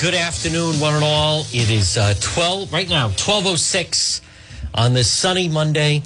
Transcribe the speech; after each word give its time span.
good 0.00 0.14
afternoon, 0.14 0.78
one 0.78 0.94
and 0.94 1.04
all. 1.04 1.40
It 1.52 1.70
is 1.70 1.96
uh, 1.96 2.12
12, 2.20 2.70
right 2.70 2.88
now, 2.88 3.08
12.06 3.10 4.20
on 4.74 4.92
this 4.92 5.10
sunny 5.10 5.48
Monday. 5.48 6.02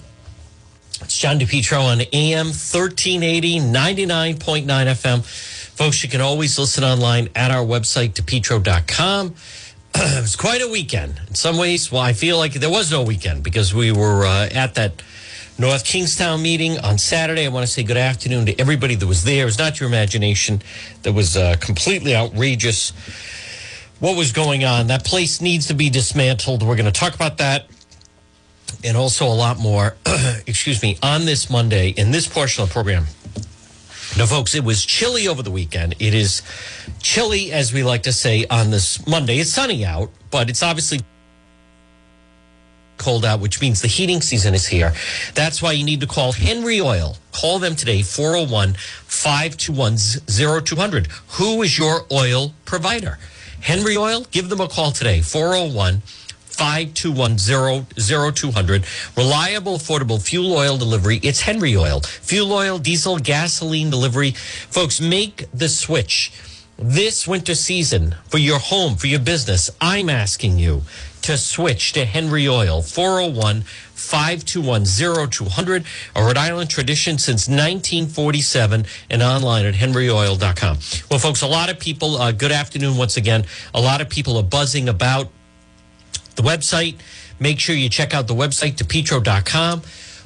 It's 1.01 1.19
John 1.19 1.41
DePetro 1.41 1.83
on 1.83 2.01
AM 2.13 2.47
1380, 2.47 3.59
99.9 3.59 4.65
FM. 4.67 5.25
Folks, 5.25 6.05
you 6.05 6.09
can 6.09 6.21
always 6.21 6.57
listen 6.57 6.85
online 6.85 7.31
at 7.35 7.51
our 7.51 7.65
website, 7.65 8.13
depetro.com. 8.13 9.35
it 9.95 10.23
was 10.23 10.37
quite 10.37 10.63
a 10.63 10.69
weekend. 10.69 11.21
In 11.29 11.35
some 11.35 11.59
ways, 11.59 11.91
well, 11.91 12.03
I 12.03 12.13
feel 12.13 12.39
like 12.39 12.53
there 12.53 12.71
was 12.71 12.93
no 12.93 13.03
weekend 13.03 13.43
because 13.43 13.75
we 13.75 13.91
were 13.91 14.25
uh, 14.25 14.49
at 14.55 14.77
that 14.77 15.03
North 15.59 15.85
Kingstown 15.85 16.43
meeting 16.43 16.79
on 16.79 16.97
Saturday. 16.97 17.45
I 17.45 17.49
want 17.49 17.67
to 17.67 17.73
say 17.73 17.83
good 17.83 17.97
afternoon 17.97 18.47
to 18.47 18.61
everybody 18.61 18.95
that 18.95 19.07
was 19.07 19.25
there. 19.25 19.43
It 19.43 19.47
was 19.47 19.59
not 19.59 19.81
your 19.81 19.89
imagination. 19.89 20.63
That 21.03 21.13
was 21.13 21.37
uh, 21.37 21.57
completely 21.61 22.15
outrageous 22.15 22.93
what 24.01 24.17
was 24.17 24.33
going 24.33 24.65
on. 24.65 24.89
That 24.89 25.05
place 25.05 25.41
needs 25.41 25.67
to 25.69 25.75
be 25.75 25.91
dismantled. 25.91 26.63
We're 26.63 26.77
going 26.77 26.91
to 26.91 26.99
talk 27.01 27.15
about 27.15 27.39
that 27.39 27.67
and 28.83 28.97
also 28.97 29.27
a 29.27 29.35
lot 29.35 29.59
more, 29.59 29.97
excuse 30.47 30.83
me, 30.83 30.99
on 31.03 31.27
this 31.27 31.51
Monday 31.51 31.91
in 31.91 32.11
this 32.11 32.27
portion 32.27 32.63
of 32.63 32.69
the 32.69 32.73
program. 32.73 33.05
Now, 34.19 34.27
folks, 34.27 34.55
it 34.55 34.65
was 34.65 34.85
chilly 34.85 35.29
over 35.29 35.43
the 35.43 35.51
weekend. 35.53 35.95
It 36.01 36.15
is 36.15 36.43
chilly, 37.01 37.53
as 37.53 37.73
we 37.73 37.85
like 37.85 38.03
to 38.05 38.13
say, 38.13 38.45
on 38.51 38.71
this 38.71 39.07
Monday. 39.07 39.39
It's 39.39 39.51
sunny 39.51 39.85
out, 39.85 40.11
but 40.31 40.51
it's 40.51 40.63
obviously 40.63 41.01
cold 42.99 43.25
out, 43.25 43.41
which 43.41 43.61
means 43.61 43.81
the 43.81 43.89
heating 43.89 44.21
season 44.21 44.53
is 44.53 44.67
here. 44.67 44.93
That's 45.35 45.63
why 45.63 45.73
you 45.73 45.85
need 45.85 46.01
to 46.01 46.07
call 46.07 46.33
Henry 46.33 46.81
Oil. 46.81 47.17
Call 47.33 47.59
them 47.59 47.77
today, 47.77 48.03
401 48.03 48.75
521 48.75 49.97
0200. 50.65 51.07
Who 51.29 51.63
is 51.63 51.79
your 51.79 52.05
oil 52.11 52.53
provider? 52.65 53.19
Henry 53.61 53.97
Oil, 53.97 54.27
give 54.31 54.49
them 54.49 54.61
a 54.61 54.69
call 54.69 54.91
today, 54.91 55.21
401 55.21 56.03
521 56.61 57.39
0200. 57.39 58.85
Reliable, 59.17 59.79
affordable 59.79 60.21
fuel 60.21 60.53
oil 60.53 60.77
delivery. 60.77 61.19
It's 61.23 61.41
Henry 61.41 61.77
Oil. 61.77 62.01
Fuel 62.01 62.53
oil, 62.53 62.79
diesel, 62.79 63.19
gasoline 63.19 63.89
delivery. 63.89 64.33
Folks, 64.33 65.01
make 65.01 65.47
the 65.55 65.69
switch 65.69 66.33
this 66.77 67.27
winter 67.29 67.55
season 67.55 68.15
for 68.29 68.39
your 68.39 68.59
home, 68.59 68.97
for 68.97 69.07
your 69.07 69.21
business. 69.21 69.71
I'm 69.81 70.11
asking 70.11 70.59
you 70.59 70.83
to 71.23 71.37
switch 71.37 71.93
to 71.93 72.05
Henry 72.05 72.49
Oil, 72.49 72.83
401 72.83 73.63
521 73.63 73.65
0200, 74.01 75.85
a 76.17 76.23
Rhode 76.23 76.37
Island 76.37 76.71
tradition 76.71 77.19
since 77.19 77.49
1947, 77.49 78.87
and 79.11 79.23
online 79.23 79.67
at 79.67 79.75
henryoil.com. 79.75 80.79
Well, 81.11 81.21
folks, 81.21 81.43
a 81.43 81.47
lot 81.47 81.71
of 81.71 81.79
people, 81.79 82.17
uh, 82.17 82.33
good 82.33 82.53
afternoon 82.53 82.97
once 82.97 83.17
again. 83.17 83.45
A 83.75 83.81
lot 83.81 84.01
of 84.01 84.09
people 84.09 84.37
are 84.39 84.43
buzzing 84.43 84.89
about 84.89 85.29
the 86.37 86.43
website. 86.43 86.97
Make 87.39 87.59
sure 87.59 87.75
you 87.75 87.89
check 87.89 88.15
out 88.15 88.27
the 88.27 88.35
website, 88.35 88.77
depetro.com, 88.77 89.83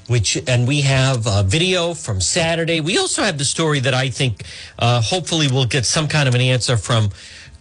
which, 0.08 0.36
and 0.48 0.66
we 0.66 0.82
have 0.82 1.26
a 1.26 1.42
video 1.42 1.94
from 1.94 2.20
Saturday. 2.20 2.80
We 2.80 2.98
also 2.98 3.22
have 3.22 3.38
the 3.38 3.44
story 3.44 3.80
that 3.80 3.94
I 3.94 4.10
think 4.10 4.44
uh, 4.78 5.00
hopefully 5.00 5.48
we'll 5.48 5.66
get 5.66 5.84
some 5.84 6.08
kind 6.08 6.28
of 6.28 6.34
an 6.34 6.40
answer 6.40 6.76
from 6.76 7.10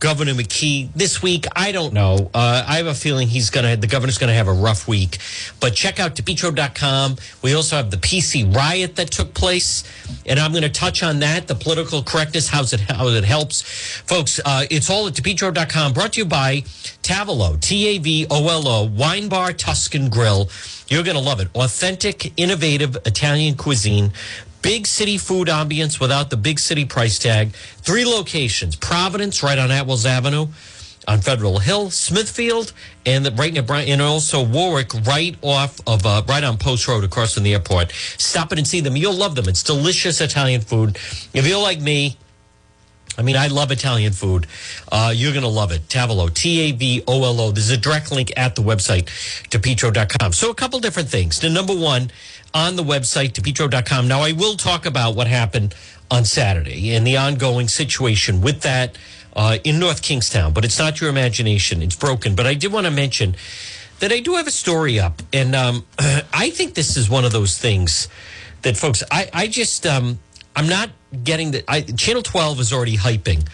Governor 0.03 0.33
McKee 0.33 0.89
this 0.93 1.23
week. 1.23 1.45
I 1.55 1.71
don't 1.71 1.93
know. 1.93 2.29
Uh, 2.33 2.61
I 2.67 2.75
have 2.75 2.87
a 2.87 2.93
feeling 2.93 3.29
he's 3.29 3.49
going 3.49 3.65
to, 3.65 3.79
the 3.79 3.87
governor's 3.87 4.17
going 4.17 4.27
to 4.27 4.33
have 4.33 4.49
a 4.49 4.53
rough 4.53 4.85
week. 4.85 5.17
But 5.61 5.75
check 5.75 5.97
out 5.97 6.13
depetro.com. 6.13 7.15
We 7.41 7.53
also 7.53 7.77
have 7.77 7.89
the 7.89 7.95
PC 7.95 8.53
riot 8.53 8.97
that 8.97 9.11
took 9.11 9.33
place. 9.33 9.85
And 10.25 10.41
I'm 10.41 10.51
going 10.51 10.63
to 10.63 10.69
touch 10.69 11.03
on 11.03 11.19
that, 11.19 11.47
the 11.47 11.55
political 11.55 12.03
correctness, 12.03 12.49
how's 12.49 12.73
it, 12.73 12.81
how 12.81 13.07
it 13.07 13.23
helps. 13.23 13.61
Folks, 13.61 14.41
uh, 14.43 14.65
it's 14.69 14.89
all 14.89 15.07
at 15.07 15.13
depetro.com. 15.13 15.93
Brought 15.93 16.13
to 16.13 16.19
you 16.19 16.25
by 16.25 16.63
Tavolo, 17.01 17.55
T 17.61 17.87
A 17.95 17.97
V 17.99 18.27
O 18.29 18.49
L 18.49 18.67
O, 18.67 18.83
Wine 18.83 19.29
Bar 19.29 19.53
Tuscan 19.53 20.09
Grill. 20.09 20.49
You're 20.89 21.03
going 21.03 21.15
to 21.15 21.23
love 21.23 21.39
it. 21.39 21.47
Authentic, 21.55 22.33
innovative 22.37 22.97
Italian 23.05 23.55
cuisine 23.55 24.11
big 24.63 24.87
city 24.87 25.19
food 25.19 25.47
ambience 25.49 25.99
without 25.99 26.31
the 26.31 26.37
big 26.37 26.57
city 26.57 26.85
price 26.85 27.19
tag. 27.19 27.53
Three 27.53 28.05
locations 28.05 28.75
Providence, 28.75 29.43
right 29.43 29.59
on 29.59 29.69
Atwells 29.69 30.05
Avenue, 30.07 30.47
on 31.07 31.19
Federal 31.19 31.59
Hill, 31.59 31.91
Smithfield, 31.91 32.73
and 33.05 33.25
the, 33.25 33.31
right 33.31 33.53
near 33.53 33.61
Bryant, 33.61 33.89
and 33.89 34.01
also 34.01 34.43
Warwick, 34.43 34.93
right 35.05 35.35
off 35.43 35.79
of 35.85 36.05
uh, 36.05 36.23
right 36.27 36.43
on 36.43 36.57
Post 36.57 36.87
Road 36.87 37.03
across 37.03 37.35
from 37.35 37.43
the 37.43 37.53
airport. 37.53 37.91
Stop 37.91 38.51
it 38.53 38.57
and 38.57 38.67
see 38.67 38.79
them. 38.79 38.95
You'll 38.95 39.13
love 39.13 39.35
them. 39.35 39.47
It's 39.47 39.61
delicious 39.61 40.21
Italian 40.21 40.61
food. 40.61 40.95
If 41.33 41.45
you're 41.45 41.61
like 41.61 41.81
me, 41.81 42.17
I 43.17 43.21
mean, 43.21 43.35
I 43.35 43.47
love 43.47 43.71
Italian 43.71 44.11
food. 44.13 44.47
Uh, 44.91 45.13
you're 45.15 45.33
going 45.33 45.43
to 45.43 45.49
love 45.49 45.71
it. 45.71 45.87
Tavolo, 45.87 46.33
T 46.33 46.61
A 46.61 46.71
V 46.71 47.03
O 47.07 47.23
L 47.23 47.39
O. 47.41 47.51
There's 47.51 47.69
a 47.69 47.77
direct 47.77 48.11
link 48.11 48.31
at 48.35 48.55
the 48.55 48.61
website, 48.61 49.05
depetro.com. 49.49 50.33
So, 50.33 50.49
a 50.49 50.55
couple 50.55 50.79
different 50.79 51.09
things. 51.09 51.39
The 51.39 51.49
number 51.49 51.75
one, 51.75 52.09
on 52.53 52.75
the 52.75 52.83
website, 52.83 53.31
depetro.com. 53.33 54.07
Now, 54.07 54.21
I 54.21 54.31
will 54.31 54.55
talk 54.55 54.85
about 54.85 55.15
what 55.15 55.27
happened 55.27 55.75
on 56.11 56.25
Saturday 56.25 56.93
and 56.93 57.05
the 57.05 57.17
ongoing 57.17 57.67
situation 57.67 58.41
with 58.41 58.61
that 58.61 58.97
uh, 59.35 59.57
in 59.63 59.79
North 59.79 60.01
Kingstown, 60.01 60.53
but 60.53 60.63
it's 60.63 60.77
not 60.77 61.01
your 61.01 61.09
imagination. 61.09 61.81
It's 61.81 61.95
broken. 61.95 62.35
But 62.35 62.45
I 62.45 62.53
did 62.53 62.71
want 62.71 62.85
to 62.85 62.91
mention 62.91 63.35
that 63.99 64.11
I 64.11 64.19
do 64.19 64.35
have 64.35 64.47
a 64.47 64.51
story 64.51 64.99
up. 64.99 65.21
And 65.31 65.55
um, 65.55 65.85
I 66.33 66.49
think 66.51 66.75
this 66.75 66.97
is 66.97 67.09
one 67.09 67.25
of 67.25 67.31
those 67.31 67.57
things 67.57 68.07
that, 68.61 68.77
folks, 68.77 69.03
I, 69.09 69.29
I 69.33 69.47
just, 69.47 69.85
um, 69.87 70.19
I'm 70.55 70.67
not 70.67 70.89
getting 71.23 71.51
that. 71.51 71.97
Channel 71.97 72.21
12 72.21 72.59
is 72.59 72.73
already 72.73 72.97
hyping. 72.97 73.47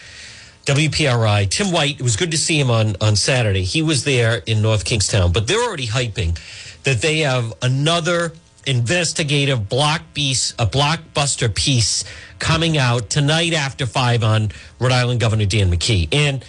WPRI, 0.66 1.48
Tim 1.48 1.72
White, 1.72 1.98
it 1.98 2.02
was 2.02 2.16
good 2.16 2.30
to 2.32 2.38
see 2.38 2.60
him 2.60 2.70
on, 2.70 2.94
on 3.00 3.16
Saturday. 3.16 3.62
He 3.62 3.80
was 3.80 4.04
there 4.04 4.42
in 4.46 4.60
North 4.60 4.84
Kingstown, 4.84 5.32
but 5.32 5.46
they're 5.46 5.62
already 5.62 5.86
hyping 5.86 6.38
that 6.84 7.00
they 7.00 7.20
have 7.20 7.52
another 7.62 8.32
investigative 8.66 9.68
block 9.68 10.02
piece, 10.14 10.52
a 10.58 10.66
blockbuster 10.66 11.52
piece 11.54 12.04
coming 12.38 12.76
out 12.78 13.10
tonight 13.10 13.52
after 13.52 13.86
five 13.86 14.22
on 14.22 14.50
Rhode 14.78 14.92
Island 14.92 15.20
Governor 15.20 15.46
Dan 15.46 15.70
McKee. 15.70 16.08
And 16.12 16.44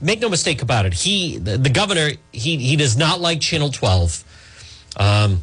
make 0.00 0.20
no 0.20 0.28
mistake 0.28 0.62
about 0.62 0.86
it, 0.86 0.94
he, 0.94 1.38
the, 1.38 1.70
governor, 1.70 2.10
he 2.32 2.56
he 2.56 2.76
does 2.76 2.96
not 2.96 3.20
like 3.20 3.40
Channel 3.40 3.70
12. 3.70 4.24
Um, 4.98 5.42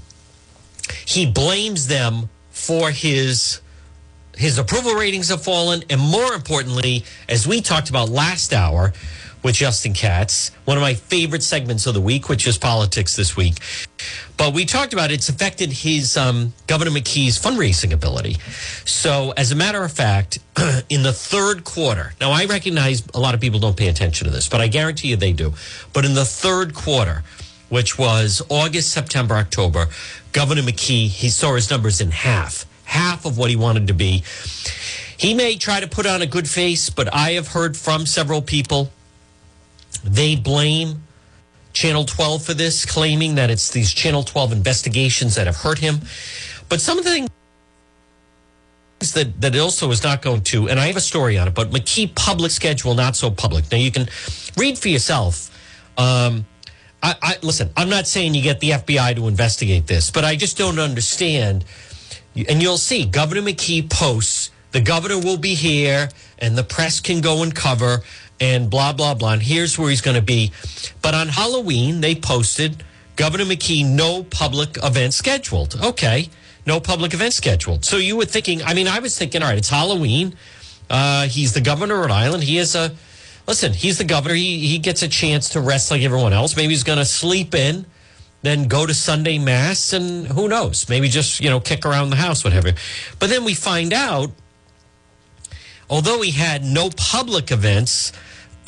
he 1.05 1.25
blames 1.25 1.87
them 1.87 2.29
for 2.49 2.91
his 2.91 3.61
his 4.35 4.57
approval 4.57 4.93
ratings 4.95 5.29
have 5.29 5.43
fallen, 5.43 5.83
and 5.89 6.01
more 6.01 6.33
importantly, 6.33 7.05
as 7.29 7.47
we 7.47 7.61
talked 7.61 7.89
about 7.89 8.09
last 8.09 8.51
hour 8.51 8.93
with 9.43 9.55
Justin 9.55 9.93
Katz, 9.93 10.49
one 10.65 10.77
of 10.77 10.81
my 10.81 10.95
favorite 10.95 11.43
segments 11.43 11.85
of 11.85 11.93
the 11.93 12.01
week, 12.01 12.29
which 12.29 12.47
is 12.47 12.57
politics 12.57 13.15
this 13.15 13.35
week. 13.35 13.59
But 14.37 14.53
we 14.53 14.65
talked 14.65 14.93
about 14.93 15.11
it's 15.11 15.29
affected 15.29 15.71
his 15.71 16.17
um, 16.17 16.53
Governor 16.67 16.91
McKee's 16.91 17.39
fundraising 17.39 17.93
ability. 17.93 18.37
So, 18.85 19.33
as 19.37 19.51
a 19.51 19.55
matter 19.55 19.83
of 19.83 19.91
fact, 19.91 20.39
in 20.89 21.03
the 21.03 21.13
third 21.13 21.63
quarter, 21.63 22.13
now 22.19 22.31
I 22.31 22.45
recognize 22.45 23.03
a 23.13 23.19
lot 23.19 23.35
of 23.35 23.41
people 23.41 23.59
don't 23.59 23.77
pay 23.77 23.87
attention 23.87 24.25
to 24.27 24.33
this, 24.33 24.49
but 24.49 24.61
I 24.61 24.67
guarantee 24.67 25.09
you 25.09 25.15
they 25.15 25.33
do. 25.33 25.53
But 25.93 26.05
in 26.05 26.13
the 26.13 26.25
third 26.25 26.73
quarter, 26.73 27.23
which 27.69 27.97
was 27.97 28.41
August, 28.49 28.91
September, 28.91 29.35
October, 29.35 29.87
Governor 30.31 30.61
McKee, 30.61 31.07
he 31.07 31.29
saw 31.29 31.55
his 31.55 31.69
numbers 31.69 32.01
in 32.01 32.11
half, 32.11 32.65
half 32.85 33.25
of 33.25 33.37
what 33.37 33.49
he 33.49 33.55
wanted 33.55 33.87
to 33.87 33.93
be. 33.93 34.23
He 35.17 35.33
may 35.33 35.55
try 35.55 35.79
to 35.79 35.87
put 35.87 36.05
on 36.05 36.21
a 36.21 36.27
good 36.27 36.49
face, 36.49 36.89
but 36.89 37.13
I 37.13 37.31
have 37.31 37.47
heard 37.47 37.77
from 37.77 38.05
several 38.05 38.41
people 38.41 38.91
they 40.03 40.35
blame 40.35 41.03
Channel 41.73 42.05
12 42.05 42.45
for 42.45 42.53
this, 42.53 42.85
claiming 42.85 43.35
that 43.35 43.49
it's 43.49 43.71
these 43.71 43.93
Channel 43.93 44.23
12 44.23 44.51
investigations 44.53 45.35
that 45.35 45.47
have 45.47 45.57
hurt 45.57 45.79
him. 45.79 45.99
But 46.69 46.81
some 46.81 46.97
of 46.97 47.03
the 47.03 47.11
things 47.11 47.29
that, 49.13 49.41
that 49.41 49.57
also 49.57 49.91
is 49.91 50.03
not 50.03 50.21
going 50.21 50.41
to, 50.41 50.69
and 50.69 50.79
I 50.79 50.87
have 50.87 50.95
a 50.95 51.01
story 51.01 51.37
on 51.37 51.47
it, 51.47 51.53
but 51.53 51.71
McKee 51.71 52.15
public 52.15 52.51
schedule, 52.51 52.93
not 52.95 53.15
so 53.15 53.29
public. 53.29 53.69
Now 53.71 53.77
you 53.77 53.91
can 53.91 54.07
read 54.55 54.77
for 54.77 54.87
yourself. 54.87 55.49
Um, 55.97 56.45
I, 57.01 57.15
I, 57.21 57.37
listen, 57.41 57.69
I'm 57.75 57.89
not 57.89 58.07
saying 58.07 58.33
you 58.33 58.41
get 58.41 58.59
the 58.59 58.71
FBI 58.71 59.15
to 59.15 59.27
investigate 59.27 59.87
this, 59.87 60.09
but 60.09 60.23
I 60.23 60.35
just 60.35 60.57
don't 60.57 60.79
understand. 60.79 61.65
And 62.49 62.61
you'll 62.61 62.77
see 62.77 63.05
Governor 63.05 63.41
McKee 63.41 63.89
posts, 63.89 64.51
the 64.71 64.81
governor 64.81 65.19
will 65.19 65.37
be 65.37 65.53
here 65.53 66.09
and 66.39 66.57
the 66.57 66.63
press 66.63 66.99
can 66.99 67.21
go 67.21 67.43
and 67.43 67.53
cover 67.53 68.01
and 68.43 68.69
blah, 68.69 68.91
blah, 68.91 69.13
blah. 69.13 69.33
And 69.33 69.41
here's 69.41 69.79
where 69.79 69.89
he's 69.89 70.01
going 70.01 70.17
to 70.17 70.21
be. 70.21 70.51
But 71.01 71.13
on 71.15 71.29
Halloween, 71.29 72.01
they 72.01 72.13
posted 72.13 72.83
Governor 73.15 73.45
McKee, 73.45 73.85
no 73.85 74.23
public 74.23 74.77
event 74.83 75.13
scheduled. 75.13 75.79
Okay, 75.81 76.29
no 76.65 76.81
public 76.81 77.13
event 77.13 77.33
scheduled. 77.33 77.85
So 77.85 77.95
you 77.97 78.17
were 78.17 78.25
thinking, 78.25 78.61
I 78.61 78.73
mean, 78.73 78.87
I 78.87 78.99
was 78.99 79.17
thinking, 79.17 79.41
all 79.41 79.47
right, 79.47 79.57
it's 79.57 79.69
Halloween. 79.69 80.35
Uh, 80.89 81.27
he's 81.27 81.53
the 81.53 81.61
governor 81.61 81.95
of 81.95 82.01
Rhode 82.01 82.11
Island. 82.11 82.43
He 82.43 82.57
is 82.57 82.75
a, 82.75 82.91
listen, 83.47 83.71
he's 83.71 83.97
the 83.97 84.03
governor. 84.03 84.35
He, 84.35 84.67
he 84.67 84.77
gets 84.77 85.01
a 85.03 85.07
chance 85.07 85.49
to 85.49 85.61
rest 85.61 85.89
like 85.89 86.01
everyone 86.01 86.33
else. 86.33 86.57
Maybe 86.57 86.73
he's 86.73 86.83
going 86.83 86.99
to 86.99 87.05
sleep 87.05 87.55
in, 87.55 87.85
then 88.41 88.67
go 88.67 88.85
to 88.85 88.93
Sunday 88.93 89.39
Mass, 89.39 89.93
and 89.93 90.27
who 90.27 90.49
knows? 90.49 90.89
Maybe 90.89 91.07
just, 91.07 91.39
you 91.39 91.49
know, 91.49 91.61
kick 91.61 91.85
around 91.85 92.09
the 92.09 92.17
house, 92.17 92.43
whatever. 92.43 92.73
But 93.19 93.29
then 93.29 93.45
we 93.45 93.53
find 93.53 93.93
out, 93.93 94.31
although 95.89 96.21
he 96.21 96.31
had 96.31 96.65
no 96.65 96.89
public 96.89 97.51
events, 97.51 98.11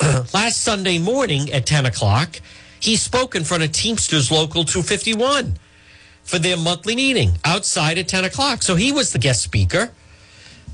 last 0.34 0.62
Sunday 0.62 0.98
morning 0.98 1.52
at 1.52 1.66
10 1.66 1.86
o'clock, 1.86 2.40
he 2.80 2.96
spoke 2.96 3.34
in 3.34 3.44
front 3.44 3.62
of 3.62 3.72
Teamsters 3.72 4.30
Local 4.30 4.64
251 4.64 5.58
for 6.24 6.38
their 6.38 6.56
monthly 6.56 6.96
meeting 6.96 7.32
outside 7.44 7.98
at 7.98 8.08
10 8.08 8.24
o'clock. 8.24 8.62
So 8.62 8.74
he 8.74 8.92
was 8.92 9.12
the 9.12 9.18
guest 9.18 9.42
speaker. 9.42 9.90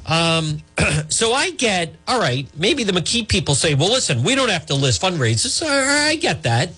Um, 0.06 0.58
so 1.08 1.32
I 1.32 1.50
get, 1.50 1.94
all 2.08 2.18
right, 2.18 2.48
maybe 2.56 2.84
the 2.84 2.92
McKee 2.92 3.28
people 3.28 3.54
say, 3.54 3.74
well, 3.74 3.90
listen, 3.90 4.22
we 4.22 4.34
don't 4.34 4.50
have 4.50 4.66
to 4.66 4.74
list 4.74 5.00
fundraisers. 5.00 5.62
I 5.64 6.16
get 6.16 6.42
that. 6.42 6.70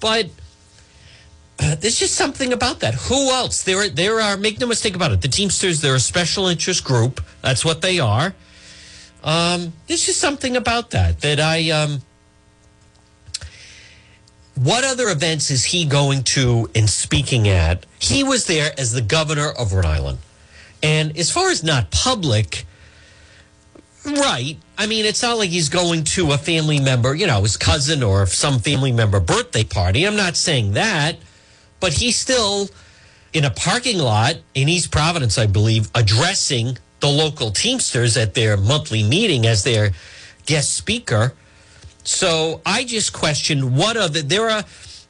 But 0.00 0.26
uh, 1.60 1.74
there's 1.76 1.98
just 1.98 2.14
something 2.14 2.52
about 2.52 2.80
that. 2.80 2.94
Who 2.94 3.30
else? 3.30 3.62
There, 3.62 3.88
there 3.88 4.20
are, 4.20 4.36
make 4.36 4.60
no 4.60 4.66
mistake 4.66 4.94
about 4.94 5.12
it, 5.12 5.20
the 5.20 5.28
Teamsters, 5.28 5.80
they're 5.80 5.96
a 5.96 6.00
special 6.00 6.46
interest 6.46 6.84
group. 6.84 7.20
That's 7.42 7.64
what 7.64 7.82
they 7.82 7.98
are. 7.98 8.34
Um, 9.28 9.74
there's 9.86 10.06
just 10.06 10.20
something 10.20 10.56
about 10.56 10.88
that 10.92 11.20
that 11.20 11.38
I, 11.38 11.68
um, 11.68 12.00
what 14.54 14.84
other 14.84 15.10
events 15.10 15.50
is 15.50 15.66
he 15.66 15.84
going 15.84 16.22
to 16.24 16.70
and 16.74 16.88
speaking 16.88 17.46
at? 17.46 17.84
He 17.98 18.24
was 18.24 18.46
there 18.46 18.72
as 18.78 18.92
the 18.92 19.02
governor 19.02 19.50
of 19.50 19.74
Rhode 19.74 19.84
Island. 19.84 20.18
And 20.82 21.14
as 21.18 21.30
far 21.30 21.50
as 21.50 21.62
not 21.62 21.90
public, 21.90 22.64
right. 24.06 24.56
I 24.78 24.86
mean, 24.86 25.04
it's 25.04 25.22
not 25.22 25.36
like 25.36 25.50
he's 25.50 25.68
going 25.68 26.04
to 26.04 26.32
a 26.32 26.38
family 26.38 26.80
member, 26.80 27.14
you 27.14 27.26
know, 27.26 27.42
his 27.42 27.58
cousin 27.58 28.02
or 28.02 28.24
some 28.24 28.60
family 28.60 28.92
member 28.92 29.20
birthday 29.20 29.64
party. 29.64 30.06
I'm 30.06 30.16
not 30.16 30.36
saying 30.36 30.72
that, 30.72 31.18
but 31.80 31.92
he's 31.92 32.16
still 32.16 32.70
in 33.34 33.44
a 33.44 33.50
parking 33.50 33.98
lot 33.98 34.36
in 34.54 34.70
East 34.70 34.90
Providence, 34.90 35.36
I 35.36 35.44
believe, 35.44 35.90
addressing 35.94 36.78
the 37.00 37.08
local 37.08 37.50
Teamsters 37.50 38.16
at 38.16 38.34
their 38.34 38.56
monthly 38.56 39.02
meeting 39.02 39.46
as 39.46 39.64
their 39.64 39.92
guest 40.46 40.74
speaker. 40.74 41.32
So 42.04 42.60
I 42.64 42.84
just 42.84 43.12
question 43.12 43.76
what 43.76 43.96
other 43.96 44.22
they're 44.22 44.48
a 44.48 44.64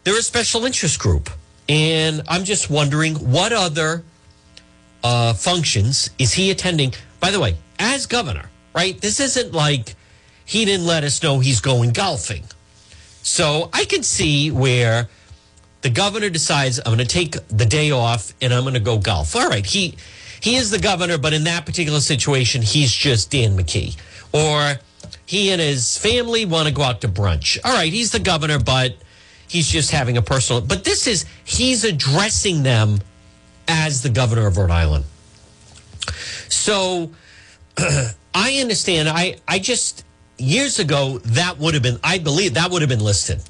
they're 0.04 0.18
a 0.18 0.22
special 0.22 0.64
interest 0.64 0.98
group, 0.98 1.30
and 1.68 2.22
I'm 2.28 2.44
just 2.44 2.70
wondering 2.70 3.14
what 3.14 3.52
other 3.52 4.02
uh, 5.02 5.32
functions 5.34 6.10
is 6.18 6.32
he 6.32 6.50
attending? 6.50 6.94
By 7.20 7.30
the 7.30 7.40
way, 7.40 7.56
as 7.78 8.06
governor, 8.06 8.50
right? 8.74 9.00
This 9.00 9.20
isn't 9.20 9.52
like 9.52 9.94
he 10.44 10.64
didn't 10.64 10.86
let 10.86 11.04
us 11.04 11.22
know 11.22 11.40
he's 11.40 11.60
going 11.60 11.92
golfing. 11.92 12.44
So 13.22 13.68
I 13.72 13.84
can 13.84 14.02
see 14.02 14.50
where 14.50 15.08
the 15.82 15.90
governor 15.90 16.30
decides 16.30 16.78
I'm 16.78 16.86
going 16.86 16.98
to 16.98 17.04
take 17.04 17.36
the 17.48 17.66
day 17.66 17.90
off 17.90 18.32
and 18.40 18.52
I'm 18.52 18.62
going 18.62 18.74
to 18.74 18.80
go 18.80 18.98
golf. 18.98 19.36
All 19.36 19.48
right, 19.48 19.64
he 19.64 19.96
he 20.40 20.56
is 20.56 20.70
the 20.70 20.78
governor, 20.78 21.18
but 21.18 21.32
in 21.32 21.44
that 21.44 21.66
particular 21.66 22.00
situation, 22.00 22.62
he's 22.62 22.92
just 22.92 23.30
Dan 23.30 23.56
McKee. 23.56 23.96
Or 24.32 24.80
he 25.26 25.50
and 25.50 25.60
his 25.60 25.98
family 25.98 26.44
want 26.44 26.68
to 26.68 26.74
go 26.74 26.82
out 26.82 27.00
to 27.02 27.08
brunch. 27.08 27.58
All 27.64 27.72
right, 27.72 27.92
he's 27.92 28.12
the 28.12 28.18
governor, 28.18 28.58
but 28.58 28.96
he's 29.48 29.68
just 29.68 29.90
having 29.90 30.16
a 30.16 30.22
personal. 30.22 30.62
But 30.62 30.84
this 30.84 31.06
is 31.06 31.24
he's 31.44 31.84
addressing 31.84 32.62
them 32.62 33.00
as 33.66 34.02
the 34.02 34.10
governor 34.10 34.46
of 34.46 34.56
Rhode 34.56 34.70
Island. 34.70 35.04
So 36.48 37.10
I 38.34 38.58
understand. 38.60 39.08
I 39.08 39.36
I 39.46 39.58
just 39.58 40.04
years 40.38 40.78
ago 40.78 41.18
that 41.18 41.58
would 41.58 41.74
have 41.74 41.82
been 41.82 41.98
I 42.04 42.18
believe 42.18 42.54
that 42.54 42.70
would 42.70 42.82
have 42.82 42.88
been 42.88 43.04
listed. 43.04 43.42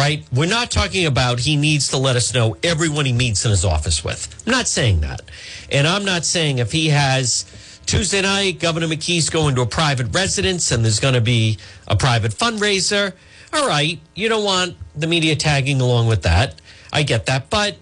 Right? 0.00 0.24
We're 0.32 0.48
not 0.48 0.70
talking 0.70 1.04
about 1.04 1.40
he 1.40 1.56
needs 1.56 1.88
to 1.88 1.98
let 1.98 2.16
us 2.16 2.32
know 2.32 2.56
everyone 2.62 3.04
he 3.04 3.12
meets 3.12 3.44
in 3.44 3.50
his 3.50 3.66
office 3.66 4.02
with. 4.02 4.42
I'm 4.46 4.50
not 4.50 4.66
saying 4.66 5.02
that. 5.02 5.20
And 5.70 5.86
I'm 5.86 6.06
not 6.06 6.24
saying 6.24 6.56
if 6.56 6.72
he 6.72 6.88
has 6.88 7.44
Tuesday 7.84 8.22
night, 8.22 8.60
Governor 8.60 8.86
McKee's 8.86 9.28
going 9.28 9.56
to 9.56 9.60
a 9.60 9.66
private 9.66 10.14
residence 10.14 10.72
and 10.72 10.82
there's 10.82 11.00
going 11.00 11.12
to 11.12 11.20
be 11.20 11.58
a 11.86 11.96
private 11.96 12.32
fundraiser. 12.32 13.12
All 13.52 13.68
right, 13.68 14.00
you 14.14 14.30
don't 14.30 14.42
want 14.42 14.74
the 14.96 15.06
media 15.06 15.36
tagging 15.36 15.82
along 15.82 16.06
with 16.08 16.22
that. 16.22 16.54
I 16.90 17.02
get 17.02 17.26
that. 17.26 17.50
But 17.50 17.76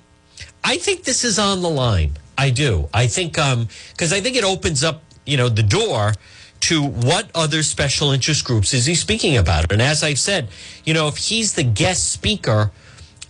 I 0.65 0.77
think 0.79 1.05
this 1.05 1.23
is 1.23 1.39
on 1.39 1.63
the 1.63 1.71
line. 1.71 2.19
I 2.37 2.51
do. 2.51 2.89
I 2.93 3.07
think 3.07 3.39
um 3.39 3.69
because 3.93 4.13
I 4.13 4.21
think 4.21 4.35
it 4.35 4.43
opens 4.43 4.83
up, 4.83 5.05
you 5.25 5.37
know, 5.37 5.49
the 5.49 5.63
door 5.63 6.15
to 6.61 6.83
what 6.83 7.31
other 7.35 7.63
special 7.63 8.11
interest 8.11 8.45
groups 8.45 8.75
is 8.75 8.87
he 8.87 8.95
speaking 8.95 9.37
about? 9.37 9.73
And 9.73 9.81
as 9.81 10.03
I've 10.03 10.19
said, 10.19 10.49
you 10.85 10.95
know, 10.95 11.09
if 11.09 11.17
he's 11.17 11.55
the 11.55 11.63
guest 11.63 12.13
speaker 12.13 12.71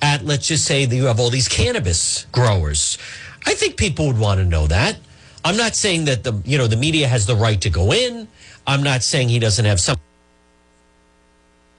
at 0.00 0.24
let's 0.24 0.46
just 0.46 0.64
say 0.64 0.84
that 0.84 0.94
you 0.94 1.06
have 1.06 1.20
all 1.20 1.30
these 1.30 1.48
cannabis 1.48 2.26
growers, 2.32 2.98
I 3.46 3.54
think 3.54 3.76
people 3.76 4.06
would 4.06 4.18
want 4.18 4.38
to 4.38 4.44
know 4.44 4.66
that. 4.66 4.98
I'm 5.44 5.56
not 5.56 5.74
saying 5.74 6.06
that 6.06 6.24
the 6.24 6.40
you 6.44 6.58
know 6.58 6.66
the 6.66 6.76
media 6.76 7.08
has 7.08 7.26
the 7.26 7.36
right 7.36 7.60
to 7.62 7.70
go 7.70 7.92
in. 7.92 8.28
I'm 8.66 8.82
not 8.82 9.02
saying 9.02 9.28
he 9.28 9.38
doesn't 9.38 9.64
have 9.64 9.80
some 9.80 9.96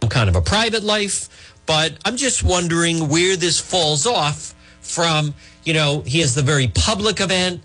kind 0.10 0.30
of 0.30 0.36
a 0.36 0.42
private 0.42 0.84
life, 0.84 1.54
but 1.66 1.94
I'm 2.06 2.18
just 2.18 2.44
wondering 2.44 3.10
where 3.10 3.36
this 3.36 3.60
falls 3.60 4.07
off 4.07 4.56
from, 4.81 5.36
you 5.63 5.74
know, 5.74 6.02
he 6.02 6.19
has 6.22 6.34
the 6.34 6.42
very 6.42 6.68
public 6.68 7.19
event. 7.19 7.62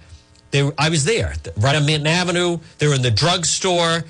They, 0.54 0.70
I 0.78 0.88
was 0.88 1.04
there, 1.04 1.34
right 1.56 1.74
on 1.74 1.84
Minton 1.84 2.06
Avenue. 2.06 2.60
They're 2.78 2.94
in 2.94 3.02
the 3.02 3.10
drugstore, 3.10 4.04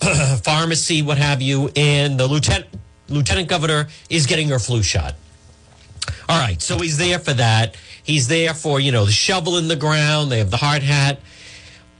pharmacy, 0.44 1.02
what 1.02 1.18
have 1.18 1.42
you, 1.42 1.68
and 1.74 2.18
the 2.18 2.28
lieutenant 2.28 2.66
lieutenant 3.08 3.48
governor 3.48 3.88
is 4.08 4.26
getting 4.26 4.50
her 4.50 4.60
flu 4.60 4.84
shot. 4.84 5.16
All 6.28 6.40
right, 6.40 6.62
so 6.62 6.78
he's 6.78 6.96
there 6.96 7.18
for 7.18 7.32
that. 7.32 7.76
He's 8.04 8.28
there 8.28 8.54
for 8.54 8.78
you 8.78 8.92
know 8.92 9.04
the 9.04 9.10
shovel 9.10 9.58
in 9.58 9.66
the 9.66 9.74
ground. 9.74 10.30
They 10.30 10.38
have 10.38 10.52
the 10.52 10.58
hard 10.58 10.84
hat. 10.84 11.18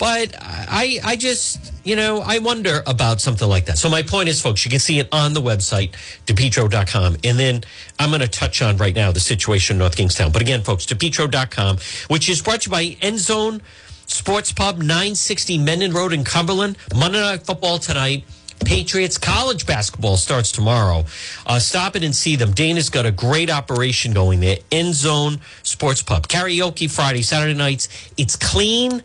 But 0.00 0.34
I, 0.40 0.98
I 1.04 1.16
just, 1.16 1.74
you 1.84 1.94
know, 1.94 2.22
I 2.24 2.38
wonder 2.38 2.82
about 2.86 3.20
something 3.20 3.46
like 3.46 3.66
that. 3.66 3.76
So 3.76 3.90
my 3.90 4.02
point 4.02 4.30
is, 4.30 4.40
folks, 4.40 4.64
you 4.64 4.70
can 4.70 4.80
see 4.80 4.98
it 4.98 5.06
on 5.12 5.34
the 5.34 5.42
website, 5.42 5.90
depetro.com. 6.24 7.18
And 7.22 7.38
then 7.38 7.64
I'm 7.98 8.08
going 8.08 8.22
to 8.22 8.28
touch 8.28 8.62
on 8.62 8.78
right 8.78 8.96
now 8.96 9.12
the 9.12 9.20
situation 9.20 9.74
in 9.74 9.78
North 9.78 9.98
Kingstown. 9.98 10.32
But 10.32 10.40
again, 10.40 10.62
folks, 10.62 10.86
depetro.com, 10.86 11.76
which 12.08 12.30
is 12.30 12.40
brought 12.40 12.62
to 12.62 12.70
you 12.70 12.72
by 12.72 12.84
Endzone 13.06 13.60
Sports 14.06 14.52
Pub, 14.52 14.78
960 14.78 15.58
Mendon 15.58 15.92
Road 15.92 16.14
in 16.14 16.24
Cumberland. 16.24 16.78
Monday 16.96 17.20
Night 17.20 17.42
Football 17.42 17.78
tonight. 17.78 18.24
Patriots 18.64 19.18
college 19.18 19.66
basketball 19.66 20.16
starts 20.16 20.50
tomorrow. 20.50 21.04
Uh, 21.46 21.58
stop 21.58 21.94
it 21.94 22.04
and 22.04 22.14
see 22.16 22.36
them. 22.36 22.52
Dana's 22.52 22.88
got 22.88 23.04
a 23.04 23.10
great 23.10 23.50
operation 23.50 24.12
going 24.14 24.40
there. 24.40 24.58
End 24.72 24.94
Zone 24.94 25.40
Sports 25.62 26.02
Pub. 26.02 26.26
Karaoke 26.26 26.90
Friday, 26.90 27.22
Saturday 27.22 27.54
nights. 27.54 27.88
It's 28.16 28.36
clean 28.36 29.02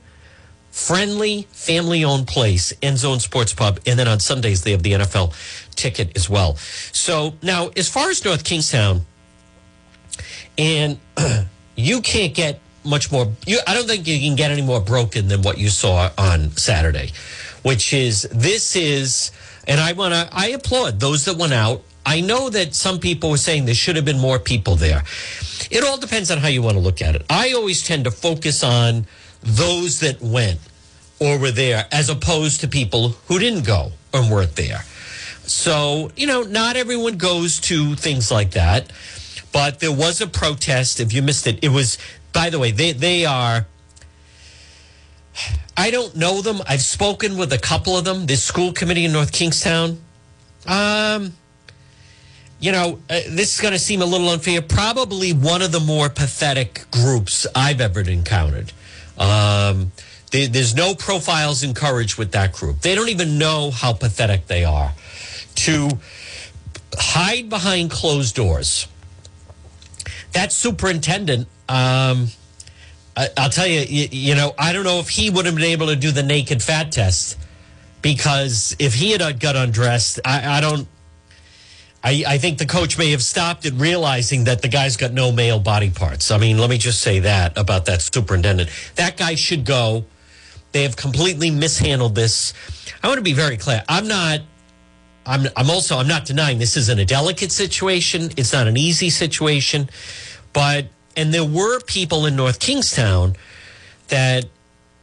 friendly, 0.76 1.48
family 1.52 2.04
owned 2.04 2.28
place, 2.28 2.74
End 2.82 2.98
Zone 2.98 3.22
Sports 3.22 3.54
Pub. 3.54 3.80
And 3.88 3.98
then 3.98 4.10
on 4.10 4.20
Sundays, 4.20 4.62
they 4.62 4.72
have 4.72 4.84
the 4.84 4.92
NFL 4.92 5.34
ticket 5.76 6.16
as 6.18 6.30
well. 6.30 6.58
So 6.92 7.34
now, 7.42 7.70
as 7.78 7.88
far 7.88 8.10
as 8.10 8.26
North 8.26 8.44
Kingstown, 8.44 9.06
and 10.58 11.00
you 11.78 12.02
can't 12.02 12.36
get 12.36 12.60
much 12.84 13.10
more, 13.10 13.32
you, 13.48 13.60
I 13.66 13.74
don't 13.74 13.88
think 13.88 14.06
you 14.06 14.20
can 14.20 14.36
get 14.36 14.52
any 14.52 14.62
more 14.62 14.82
broken 14.82 15.30
than 15.30 15.44
what 15.44 15.58
you 15.58 15.70
saw 15.70 16.12
on 16.18 16.52
Saturday, 16.52 17.14
which 17.64 17.94
is 17.94 18.24
this 18.24 18.76
is, 18.76 19.32
and 19.70 19.80
I 19.80 19.94
want 19.94 20.14
to, 20.14 20.28
I 20.30 20.48
applaud 20.50 21.00
those 21.00 21.24
that 21.24 21.38
went 21.38 21.54
out. 21.54 21.84
I 22.06 22.20
know 22.20 22.50
that 22.50 22.76
some 22.76 23.00
people 23.00 23.30
were 23.32 23.38
saying 23.38 23.64
there 23.64 23.74
should 23.74 23.96
have 23.96 24.06
been 24.06 24.20
more 24.20 24.40
people 24.40 24.76
there. 24.76 25.04
It 25.72 25.86
all 25.86 25.98
depends 25.98 26.32
on 26.32 26.38
how 26.38 26.50
you 26.50 26.62
want 26.62 26.76
to 26.76 26.82
look 26.82 27.02
at 27.02 27.16
it. 27.16 27.26
I 27.30 27.54
always 27.54 27.82
tend 27.82 28.04
to 28.04 28.12
focus 28.12 28.62
on, 28.62 29.08
those 29.46 30.00
that 30.00 30.22
went 30.22 30.60
or 31.20 31.38
were 31.40 31.52
there 31.52 31.88
as 31.92 32.10
opposed 32.10 32.62
to 32.62 32.68
people 32.68 33.10
who 33.28 33.40
didn't 33.40 33.66
go 33.66 33.92
and 34.14 34.32
weren't 34.32 34.56
there. 34.56 34.82
So, 35.44 36.12
you 36.16 36.28
know, 36.28 36.42
not 36.42 36.76
everyone 36.76 37.18
goes 37.18 37.60
to 37.62 37.96
things 37.96 38.32
like 38.32 38.52
that, 38.52 38.92
but 39.52 39.80
there 39.80 39.92
was 39.92 40.22
a 40.22 40.28
protest. 40.28 41.00
If 41.00 41.14
you 41.14 41.22
missed 41.22 41.48
it, 41.48 41.64
it 41.64 41.70
was, 41.70 41.98
by 42.34 42.50
the 42.50 42.60
way, 42.60 42.72
they, 42.72 42.92
they 42.92 43.26
are, 43.26 43.66
I 45.78 45.92
don't 45.92 46.16
know 46.16 46.42
them. 46.42 46.62
I've 46.68 46.82
spoken 46.82 47.38
with 47.38 47.54
a 47.54 47.58
couple 47.58 47.98
of 47.98 48.06
them, 48.06 48.26
this 48.26 48.44
school 48.44 48.74
committee 48.74 49.06
in 49.06 49.12
North 49.12 49.32
Kingstown. 49.32 50.02
Um, 50.68 51.34
you 52.60 52.72
know, 52.72 53.00
uh, 53.10 53.20
this 53.30 53.56
is 53.56 53.62
going 53.62 53.74
to 53.74 53.80
seem 53.80 54.02
a 54.02 54.06
little 54.06 54.30
unfair. 54.30 54.62
Probably 54.62 55.32
one 55.32 55.62
of 55.62 55.72
the 55.72 55.80
more 55.80 56.10
pathetic 56.10 56.86
groups 56.90 57.46
I've 57.54 57.82
ever 57.82 58.02
encountered. 58.02 58.72
Um, 59.18 59.92
there's 60.36 60.76
no 60.76 60.96
profiles 60.96 61.64
encouraged 61.64 62.18
with 62.18 62.32
that 62.34 62.54
group. 62.54 62.82
They 62.82 62.96
don't 62.96 63.10
even 63.10 63.38
know 63.38 63.72
how 63.72 63.94
pathetic 63.94 64.48
they 64.48 64.64
are. 64.66 64.94
To 65.56 65.90
hide 66.98 67.50
behind 67.50 67.92
closed 67.92 68.36
doors. 68.36 68.88
That 70.34 70.52
superintendent, 70.52 71.48
um, 71.70 72.28
I, 73.16 73.30
will 73.38 73.50
tell 73.50 73.68
you, 73.68 73.82
you, 73.82 74.08
you 74.12 74.36
know, 74.36 74.54
I 74.58 74.74
don't 74.74 74.84
know 74.84 75.00
if 75.00 75.10
he 75.10 75.30
would 75.30 75.46
have 75.46 75.56
been 75.56 75.64
able 75.64 75.88
to 75.88 75.96
do 75.96 76.12
the 76.12 76.24
naked 76.24 76.62
fat 76.62 76.92
test 76.92 77.38
because 78.02 78.76
if 78.78 78.94
he 78.94 79.12
had 79.12 79.40
got 79.40 79.56
undressed, 79.56 80.20
I, 80.26 80.58
I 80.58 80.62
don't. 80.62 80.88
I, 82.04 82.24
I, 82.28 82.38
think 82.38 82.60
the 82.60 82.68
coach 82.68 83.00
may 83.00 83.10
have 83.12 83.24
stopped 83.24 83.66
it, 83.66 83.74
realizing 83.74 84.44
that 84.44 84.62
the 84.62 84.68
guy's 84.68 84.96
got 84.96 85.12
no 85.12 85.32
male 85.32 85.60
body 85.60 85.90
parts. 85.90 86.30
I 86.30 86.38
mean, 86.38 86.60
let 86.60 86.70
me 86.70 86.78
just 86.78 87.02
say 87.02 87.22
that 87.22 87.58
about 87.58 87.86
that 87.86 88.04
superintendent. 88.04 88.70
That 88.94 89.18
guy 89.18 89.34
should 89.34 89.66
go. 89.66 90.06
They 90.76 90.84
have 90.84 90.98
completely 90.98 91.52
mishandled 91.52 92.16
this. 92.16 92.54
I 93.02 93.08
want 93.08 93.18
to 93.18 93.24
be 93.24 93.32
very 93.32 93.56
clear. 93.56 93.82
I'm 93.88 94.10
not 94.10 94.42
I'm, 95.26 95.48
I'm 95.56 95.70
also, 95.70 95.98
I'm 95.98 96.08
not 96.10 96.26
denying 96.26 96.60
this 96.60 96.76
isn't 96.76 97.00
a 97.00 97.06
delicate 97.06 97.54
situation. 97.54 98.30
It's 98.36 98.52
not 98.52 98.68
an 98.68 98.76
easy 98.76 99.10
situation. 99.10 99.90
But, 100.52 100.88
and 101.16 101.34
there 101.34 101.46
were 101.46 101.80
people 101.80 102.26
in 102.26 102.36
North 102.36 102.60
Kingstown 102.60 103.38
that 104.10 104.48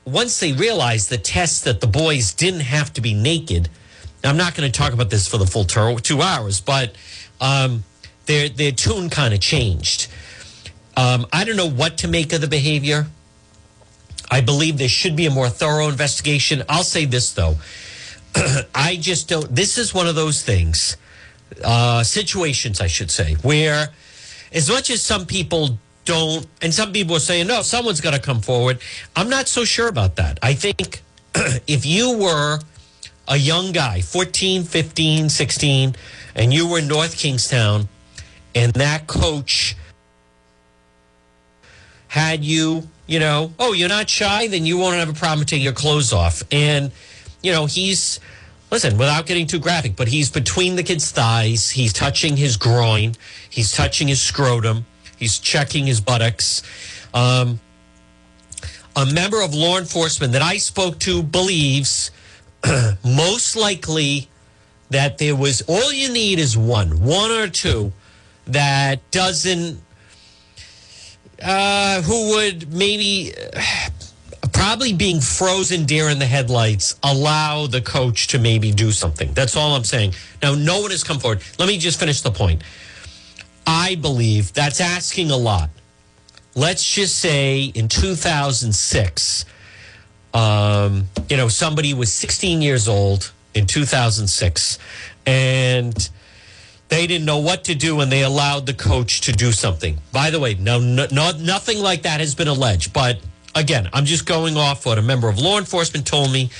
once 0.04 0.40
they 0.40 0.52
realized 0.52 1.08
the 1.08 1.16
test 1.16 1.64
that 1.64 1.80
the 1.80 1.86
boys 1.86 2.34
didn't 2.34 2.60
have 2.60 2.92
to 2.92 3.00
be 3.00 3.14
naked, 3.14 3.70
I'm 4.22 4.36
not 4.36 4.54
going 4.54 4.70
to 4.70 4.78
talk 4.78 4.92
about 4.92 5.08
this 5.08 5.26
for 5.26 5.38
the 5.38 5.46
full 5.46 5.64
two 5.64 6.20
hours, 6.20 6.60
but 6.60 6.94
um, 7.40 7.82
their 8.26 8.50
their 8.50 8.72
tune 8.72 9.08
kind 9.08 9.32
of 9.32 9.40
changed. 9.40 10.08
Um, 10.98 11.26
I 11.32 11.44
don't 11.44 11.56
know 11.56 11.70
what 11.70 11.96
to 11.98 12.08
make 12.08 12.34
of 12.34 12.42
the 12.42 12.46
behavior. 12.46 13.06
I 14.32 14.40
believe 14.40 14.78
there 14.78 14.88
should 14.88 15.14
be 15.14 15.26
a 15.26 15.30
more 15.30 15.50
thorough 15.50 15.88
investigation. 15.88 16.62
I'll 16.66 16.84
say 16.84 17.04
this 17.04 17.34
though. 17.34 17.56
I 18.74 18.96
just 18.96 19.28
don't. 19.28 19.54
This 19.54 19.76
is 19.76 19.92
one 19.92 20.06
of 20.06 20.14
those 20.14 20.42
things, 20.42 20.96
uh, 21.62 22.02
situations, 22.02 22.80
I 22.80 22.86
should 22.86 23.10
say, 23.10 23.34
where 23.42 23.90
as 24.50 24.70
much 24.70 24.88
as 24.88 25.02
some 25.02 25.26
people 25.26 25.78
don't, 26.06 26.46
and 26.62 26.72
some 26.72 26.94
people 26.94 27.14
are 27.16 27.20
saying, 27.20 27.46
no, 27.46 27.60
someone's 27.60 28.00
got 28.00 28.12
to 28.12 28.18
come 28.18 28.40
forward. 28.40 28.78
I'm 29.14 29.28
not 29.28 29.48
so 29.48 29.66
sure 29.66 29.88
about 29.88 30.16
that. 30.16 30.38
I 30.42 30.54
think 30.54 31.02
if 31.66 31.84
you 31.84 32.16
were 32.16 32.60
a 33.28 33.36
young 33.36 33.72
guy, 33.72 34.00
14, 34.00 34.64
15, 34.64 35.28
16, 35.28 35.94
and 36.34 36.54
you 36.54 36.66
were 36.70 36.78
in 36.78 36.88
North 36.88 37.18
Kingstown, 37.18 37.86
and 38.54 38.72
that 38.72 39.06
coach 39.06 39.76
had 42.08 42.42
you, 42.42 42.88
you 43.06 43.18
know, 43.18 43.52
oh, 43.58 43.72
you're 43.72 43.88
not 43.88 44.08
shy, 44.08 44.46
then 44.48 44.64
you 44.64 44.78
won't 44.78 44.96
have 44.96 45.08
a 45.08 45.12
problem 45.12 45.46
taking 45.46 45.64
your 45.64 45.72
clothes 45.72 46.12
off. 46.12 46.42
And, 46.52 46.92
you 47.42 47.52
know, 47.52 47.66
he's, 47.66 48.20
listen, 48.70 48.96
without 48.98 49.26
getting 49.26 49.46
too 49.46 49.58
graphic, 49.58 49.96
but 49.96 50.08
he's 50.08 50.30
between 50.30 50.76
the 50.76 50.82
kid's 50.82 51.10
thighs. 51.10 51.70
He's 51.70 51.92
touching 51.92 52.36
his 52.36 52.56
groin. 52.56 53.14
He's 53.50 53.72
touching 53.72 54.08
his 54.08 54.20
scrotum. 54.20 54.86
He's 55.16 55.38
checking 55.38 55.86
his 55.86 56.00
buttocks. 56.00 56.62
Um, 57.14 57.60
a 58.96 59.06
member 59.06 59.40
of 59.40 59.54
law 59.54 59.78
enforcement 59.78 60.32
that 60.32 60.42
I 60.42 60.58
spoke 60.58 60.98
to 61.00 61.22
believes 61.22 62.10
most 63.04 63.56
likely 63.56 64.28
that 64.90 65.18
there 65.18 65.34
was 65.34 65.62
all 65.62 65.92
you 65.92 66.12
need 66.12 66.38
is 66.38 66.56
one, 66.56 67.00
one 67.00 67.30
or 67.30 67.48
two 67.48 67.92
that 68.46 69.10
doesn't, 69.10 69.80
uh, 71.42 72.02
who 72.02 72.30
would 72.30 72.72
maybe, 72.72 73.32
probably 74.52 74.92
being 74.92 75.20
frozen 75.20 75.84
deer 75.84 76.08
in 76.08 76.18
the 76.18 76.26
headlights, 76.26 76.96
allow 77.02 77.66
the 77.66 77.80
coach 77.80 78.28
to 78.28 78.38
maybe 78.38 78.70
do 78.70 78.92
something. 78.92 79.32
That's 79.32 79.56
all 79.56 79.74
I'm 79.74 79.84
saying. 79.84 80.14
Now, 80.42 80.54
no 80.54 80.80
one 80.80 80.90
has 80.90 81.04
come 81.04 81.18
forward. 81.18 81.42
Let 81.58 81.68
me 81.68 81.78
just 81.78 81.98
finish 81.98 82.20
the 82.20 82.30
point. 82.30 82.62
I 83.66 83.96
believe 83.96 84.52
that's 84.52 84.80
asking 84.80 85.30
a 85.30 85.36
lot. 85.36 85.70
Let's 86.54 86.88
just 86.88 87.18
say 87.18 87.64
in 87.64 87.88
2006, 87.88 89.44
um, 90.34 91.08
you 91.28 91.36
know, 91.36 91.48
somebody 91.48 91.94
was 91.94 92.12
16 92.12 92.62
years 92.62 92.88
old 92.88 93.32
in 93.54 93.66
2006 93.66 94.78
and 95.26 96.10
they 96.92 97.06
didn't 97.06 97.24
know 97.24 97.38
what 97.38 97.64
to 97.64 97.74
do 97.74 98.00
and 98.00 98.12
they 98.12 98.22
allowed 98.22 98.66
the 98.66 98.74
coach 98.74 99.22
to 99.22 99.32
do 99.32 99.50
something. 99.50 99.96
By 100.12 100.28
the 100.28 100.38
way, 100.38 100.54
no, 100.54 100.78
no, 100.78 101.06
no 101.10 101.32
nothing 101.38 101.78
like 101.78 102.02
that 102.02 102.20
has 102.20 102.34
been 102.34 102.48
alleged. 102.48 102.92
But 102.92 103.18
again, 103.54 103.88
I'm 103.94 104.04
just 104.04 104.26
going 104.26 104.58
off 104.58 104.84
what 104.84 104.98
a 104.98 105.02
member 105.02 105.30
of 105.30 105.38
law 105.38 105.56
enforcement 105.56 106.06
told 106.06 106.30
me. 106.30 106.50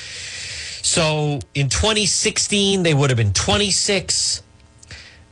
So 0.81 1.41
in 1.55 1.69
2016, 1.69 2.83
they 2.83 2.95
would 2.95 3.11
have 3.11 3.19
been 3.19 3.35
26. 3.35 4.43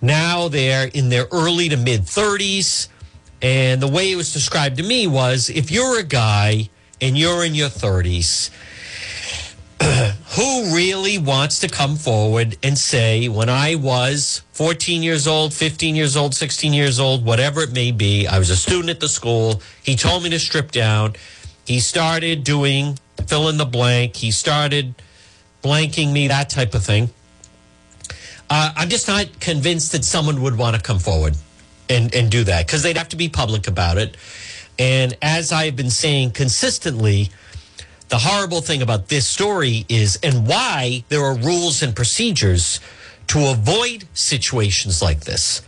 Now 0.03 0.49
they're 0.49 0.89
in 0.89 1.09
their 1.09 1.25
early 1.33 1.71
to 1.71 1.79
mid 1.79 2.03
30s. 2.03 2.89
And 3.41 3.81
the 3.81 3.89
way 3.89 4.13
it 4.13 4.17
was 4.17 4.35
described 4.35 4.77
to 4.77 4.83
me 4.83 5.07
was 5.07 5.49
if 5.49 5.71
you're 5.71 5.99
a 5.99 6.05
guy 6.05 6.69
and 7.01 7.17
you're 7.17 7.43
in 7.43 7.55
your 7.55 7.71
30s, 7.71 8.51
who 10.37 10.75
really 10.75 11.19
wants 11.19 11.61
to 11.61 11.69
come 11.69 11.97
forward 11.97 12.57
and 12.63 12.77
say, 12.77 13.29
when 13.29 13.49
I 13.49 13.77
was 13.77 14.43
14 14.53 15.03
years 15.03 15.27
old, 15.27 15.55
15 15.55 15.97
years 15.97 16.17
old, 16.17 16.35
16 16.35 16.73
years 16.73 17.01
old, 17.01 17.25
whatever 17.25 17.63
it 17.63 17.73
may 17.73 17.91
be, 17.91 18.27
I 18.27 18.39
was 18.39 18.51
a 18.51 18.57
student 18.57 18.91
at 18.91 19.01
the 19.01 19.09
school, 19.09 19.63
he 19.83 19.97
told 19.97 20.23
me 20.23 20.31
to 20.31 20.39
strip 20.39 20.71
down. 20.71 21.15
He 21.67 21.81
started 21.81 22.45
doing 22.45 22.99
fill 23.27 23.49
in 23.49 23.57
the 23.57 23.65
blank, 23.65 24.17
he 24.17 24.31
started 24.31 24.95
blanking 25.63 26.13
me, 26.13 26.29
that 26.29 26.51
type 26.51 26.75
of 26.75 26.85
thing. 26.85 27.11
Uh, 28.49 28.73
I'm 28.77 28.89
just 28.89 29.07
not 29.07 29.41
convinced 29.41 29.93
that 29.93 30.05
someone 30.05 30.43
would 30.43 30.59
want 30.59 30.75
to 30.77 30.83
come 30.83 30.99
forward 30.99 31.37
and, 31.89 32.15
and 32.15 32.31
do 32.31 32.45
that 32.45 32.67
because 32.67 32.83
they'd 32.83 32.97
have 32.97 33.11
to 33.11 33.17
be 33.17 33.29
public 33.29 33.69
about 33.69 33.99
it. 33.99 34.17
And 34.79 35.17
as 35.23 35.53
I've 35.53 35.77
been 35.77 35.91
saying 35.91 36.33
consistently, 36.33 37.31
the 38.11 38.19
horrible 38.19 38.61
thing 38.61 38.83
about 38.83 39.09
this 39.09 39.27
story 39.27 39.87
is, 39.89 40.19
and 40.23 40.47
why 40.47 41.05
there 41.09 41.25
are 41.25 41.37
rules 41.37 41.83
and 41.83 41.95
procedures 41.95 42.81
to 43.29 43.51
avoid 43.51 44.05
situations 44.15 45.01
like 45.01 45.21
this, 45.21 45.63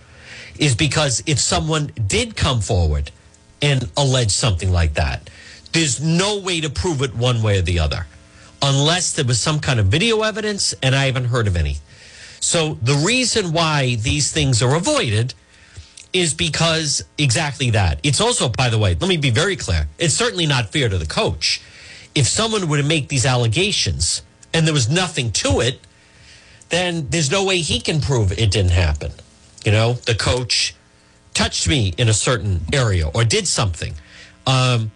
is 0.59 0.75
because 0.75 1.23
if 1.27 1.39
someone 1.39 1.93
did 2.07 2.37
come 2.37 2.61
forward 2.61 3.11
and 3.63 3.89
allege 3.97 4.33
something 4.33 4.73
like 4.73 4.95
that, 4.95 5.31
there's 5.73 6.03
no 6.03 6.39
way 6.39 6.61
to 6.61 6.69
prove 6.69 7.01
it 7.01 7.15
one 7.15 7.43
way 7.43 7.59
or 7.59 7.63
the 7.63 7.79
other 7.79 8.07
unless 8.63 9.13
there 9.13 9.25
was 9.25 9.41
some 9.41 9.59
kind 9.59 9.81
of 9.81 9.87
video 9.87 10.23
evidence, 10.23 10.73
and 10.83 10.95
I 10.95 11.07
haven't 11.07 11.27
heard 11.27 11.49
of 11.49 11.57
any. 11.57 11.79
So 12.39 12.75
the 12.81 12.95
reason 12.95 13.53
why 13.53 13.97
these 13.97 14.33
things 14.33 14.63
are 14.63 14.77
avoided 14.77 15.35
is 16.13 16.33
because 16.33 17.05
exactly 17.19 17.71
that. 17.71 17.99
It's 18.03 18.21
also, 18.21 18.49
by 18.49 18.69
the 18.69 18.79
way, 18.79 18.97
let 19.01 19.09
me 19.09 19.17
be 19.17 19.31
very 19.31 19.57
clear. 19.57 19.89
It's 19.99 20.15
certainly 20.15 20.47
not 20.47 20.71
fair 20.71 20.89
to 20.89 20.99
the 20.99 21.07
coach. 21.07 21.61
If 22.15 22.27
someone 22.27 22.69
were 22.69 22.79
to 22.79 22.83
make 22.83 23.09
these 23.09 23.25
allegations 23.25 24.23
and 24.53 24.67
there 24.67 24.75
was 24.75 24.89
nothing 24.89 25.33
to 25.33 25.61
it, 25.61 25.81
then 26.69 27.09
there's 27.11 27.31
no 27.31 27.45
way 27.45 27.59
he 27.59 27.81
can 27.81 28.01
prove 28.01 28.33
it 28.33 28.51
didn't 28.51 28.73
happen. 28.73 29.13
You 29.65 29.73
know, 29.73 29.95
the 29.95 30.15
coach 30.15 30.75
touched 31.35 31.69
me 31.69 31.95
in 31.97 32.09
a 32.09 32.15
certain 32.15 32.61
area 32.73 33.09
or 33.09 33.25
did 33.25 33.47
something. 33.47 33.95
Um, 34.47 34.91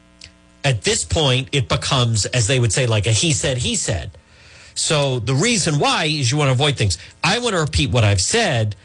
at 0.65 0.83
this 0.83 1.05
point, 1.05 1.49
it 1.53 1.69
becomes, 1.69 2.27
as 2.27 2.47
they 2.47 2.59
would 2.59 2.73
say, 2.73 2.87
like 2.87 3.07
a 3.07 3.13
he 3.13 3.33
said, 3.33 3.59
he 3.59 3.77
said. 3.77 4.11
So 4.75 5.21
the 5.21 5.35
reason 5.35 5.79
why 5.79 6.05
is 6.05 6.31
you 6.31 6.37
want 6.37 6.49
to 6.49 6.53
avoid 6.53 6.77
things. 6.77 6.99
I 7.23 7.39
want 7.39 7.55
to 7.55 7.61
repeat 7.61 7.91
what 7.91 8.05
I've 8.05 8.21
said 8.21 8.77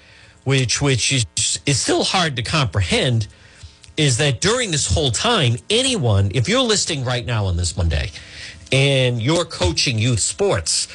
which 0.44 0.82
which 0.82 1.12
is, 1.14 1.26
is 1.66 1.80
still 1.80 2.04
hard 2.04 2.36
to 2.36 2.44
comprehend, 2.44 3.28
is 4.02 4.18
that 4.18 4.42
during 4.42 4.72
this 4.72 4.92
whole 4.92 5.12
time, 5.12 5.58
anyone, 5.70 6.32
if 6.34 6.50
you're 6.50 6.64
listening 6.64 7.06
right 7.06 7.24
now 7.24 7.46
on 7.46 7.56
this 7.56 7.78
Monday, 7.78 8.10
and 8.72 9.22
you're 9.22 9.46
coaching 9.46 10.00
youth 10.00 10.20
sports, 10.20 10.88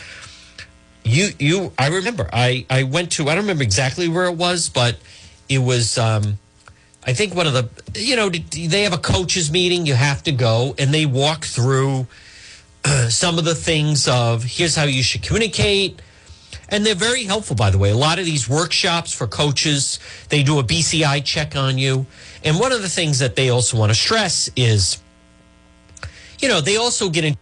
you 1.05 1.29
you 1.39 1.73
I 1.79 1.87
remember 1.87 2.29
I 2.33 2.67
I 2.69 2.83
went 2.83 3.13
to 3.13 3.29
I 3.29 3.37
don't 3.37 3.45
remember 3.45 3.63
exactly 3.63 4.09
where 4.09 4.25
it 4.25 4.35
was, 4.35 4.69
but 4.69 4.97
it 5.49 5.59
was. 5.59 5.97
Um, 5.97 6.39
I 7.09 7.13
think 7.13 7.37
one 7.37 7.47
of 7.47 7.53
the, 7.53 7.69
you 7.95 8.17
know, 8.17 8.29
they 8.29 8.83
have 8.83 8.93
a 8.93 8.99
coaches 8.99 9.53
meeting. 9.53 9.87
You 9.87 9.95
have 9.95 10.25
to 10.25 10.33
go, 10.33 10.75
and 10.77 10.93
they 10.93 11.07
walk 11.07 11.45
through 11.45 12.09
uh, 12.85 13.09
some 13.09 13.39
of 13.39 13.45
the 13.45 13.55
things 13.55 14.09
of 14.09 14.43
here's 14.43 14.75
how 14.75 14.83
you 14.83 15.05
should 15.05 15.23
communicate 15.23 16.03
and 16.69 16.85
they're 16.85 16.95
very 16.95 17.25
helpful, 17.25 17.57
by 17.57 17.71
the 17.71 17.79
way. 17.79 17.91
A 17.91 17.97
lot 17.97 18.19
of 18.19 18.25
these 18.25 18.49
workshops 18.49 19.13
for 19.13 19.27
coaches, 19.27 19.99
they 20.29 20.43
do 20.43 20.59
a 20.59 20.65
BCI 20.65 21.25
check 21.25 21.57
on 21.57 21.79
you. 21.79 22.07
And 22.45 22.59
one 22.59 22.73
of 22.73 22.83
the 22.83 22.89
things 22.89 23.19
that 23.21 23.37
they 23.37 23.51
also 23.51 23.79
want 23.79 23.91
to 23.91 23.95
stress 23.95 24.51
is, 24.57 25.01
you 26.41 26.49
know, 26.49 26.61
they 26.61 26.77
also 26.77 27.09
get 27.09 27.25
into, 27.25 27.39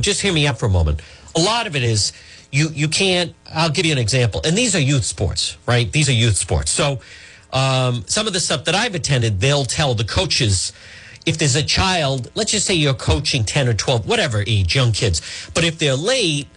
just 0.00 0.20
hear 0.20 0.32
me 0.32 0.46
out 0.46 0.58
for 0.58 0.66
a 0.66 0.70
moment. 0.70 1.00
A 1.36 1.40
lot 1.40 1.66
of 1.66 1.76
it 1.76 1.82
is 1.82 2.12
you, 2.50 2.68
you 2.70 2.88
can't, 2.88 3.34
I'll 3.52 3.70
give 3.70 3.86
you 3.86 3.92
an 3.92 3.98
example. 3.98 4.40
And 4.44 4.56
these 4.56 4.74
are 4.74 4.80
youth 4.80 5.04
sports, 5.04 5.56
right? 5.66 5.90
These 5.90 6.08
are 6.08 6.12
youth 6.12 6.36
sports. 6.36 6.70
So 6.70 7.00
um, 7.52 8.04
some 8.06 8.26
of 8.26 8.32
the 8.32 8.40
stuff 8.40 8.64
that 8.64 8.74
I've 8.74 8.94
attended, 8.94 9.40
they'll 9.40 9.64
tell 9.64 9.94
the 9.94 10.04
coaches, 10.04 10.72
if 11.26 11.38
there's 11.38 11.56
a 11.56 11.62
child, 11.62 12.30
let's 12.34 12.50
just 12.50 12.66
say 12.66 12.74
you're 12.74 12.94
coaching 12.94 13.44
10 13.44 13.68
or 13.68 13.74
12, 13.74 14.06
whatever 14.06 14.44
age, 14.46 14.74
young 14.74 14.92
kids, 14.92 15.50
but 15.54 15.64
if 15.64 15.78
they're 15.78 15.96
late, 15.96 16.48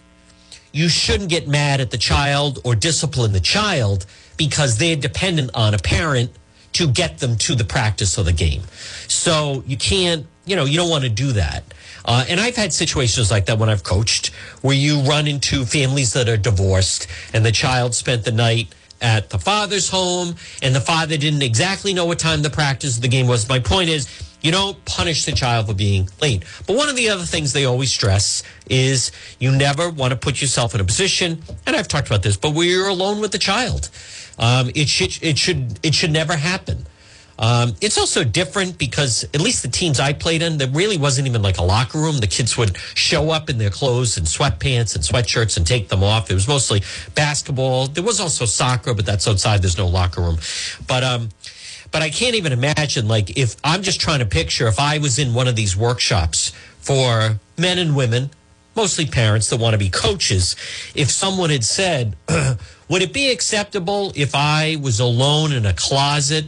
you 0.72 0.88
shouldn't 0.88 1.30
get 1.30 1.48
mad 1.48 1.80
at 1.80 1.90
the 1.90 1.98
child 1.98 2.60
or 2.64 2.74
discipline 2.74 3.32
the 3.32 3.40
child 3.40 4.06
because 4.36 4.78
they're 4.78 4.96
dependent 4.96 5.50
on 5.54 5.74
a 5.74 5.78
parent 5.78 6.30
to 6.74 6.86
get 6.86 7.18
them 7.18 7.36
to 7.36 7.54
the 7.54 7.64
practice 7.64 8.18
of 8.18 8.26
the 8.26 8.32
game. 8.32 8.62
So 9.08 9.62
you 9.66 9.76
can't, 9.76 10.26
you 10.44 10.56
know, 10.56 10.64
you 10.64 10.76
don't 10.76 10.90
want 10.90 11.04
to 11.04 11.10
do 11.10 11.32
that. 11.32 11.64
Uh, 12.04 12.24
and 12.28 12.40
I've 12.40 12.56
had 12.56 12.72
situations 12.72 13.30
like 13.30 13.46
that 13.46 13.58
when 13.58 13.68
I've 13.68 13.82
coached 13.82 14.28
where 14.62 14.76
you 14.76 15.00
run 15.00 15.26
into 15.26 15.64
families 15.64 16.12
that 16.12 16.28
are 16.28 16.36
divorced 16.36 17.06
and 17.34 17.44
the 17.44 17.52
child 17.52 17.94
spent 17.94 18.24
the 18.24 18.32
night 18.32 18.74
at 19.00 19.30
the 19.30 19.38
father's 19.38 19.88
home 19.88 20.34
and 20.62 20.74
the 20.74 20.80
father 20.80 21.16
didn't 21.16 21.42
exactly 21.42 21.92
know 21.92 22.06
what 22.06 22.18
time 22.18 22.42
the 22.42 22.50
practice 22.50 22.96
of 22.96 23.02
the 23.02 23.08
game 23.08 23.26
was. 23.26 23.48
My 23.48 23.58
point 23.58 23.88
is, 23.90 24.27
You 24.40 24.52
don't 24.52 24.82
punish 24.84 25.24
the 25.24 25.32
child 25.32 25.66
for 25.66 25.74
being 25.74 26.08
late. 26.20 26.44
But 26.66 26.76
one 26.76 26.88
of 26.88 26.96
the 26.96 27.08
other 27.08 27.24
things 27.24 27.52
they 27.52 27.64
always 27.64 27.92
stress 27.92 28.42
is 28.70 29.10
you 29.38 29.50
never 29.50 29.90
want 29.90 30.12
to 30.12 30.16
put 30.16 30.40
yourself 30.40 30.74
in 30.74 30.80
a 30.80 30.84
position, 30.84 31.42
and 31.66 31.74
I've 31.74 31.88
talked 31.88 32.06
about 32.06 32.22
this, 32.22 32.36
but 32.36 32.54
where 32.54 32.66
you're 32.66 32.88
alone 32.88 33.20
with 33.20 33.32
the 33.32 33.38
child. 33.38 33.90
Um, 34.38 34.70
it 34.74 34.88
should 34.88 35.18
it 35.22 35.36
should 35.36 35.80
it 35.82 35.94
should 35.94 36.12
never 36.12 36.36
happen. 36.36 36.86
Um, 37.40 37.74
it's 37.80 37.96
also 37.96 38.24
different 38.24 38.78
because 38.78 39.22
at 39.22 39.40
least 39.40 39.62
the 39.62 39.68
teams 39.68 40.00
I 40.00 40.12
played 40.12 40.42
in, 40.42 40.58
there 40.58 40.68
really 40.68 40.98
wasn't 40.98 41.28
even 41.28 41.40
like 41.40 41.58
a 41.58 41.62
locker 41.62 41.98
room. 41.98 42.18
The 42.18 42.26
kids 42.26 42.56
would 42.58 42.76
show 42.94 43.30
up 43.30 43.48
in 43.48 43.58
their 43.58 43.70
clothes 43.70 44.16
and 44.16 44.26
sweatpants 44.26 44.96
and 44.96 45.04
sweatshirts 45.04 45.56
and 45.56 45.64
take 45.64 45.88
them 45.88 46.02
off. 46.02 46.30
It 46.30 46.34
was 46.34 46.48
mostly 46.48 46.82
basketball. 47.14 47.86
There 47.86 48.02
was 48.02 48.18
also 48.18 48.44
soccer, 48.44 48.92
but 48.92 49.06
that's 49.06 49.28
outside. 49.28 49.62
There's 49.62 49.78
no 49.78 49.86
locker 49.86 50.20
room. 50.20 50.38
But 50.88 51.04
um, 51.04 51.28
but 51.90 52.02
I 52.02 52.10
can't 52.10 52.34
even 52.34 52.52
imagine 52.52 53.08
like 53.08 53.36
if 53.36 53.56
I'm 53.64 53.82
just 53.82 54.00
trying 54.00 54.20
to 54.20 54.26
picture 54.26 54.66
if 54.66 54.78
I 54.78 54.98
was 54.98 55.18
in 55.18 55.34
one 55.34 55.48
of 55.48 55.56
these 55.56 55.76
workshops 55.76 56.52
for 56.78 57.38
men 57.56 57.78
and 57.78 57.96
women, 57.96 58.30
mostly 58.74 59.06
parents 59.06 59.50
that 59.50 59.58
want 59.58 59.74
to 59.74 59.78
be 59.78 59.90
coaches, 59.90 60.54
if 60.94 61.10
someone 61.10 61.50
had 61.50 61.64
said, 61.64 62.16
would 62.88 63.02
it 63.02 63.12
be 63.12 63.30
acceptable 63.30 64.12
if 64.14 64.34
I 64.34 64.76
was 64.80 65.00
alone 65.00 65.52
in 65.52 65.66
a 65.66 65.72
closet 65.72 66.44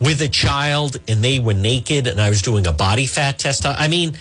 with 0.00 0.20
a 0.22 0.28
child 0.28 0.98
and 1.08 1.22
they 1.22 1.38
were 1.38 1.54
naked 1.54 2.06
and 2.06 2.20
I 2.20 2.28
was 2.28 2.42
doing 2.42 2.66
a 2.66 2.72
body 2.72 3.06
fat 3.06 3.38
test. 3.38 3.66
I 3.66 3.88
mean, 3.88 4.16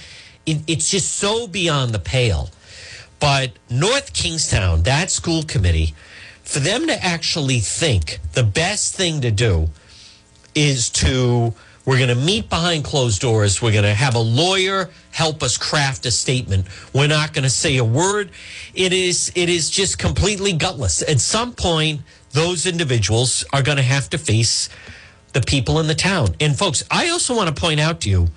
it, 0.46 0.62
it's 0.68 0.90
just 0.90 1.16
so 1.16 1.48
beyond 1.48 1.94
the 1.94 2.00
pale. 2.00 2.50
But 3.20 3.52
North 3.70 4.14
Kingstown, 4.14 4.84
that 4.84 5.10
school 5.10 5.44
committee, 5.44 5.96
for 6.48 6.60
them 6.60 6.88
to 6.88 7.04
actually 7.04 7.60
think 7.60 8.20
the 8.32 8.44
best 8.44 8.96
thing 8.96 9.20
to 9.20 9.32
do 9.32 9.68
is 10.56 10.90
to, 10.90 11.54
we're 11.86 11.98
going 11.98 12.08
to 12.08 12.16
meet 12.16 12.50
behind 12.50 12.86
closed 12.86 13.20
doors. 13.20 13.62
We're 13.62 13.74
going 13.74 13.84
to 13.84 13.94
have 13.94 14.16
a 14.16 14.20
lawyer 14.20 14.90
help 15.12 15.44
us 15.44 15.58
craft 15.58 16.06
a 16.06 16.12
statement. 16.12 16.66
We're 16.94 17.08
not 17.08 17.34
going 17.34 17.44
to 17.44 17.50
say 17.50 17.76
a 17.76 17.84
word. 17.84 18.32
It 18.74 18.94
is, 18.94 19.30
it 19.36 19.50
is 19.50 19.70
just 19.70 20.00
completely 20.00 20.54
gutless. 20.54 21.02
At 21.02 21.20
some 21.20 21.54
point, 21.54 22.02
those 22.32 22.66
individuals 22.66 23.44
are 23.52 23.62
going 23.62 23.78
to 23.78 23.84
have 23.84 24.10
to 24.12 24.18
face 24.18 24.70
the 25.34 25.42
people 25.42 25.82
in 25.82 25.88
the 25.88 25.96
town. 25.96 26.30
And 26.40 26.58
folks, 26.58 26.82
I 26.90 27.10
also 27.10 27.36
want 27.36 27.54
to 27.54 27.62
point 27.62 27.82
out 27.82 28.00
to 28.02 28.10
you, 28.10 28.28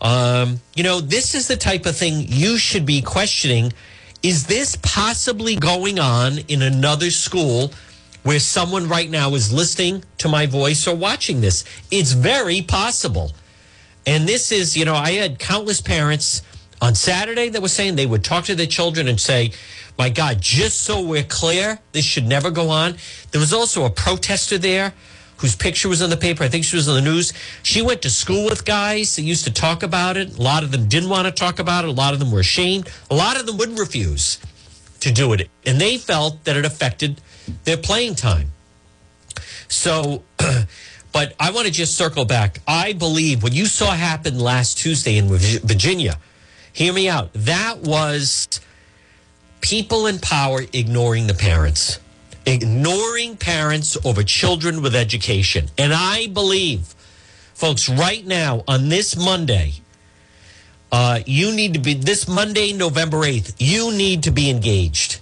um, 0.00 0.60
you 0.76 0.84
know, 0.84 1.00
this 1.00 1.34
is 1.34 1.48
the 1.48 1.56
type 1.56 1.86
of 1.86 1.96
thing 1.96 2.24
you 2.28 2.56
should 2.56 2.86
be 2.86 3.02
questioning. 3.02 3.72
Is 4.22 4.46
this 4.46 4.78
possibly 4.82 5.56
going 5.56 5.98
on 5.98 6.38
in 6.46 6.62
another 6.62 7.10
school 7.10 7.72
where 8.22 8.38
someone 8.38 8.88
right 8.88 9.10
now 9.10 9.34
is 9.34 9.52
listening 9.52 10.04
to 10.18 10.28
my 10.28 10.46
voice 10.46 10.86
or 10.86 10.94
watching 10.94 11.40
this? 11.40 11.64
It's 11.90 12.12
very 12.12 12.62
possible. 12.62 13.32
And 14.06 14.28
this 14.28 14.52
is, 14.52 14.76
you 14.76 14.84
know, 14.84 14.94
I 14.94 15.12
had 15.12 15.40
countless 15.40 15.80
parents 15.80 16.42
on 16.80 16.94
Saturday 16.94 17.48
that 17.48 17.62
were 17.62 17.68
saying 17.68 17.96
they 17.96 18.06
would 18.06 18.22
talk 18.22 18.44
to 18.44 18.54
their 18.54 18.66
children 18.66 19.08
and 19.08 19.20
say, 19.20 19.52
my 19.98 20.08
God, 20.08 20.40
just 20.40 20.82
so 20.82 21.02
we're 21.04 21.24
clear, 21.24 21.80
this 21.90 22.04
should 22.04 22.26
never 22.26 22.52
go 22.52 22.70
on. 22.70 22.96
There 23.32 23.40
was 23.40 23.52
also 23.52 23.84
a 23.84 23.90
protester 23.90 24.56
there 24.56 24.94
whose 25.42 25.56
picture 25.56 25.88
was 25.88 26.00
in 26.00 26.08
the 26.08 26.16
paper. 26.16 26.44
I 26.44 26.48
think 26.48 26.64
she 26.64 26.76
was 26.76 26.86
in 26.86 26.94
the 26.94 27.00
news. 27.00 27.32
She 27.64 27.82
went 27.82 28.00
to 28.02 28.10
school 28.10 28.44
with 28.44 28.64
guys 28.64 29.16
that 29.16 29.22
used 29.22 29.44
to 29.44 29.52
talk 29.52 29.82
about 29.82 30.16
it. 30.16 30.38
A 30.38 30.40
lot 30.40 30.62
of 30.62 30.70
them 30.70 30.86
didn't 30.86 31.08
want 31.08 31.26
to 31.26 31.32
talk 31.32 31.58
about 31.58 31.84
it. 31.84 31.88
A 31.88 31.92
lot 31.92 32.14
of 32.14 32.20
them 32.20 32.30
were 32.30 32.38
ashamed. 32.38 32.88
A 33.10 33.14
lot 33.16 33.38
of 33.38 33.44
them 33.44 33.56
would 33.58 33.76
refuse 33.76 34.38
to 35.00 35.12
do 35.12 35.32
it. 35.32 35.50
And 35.66 35.80
they 35.80 35.98
felt 35.98 36.44
that 36.44 36.56
it 36.56 36.64
affected 36.64 37.20
their 37.64 37.76
playing 37.76 38.14
time. 38.14 38.52
So, 39.66 40.22
but 41.12 41.34
I 41.40 41.50
want 41.50 41.66
to 41.66 41.72
just 41.72 41.96
circle 41.96 42.24
back. 42.24 42.60
I 42.68 42.92
believe 42.92 43.42
what 43.42 43.52
you 43.52 43.66
saw 43.66 43.90
happen 43.90 44.38
last 44.38 44.78
Tuesday 44.78 45.18
in 45.18 45.26
Virginia, 45.26 46.20
hear 46.72 46.92
me 46.92 47.08
out, 47.08 47.32
that 47.32 47.78
was 47.78 48.60
people 49.60 50.06
in 50.06 50.20
power 50.20 50.62
ignoring 50.72 51.26
the 51.26 51.34
parents 51.34 51.98
ignoring 52.46 53.36
parents 53.36 53.96
over 54.04 54.22
children 54.22 54.82
with 54.82 54.94
education. 54.94 55.68
And 55.78 55.92
I 55.92 56.26
believe, 56.28 56.94
folks, 57.54 57.88
right 57.88 58.26
now 58.26 58.64
on 58.66 58.88
this 58.88 59.16
Monday, 59.16 59.74
uh, 60.90 61.20
you 61.26 61.54
need 61.54 61.74
to 61.74 61.80
be, 61.80 61.94
this 61.94 62.28
Monday, 62.28 62.72
November 62.72 63.18
8th, 63.18 63.54
you 63.58 63.92
need 63.92 64.24
to 64.24 64.30
be 64.30 64.50
engaged. 64.50 65.20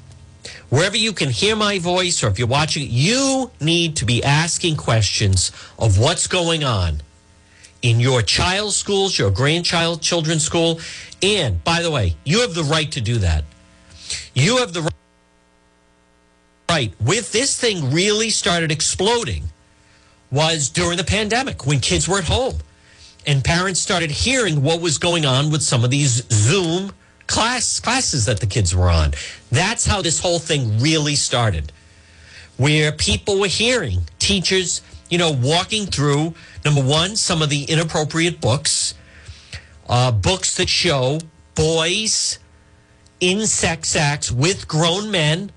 Wherever 0.68 0.96
you 0.96 1.12
can 1.12 1.30
hear 1.30 1.56
my 1.56 1.78
voice 1.78 2.22
or 2.22 2.28
if 2.28 2.38
you're 2.38 2.48
watching, 2.48 2.86
you 2.88 3.50
need 3.60 3.96
to 3.96 4.04
be 4.04 4.22
asking 4.22 4.76
questions 4.76 5.50
of 5.78 5.98
what's 5.98 6.26
going 6.26 6.64
on 6.64 7.02
in 7.82 7.98
your 7.98 8.22
child's 8.22 8.76
schools, 8.76 9.18
your 9.18 9.30
grandchild 9.30 10.02
children's 10.02 10.44
school. 10.44 10.80
And 11.22 11.62
by 11.64 11.82
the 11.82 11.90
way, 11.90 12.16
you 12.24 12.40
have 12.40 12.54
the 12.54 12.64
right 12.64 12.90
to 12.92 13.00
do 13.00 13.18
that. 13.18 13.44
You 14.34 14.58
have 14.58 14.72
the 14.72 14.82
right 14.82 14.99
right, 16.70 16.94
with 17.00 17.32
this 17.32 17.58
thing 17.58 17.90
really 17.90 18.30
started 18.30 18.70
exploding 18.70 19.42
was 20.30 20.68
during 20.68 20.96
the 20.96 21.04
pandemic 21.04 21.66
when 21.66 21.80
kids 21.80 22.06
were 22.06 22.18
at 22.18 22.24
home 22.24 22.54
and 23.26 23.42
parents 23.42 23.80
started 23.80 24.08
hearing 24.08 24.62
what 24.62 24.80
was 24.80 24.96
going 24.96 25.26
on 25.26 25.50
with 25.50 25.62
some 25.62 25.82
of 25.82 25.90
these 25.90 26.22
Zoom 26.30 26.92
class 27.26 27.80
classes 27.80 28.24
that 28.26 28.38
the 28.38 28.46
kids 28.46 28.74
were 28.74 28.88
on. 28.88 29.12
That's 29.50 29.84
how 29.84 30.00
this 30.00 30.20
whole 30.20 30.38
thing 30.38 30.78
really 30.78 31.16
started. 31.16 31.72
Where 32.56 32.92
people 32.92 33.40
were 33.40 33.48
hearing 33.48 34.02
teachers, 34.20 34.80
you 35.08 35.18
know, 35.18 35.32
walking 35.32 35.86
through 35.86 36.34
number 36.64 36.82
one, 36.82 37.16
some 37.16 37.42
of 37.42 37.50
the 37.50 37.64
inappropriate 37.64 38.40
books, 38.40 38.94
uh, 39.88 40.12
books 40.12 40.56
that 40.56 40.68
show 40.68 41.18
boys 41.56 42.38
in 43.18 43.46
sex 43.48 43.96
acts 43.96 44.30
with 44.30 44.68
grown 44.68 45.10
men 45.10 45.50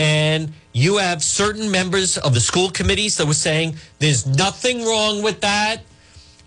and 0.00 0.54
you 0.72 0.96
have 0.96 1.22
certain 1.22 1.70
members 1.70 2.16
of 2.16 2.32
the 2.32 2.40
school 2.40 2.70
committees 2.70 3.18
that 3.18 3.26
were 3.26 3.34
saying 3.34 3.76
there's 3.98 4.26
nothing 4.26 4.82
wrong 4.82 5.22
with 5.22 5.42
that. 5.42 5.82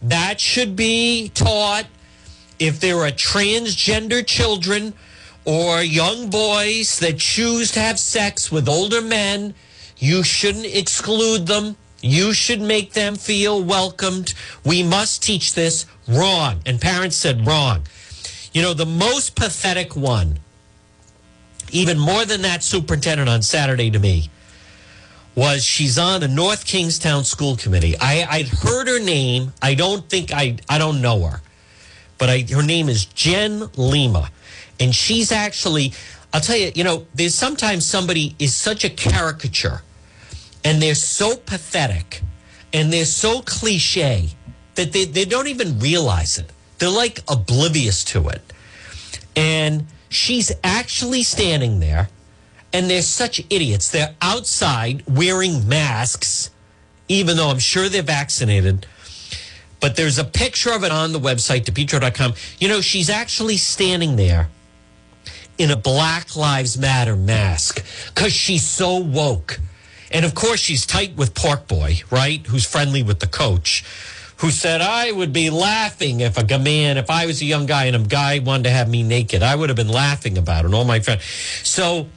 That 0.02 0.42
should 0.42 0.76
be 0.76 1.30
taught. 1.36 1.86
If 2.58 2.80
there 2.80 2.98
are 3.02 3.12
transgender 3.12 4.26
children 4.26 4.96
or 5.46 5.84
young 5.84 6.32
boys 6.32 6.98
that 6.98 7.20
choose 7.20 7.72
to 7.74 7.80
have 7.80 8.00
sex 8.00 8.52
with 8.52 8.68
older 8.68 9.04
men, 9.04 9.54
you 10.00 10.24
shouldn't 10.24 10.66
exclude 10.66 11.46
them. 11.46 11.76
You 12.02 12.34
should 12.34 12.60
make 12.60 12.94
them 12.94 13.16
feel 13.16 13.62
welcomed. 13.62 14.34
We 14.66 14.82
must 14.82 15.22
teach 15.22 15.54
this 15.54 15.86
wrong. 16.08 16.62
And 16.66 16.82
parents 16.82 17.18
said 17.18 17.46
wrong. 17.46 17.84
You 18.52 18.64
know, 18.64 18.74
the 18.74 18.88
most 18.88 19.36
pathetic 19.36 19.96
one 19.96 20.40
even 21.74 22.00
more 22.00 22.24
than 22.26 22.44
that 22.44 22.64
superintendent 22.64 23.30
on 23.30 23.42
Saturday 23.42 23.90
to 23.92 24.00
me 24.00 24.30
was 25.36 25.66
she's 25.66 25.98
on 25.98 26.22
the 26.22 26.28
North 26.28 26.66
Kingstown 26.66 27.24
School 27.24 27.58
Committee. 27.58 27.96
I, 28.00 28.26
I'd 28.30 28.48
heard 28.48 28.88
her 28.88 29.00
name. 29.00 29.52
I 29.62 29.74
don't 29.74 30.08
think 30.08 30.32
I 30.32 30.58
I 30.70 30.78
don't 30.78 31.02
know 31.02 31.26
her, 31.26 31.42
but 32.18 32.30
I, 32.30 32.46
her 32.54 32.62
name 32.62 32.88
is 32.88 33.06
Jen 33.06 33.70
Lima, 33.76 34.30
and 34.80 34.94
she's 34.94 35.32
actually. 35.32 35.94
I'll 36.36 36.42
tell 36.42 36.58
you, 36.58 36.72
you 36.74 36.84
know, 36.84 37.06
there's 37.14 37.36
sometimes 37.36 37.86
somebody 37.86 38.36
is 38.40 38.56
such 38.56 38.84
a 38.84 38.90
caricature, 38.90 39.84
and 40.64 40.82
they're 40.82 40.96
so 40.96 41.36
pathetic, 41.36 42.22
and 42.74 42.92
they're 42.92 43.06
so 43.06 43.42
cliche 43.42 44.30
that 44.74 44.94
they, 44.94 45.06
they 45.06 45.26
don't 45.26 45.48
even 45.48 45.78
realize 45.78 46.40
it. 46.40 46.52
They're 46.80 46.90
like 46.90 47.20
oblivious 47.28 48.04
to 48.06 48.30
it, 48.30 48.42
and 49.36 49.86
She's 50.14 50.52
actually 50.64 51.24
standing 51.24 51.80
there, 51.80 52.10
and 52.72 52.90
they're 52.90 53.02
such 53.02 53.40
idiots. 53.50 53.90
They're 53.90 54.16
outside 54.22 55.04
wearing 55.08 55.68
masks, 55.68 56.52
even 57.08 57.38
though 57.38 57.50
I'm 57.50 57.60
sure 57.60 57.90
they're 57.90 58.04
vaccinated. 58.04 58.86
But 59.80 59.96
there's 59.96 60.18
a 60.20 60.24
picture 60.24 60.72
of 60.72 60.84
it 60.84 60.92
on 60.92 61.12
the 61.12 61.20
website, 61.20 61.66
depetro.com. 61.66 62.36
You 62.60 62.68
know, 62.68 62.80
she's 62.80 63.10
actually 63.10 63.58
standing 63.58 64.16
there 64.16 64.50
in 65.58 65.72
a 65.72 65.76
Black 65.76 66.36
Lives 66.36 66.78
Matter 66.78 67.16
mask 67.16 67.84
because 68.14 68.34
she's 68.34 68.66
so 68.66 68.98
woke. 68.98 69.60
And 70.12 70.26
of 70.26 70.36
course, 70.36 70.60
she's 70.60 70.86
tight 70.86 71.16
with 71.16 71.34
Pork 71.34 71.68
Boy, 71.68 72.02
right? 72.12 72.46
Who's 72.46 72.66
friendly 72.66 73.04
with 73.04 73.20
the 73.20 73.28
coach 73.28 73.84
who 74.44 74.52
said, 74.52 74.82
I 74.82 75.10
would 75.10 75.32
be 75.32 75.50
laughing 75.50 76.20
if 76.20 76.38
a 76.38 76.60
man, 76.60 76.98
if 76.98 77.10
I 77.10 77.28
was 77.28 77.42
a 77.42 77.46
young 77.46 77.66
guy 77.66 77.86
and 77.86 77.96
a 77.96 78.00
guy 78.00 78.40
wanted 78.40 78.64
to 78.64 78.72
have 78.72 78.90
me 78.90 79.02
naked, 79.02 79.42
I 79.42 79.56
would 79.56 79.70
have 79.70 79.78
been 79.78 79.88
laughing 79.88 80.38
about 80.38 80.64
it. 80.64 80.66
And 80.66 80.76
all 80.76 80.84
my 80.84 81.00
friends. 81.00 81.24
So, 81.64 82.08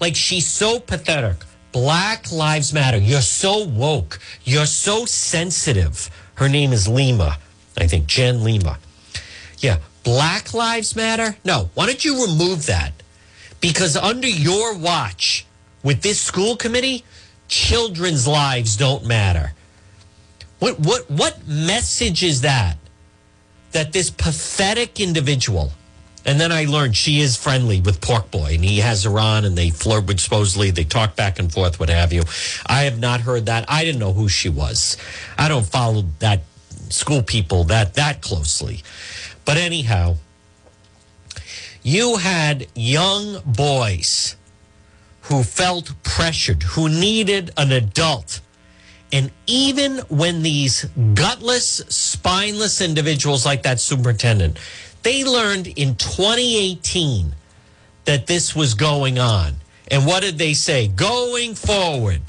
like, 0.00 0.16
she's 0.16 0.44
so 0.44 0.80
pathetic. 0.80 1.36
Black 1.70 2.32
Lives 2.32 2.72
Matter. 2.72 2.96
You're 2.96 3.20
so 3.20 3.64
woke. 3.64 4.18
You're 4.42 4.66
so 4.66 5.04
sensitive. 5.04 6.10
Her 6.34 6.48
name 6.48 6.72
is 6.72 6.88
Lima, 6.88 7.38
I 7.76 7.86
think, 7.86 8.08
Jen 8.08 8.42
Lima. 8.42 8.80
Yeah. 9.58 9.78
Black 10.02 10.52
Lives 10.52 10.96
Matter? 10.96 11.36
No. 11.44 11.70
Why 11.74 11.86
don't 11.86 12.04
you 12.04 12.26
remove 12.26 12.66
that? 12.66 12.90
Because 13.60 13.96
under 13.96 14.26
your 14.26 14.76
watch 14.76 15.46
with 15.84 16.02
this 16.02 16.20
school 16.20 16.56
committee, 16.56 17.04
children's 17.46 18.26
lives 18.26 18.76
don't 18.76 19.06
matter 19.06 19.52
What 20.58 20.80
what 20.80 21.10
what 21.10 21.46
message 21.46 22.22
is 22.22 22.40
that? 22.42 22.76
That 23.72 23.92
this 23.92 24.10
pathetic 24.10 24.98
individual, 24.98 25.72
and 26.24 26.40
then 26.40 26.50
I 26.50 26.64
learned 26.64 26.96
she 26.96 27.20
is 27.20 27.36
friendly 27.36 27.80
with 27.80 28.00
Pork 28.00 28.30
Boy, 28.30 28.54
and 28.54 28.64
he 28.64 28.78
has 28.78 29.04
her 29.04 29.18
on, 29.18 29.44
and 29.44 29.56
they 29.56 29.70
flirt 29.70 30.06
with 30.06 30.20
supposedly 30.20 30.70
they 30.70 30.84
talk 30.84 31.16
back 31.16 31.38
and 31.38 31.52
forth, 31.52 31.78
what 31.78 31.90
have 31.90 32.12
you. 32.12 32.22
I 32.66 32.82
have 32.82 32.98
not 32.98 33.20
heard 33.20 33.46
that. 33.46 33.66
I 33.68 33.84
didn't 33.84 34.00
know 34.00 34.12
who 34.12 34.28
she 34.28 34.48
was. 34.48 34.96
I 35.36 35.48
don't 35.48 35.66
follow 35.66 36.04
that 36.18 36.42
school 36.88 37.22
people 37.22 37.64
that 37.64 37.94
that 37.94 38.22
closely. 38.22 38.82
But 39.44 39.58
anyhow, 39.58 40.16
you 41.82 42.16
had 42.16 42.66
young 42.74 43.40
boys 43.44 44.36
who 45.22 45.42
felt 45.42 45.92
pressured, 46.02 46.62
who 46.62 46.88
needed 46.88 47.50
an 47.56 47.70
adult. 47.70 48.40
And 49.12 49.30
even 49.46 49.98
when 50.08 50.42
these 50.42 50.84
gutless, 51.14 51.82
spineless 51.88 52.80
individuals 52.80 53.46
like 53.46 53.62
that 53.62 53.80
superintendent, 53.80 54.58
they 55.02 55.24
learned 55.24 55.66
in 55.66 55.94
2018 55.94 57.34
that 58.04 58.26
this 58.26 58.54
was 58.54 58.74
going 58.74 59.18
on. 59.18 59.54
And 59.90 60.04
what 60.04 60.22
did 60.22 60.36
they 60.36 60.52
say? 60.52 60.88
Going 60.88 61.54
forward, 61.54 62.20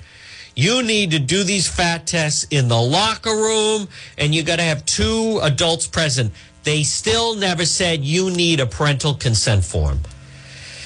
you 0.56 0.84
need 0.84 1.12
to 1.12 1.20
do 1.20 1.44
these 1.44 1.68
fat 1.68 2.08
tests 2.08 2.46
in 2.50 2.68
the 2.68 2.82
locker 2.82 3.36
room 3.36 3.88
and 4.18 4.34
you 4.34 4.44
got 4.44 4.58
to 4.58 4.64
have 4.64 4.86
two 4.86 5.40
adults 5.42 5.88
present. 5.88 6.34
They 6.64 6.84
still 6.84 7.36
never 7.36 7.66
said 7.66 8.04
you 8.04 8.30
need 8.30 8.60
a 8.60 8.66
parental 8.66 9.14
consent 9.14 9.66
form. 9.66 10.02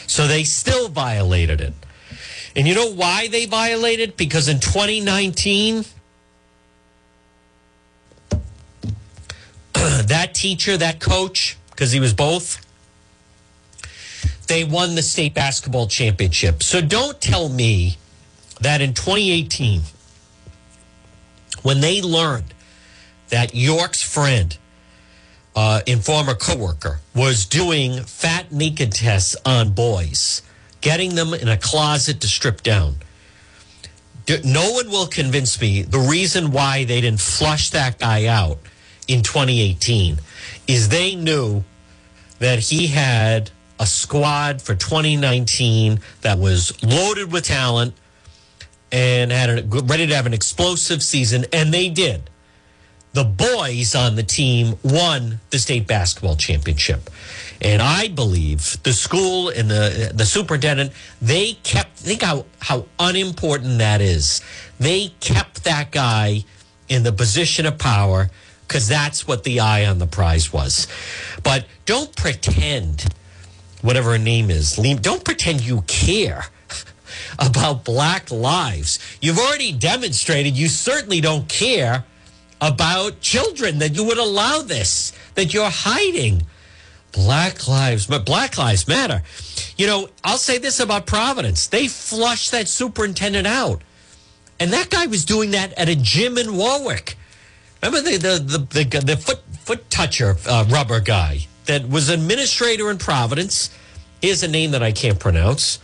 So 0.08 0.28
they 0.28 0.44
still 0.44 0.90
violated 0.90 1.62
it. 1.62 1.74
And 2.56 2.68
you 2.68 2.76
know 2.76 2.92
why 2.92 3.28
they 3.28 3.46
violated? 3.46 4.16
Because 4.16 4.48
in 4.48 4.60
2019, 4.60 5.86
that 9.74 10.36
teacher, 10.36 10.78
that 10.78 11.00
coach, 11.00 11.58
because 11.72 11.92
he 11.92 12.00
was 12.00 12.14
both, 12.14 12.60
they 14.48 14.64
won 14.64 14.94
the 14.96 15.02
state 15.02 15.34
basketball 15.34 15.88
championship. 15.88 16.62
So 16.62 16.80
don't 16.80 17.20
tell 17.20 17.50
me 17.50 17.98
that 18.62 18.82
in 18.82 18.94
2018, 18.94 19.82
when 21.64 21.82
they 21.82 22.02
learned 22.02 22.54
that 23.30 23.56
York's 23.56 24.04
friend, 24.04 24.56
uh, 25.56 25.82
and 25.88 26.04
former 26.04 26.36
coworker, 26.36 27.00
was 27.16 27.46
doing 27.46 28.04
fat 28.04 28.52
naked 28.52 28.92
tests 28.92 29.36
on 29.46 29.72
boys 29.72 30.42
getting 30.84 31.16
them 31.16 31.34
in 31.34 31.48
a 31.48 31.58
closet 31.58 32.22
to 32.22 32.28
strip 32.28 32.62
down. 32.62 32.98
No 34.44 34.72
one 34.72 34.90
will 34.90 35.08
convince 35.08 35.60
me 35.60 35.82
the 35.82 35.98
reason 35.98 36.52
why 36.52 36.84
they 36.84 37.02
didn't 37.02 37.22
flush 37.22 37.72
that 37.72 38.00
guy 38.00 38.28
out 38.28 38.60
in 39.08 39.24
2018 39.24 40.18
is 40.68 40.90
they 40.90 41.16
knew 41.16 41.64
that 42.40 42.60
he 42.60 42.88
had 42.88 43.50
a 43.80 43.86
squad 43.86 44.62
for 44.62 44.76
2019 44.76 46.00
that 46.22 46.38
was 46.38 46.82
loaded 46.84 47.32
with 47.32 47.46
talent 47.46 47.94
and 48.92 49.32
had 49.32 49.50
a, 49.50 49.64
ready 49.64 50.06
to 50.06 50.16
have 50.16 50.26
an 50.26 50.34
explosive 50.34 51.02
season, 51.02 51.46
and 51.52 51.74
they 51.74 51.90
did. 51.90 52.30
The 53.14 53.24
boys 53.24 53.96
on 53.96 54.16
the 54.16 54.24
team 54.24 54.78
won 54.84 55.40
the 55.50 55.60
state 55.60 55.88
basketball 55.88 56.36
championship. 56.36 57.10
And 57.64 57.82
I 57.82 58.10
believe 58.10 58.82
the 58.84 58.92
school 58.92 59.50
and 59.50 59.70
the 59.70 60.12
the 60.14 60.26
superintendent 60.26 60.92
they 61.22 61.54
kept 61.64 61.98
think 61.98 62.22
how 62.22 62.46
how 62.60 62.86
unimportant 63.00 63.78
that 63.78 64.02
is. 64.02 64.42
They 64.80 65.14
kept 65.22 65.64
that 65.64 65.92
guy 65.92 66.44
in 66.90 67.04
the 67.04 67.14
position 67.14 67.66
of 67.66 67.78
power 67.78 68.30
because 68.68 68.88
that's 68.88 69.28
what 69.28 69.44
the 69.44 69.62
eye 69.62 69.86
on 69.86 70.00
the 70.00 70.08
prize 70.08 70.52
was. 70.52 70.88
But 71.44 71.66
don't 71.86 72.14
pretend 72.16 73.06
whatever 73.82 74.12
her 74.12 74.18
name 74.18 74.50
is. 74.50 74.76
Don't 74.76 75.24
pretend 75.24 75.62
you 75.62 75.82
care 75.84 76.46
about 77.40 77.86
black 77.86 78.30
lives. 78.32 79.00
You've 79.22 79.40
already 79.40 79.72
demonstrated 79.72 80.58
you 80.58 80.68
certainly 80.68 81.22
don't 81.22 81.48
care 81.48 82.04
about 82.60 83.22
children 83.22 83.80
that 83.80 83.96
you 83.96 84.04
would 84.06 84.18
allow 84.18 84.62
this 84.62 85.14
that 85.36 85.54
you're 85.54 85.70
hiding 85.70 86.46
Black 87.14 87.68
lives, 87.68 88.08
but 88.08 88.26
Black 88.26 88.58
Lives 88.58 88.88
Matter. 88.88 89.24
You 89.78 89.88
know, 89.88 90.10
I'll 90.24 90.38
say 90.38 90.58
this 90.58 90.80
about 90.80 91.06
Providence: 91.06 91.68
they 91.68 91.88
flushed 91.88 92.52
that 92.52 92.68
superintendent 92.68 93.48
out, 93.48 93.82
and 94.60 94.74
that 94.74 94.90
guy 94.90 95.06
was 95.06 95.24
doing 95.24 95.52
that 95.52 95.74
at 95.74 95.88
a 95.88 95.96
gym 95.96 96.38
in 96.38 96.58
Warwick. 96.58 97.18
Remember 97.82 98.02
the 98.02 98.18
the 98.18 98.40
the, 98.40 98.84
the, 98.84 99.00
the 99.00 99.18
foot 99.18 99.42
foot 99.62 99.90
toucher 99.90 100.36
uh, 100.48 100.66
rubber 100.68 101.00
guy 101.00 101.48
that 101.66 101.88
was 101.88 102.10
administrator 102.10 102.90
in 102.90 102.98
Providence. 102.98 103.70
Here's 104.22 104.44
a 104.44 104.48
name 104.48 104.72
that 104.72 104.84
I 104.84 104.92
can't 104.92 105.20
pronounce. 105.20 105.80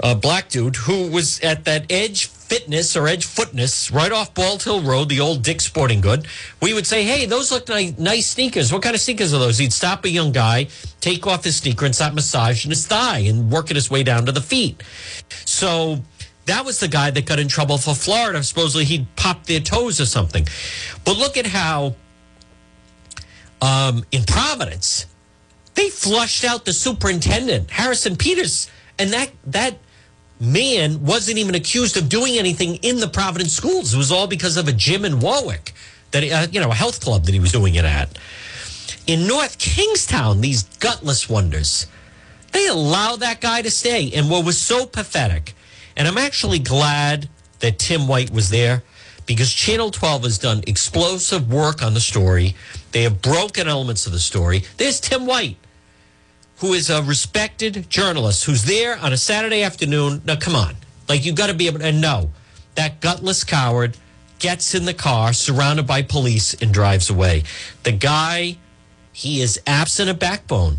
A 0.00 0.14
black 0.14 0.48
dude 0.48 0.76
who 0.76 1.10
was 1.10 1.40
at 1.40 1.64
that 1.64 1.86
Edge 1.90 2.26
Fitness 2.48 2.96
or 2.96 3.08
Edge 3.08 3.24
Footness 3.24 3.90
right 3.90 4.12
off 4.12 4.32
Bald 4.32 4.62
Hill 4.62 4.80
Road, 4.80 5.08
the 5.08 5.18
old 5.18 5.42
Dick 5.42 5.60
Sporting 5.60 6.00
Good, 6.00 6.28
we 6.62 6.72
would 6.72 6.86
say, 6.86 7.02
"Hey, 7.02 7.26
those 7.26 7.50
look 7.50 7.68
like 7.68 7.98
nice 7.98 8.28
sneakers. 8.28 8.72
What 8.72 8.82
kind 8.82 8.94
of 8.94 9.00
sneakers 9.00 9.34
are 9.34 9.38
those?" 9.38 9.58
He'd 9.58 9.72
stop 9.72 10.04
a 10.04 10.08
young 10.08 10.30
guy, 10.30 10.68
take 11.00 11.26
off 11.26 11.42
his 11.42 11.56
sneaker, 11.56 11.84
and 11.86 11.94
start 11.94 12.14
massaging 12.14 12.70
his 12.70 12.86
thigh 12.86 13.18
and 13.18 13.50
working 13.50 13.74
his 13.74 13.90
way 13.90 14.04
down 14.04 14.26
to 14.26 14.32
the 14.32 14.40
feet. 14.40 14.80
So 15.44 16.02
that 16.46 16.64
was 16.64 16.78
the 16.78 16.88
guy 16.88 17.10
that 17.10 17.26
got 17.26 17.38
in 17.38 17.48
trouble 17.48 17.78
for 17.78 17.94
Florida. 17.94 18.42
Supposedly 18.42 18.84
he'd 18.84 19.14
popped 19.16 19.46
their 19.46 19.60
toes 19.60 20.00
or 20.00 20.06
something. 20.06 20.46
But 21.04 21.18
look 21.18 21.36
at 21.36 21.46
how 21.46 21.96
um, 23.60 24.04
in 24.12 24.22
Providence 24.24 25.06
they 25.74 25.90
flushed 25.90 26.44
out 26.44 26.64
the 26.64 26.72
superintendent, 26.72 27.70
Harrison 27.70 28.16
Peters, 28.16 28.70
and 28.98 29.12
that 29.12 29.30
that 29.46 29.78
man 30.40 31.04
wasn't 31.04 31.38
even 31.38 31.54
accused 31.54 31.96
of 31.96 32.08
doing 32.08 32.38
anything 32.38 32.76
in 32.76 33.00
the 33.00 33.08
Providence 33.08 33.52
schools. 33.52 33.94
It 33.94 33.98
was 33.98 34.12
all 34.12 34.26
because 34.26 34.56
of 34.56 34.68
a 34.68 34.72
gym 34.72 35.04
in 35.04 35.20
Warwick 35.20 35.72
that 36.10 36.24
uh, 36.24 36.46
you 36.50 36.60
know 36.60 36.70
a 36.70 36.74
health 36.74 37.00
club 37.00 37.24
that 37.24 37.32
he 37.32 37.40
was 37.40 37.52
doing 37.52 37.74
it 37.74 37.84
at. 37.84 38.18
In 39.06 39.26
North 39.26 39.58
Kingstown, 39.58 40.40
these 40.40 40.64
gutless 40.80 41.28
wonders, 41.28 41.86
they 42.52 42.66
allowed 42.66 43.20
that 43.20 43.40
guy 43.40 43.62
to 43.62 43.70
stay. 43.70 44.10
And 44.12 44.28
what 44.28 44.44
was 44.44 44.58
so 44.58 44.86
pathetic, 44.86 45.54
and 45.96 46.08
I'm 46.08 46.18
actually 46.18 46.58
glad 46.58 47.28
that 47.60 47.78
Tim 47.78 48.08
White 48.08 48.30
was 48.30 48.50
there 48.50 48.82
because 49.26 49.52
Channel 49.52 49.90
12 49.90 50.22
has 50.24 50.38
done 50.38 50.62
explosive 50.66 51.52
work 51.52 51.82
on 51.82 51.94
the 51.94 52.00
story. 52.00 52.54
They 52.92 53.02
have 53.02 53.22
broken 53.22 53.68
elements 53.68 54.06
of 54.06 54.12
the 54.12 54.18
story. 54.18 54.64
There's 54.76 55.00
Tim 55.00 55.26
White 55.26 55.56
who 56.58 56.72
is 56.72 56.88
a 56.90 57.02
respected 57.02 57.88
journalist 57.90 58.44
who's 58.44 58.64
there 58.64 58.98
on 58.98 59.12
a 59.12 59.16
Saturday 59.16 59.62
afternoon. 59.62 60.22
Now, 60.24 60.36
come 60.36 60.54
on. 60.54 60.74
Like, 61.08 61.24
you 61.24 61.32
got 61.32 61.48
to 61.48 61.54
be 61.54 61.66
able 61.66 61.80
to 61.80 61.92
know 61.92 62.30
that 62.74 63.00
gutless 63.00 63.44
coward 63.44 63.96
gets 64.38 64.74
in 64.74 64.84
the 64.84 64.94
car 64.94 65.32
surrounded 65.32 65.86
by 65.86 66.02
police 66.02 66.54
and 66.54 66.72
drives 66.72 67.10
away. 67.10 67.44
The 67.82 67.92
guy, 67.92 68.56
he 69.12 69.40
is 69.40 69.60
absent 69.66 70.10
of 70.10 70.18
backbone, 70.18 70.78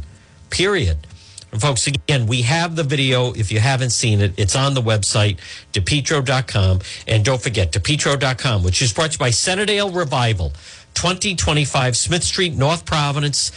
period. 0.50 1.08
And 1.52 1.62
folks, 1.62 1.88
again, 1.88 2.28
we 2.28 2.42
have 2.42 2.76
the 2.76 2.84
video. 2.84 3.34
If 3.34 3.52
you 3.52 3.60
haven't 3.60 3.92
seen 3.92 4.20
it, 4.20 4.34
it's 4.38 4.56
on 4.56 4.74
the 4.74 4.82
website, 4.82 5.38
depetro.com. 5.74 6.82
And 7.08 7.24
don't 7.24 7.42
forget, 7.42 7.72
depetro.com, 7.72 8.64
which 8.64 8.82
is 8.82 8.94
brought 8.94 9.12
to 9.12 9.16
you 9.16 9.20
by 9.20 9.30
Centredale 9.30 9.90
Revival, 9.90 10.50
2025 10.96 11.96
Smith 11.96 12.24
Street, 12.24 12.54
North 12.56 12.86
Providence 12.86 13.52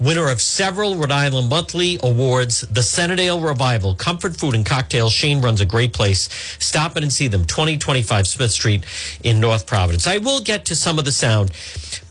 winner 0.00 0.28
of 0.28 0.40
several 0.40 0.96
Rhode 0.96 1.12
Island 1.12 1.48
Monthly 1.48 1.98
Awards, 2.02 2.62
the 2.62 2.82
Centredale 2.82 3.40
Revival, 3.40 3.94
Comfort 3.94 4.36
Food 4.36 4.54
and 4.54 4.64
Cocktails. 4.64 5.12
Shane 5.12 5.40
runs 5.40 5.60
a 5.60 5.66
great 5.66 5.92
place. 5.92 6.28
Stop 6.58 6.96
in 6.96 7.02
and 7.02 7.12
see 7.12 7.28
them, 7.28 7.44
2025 7.44 8.26
Smith 8.26 8.50
Street 8.50 8.84
in 9.22 9.40
North 9.40 9.66
Providence. 9.66 10.06
I 10.06 10.18
will 10.18 10.40
get 10.40 10.64
to 10.66 10.74
some 10.74 10.98
of 10.98 11.04
the 11.04 11.12
sound, 11.12 11.52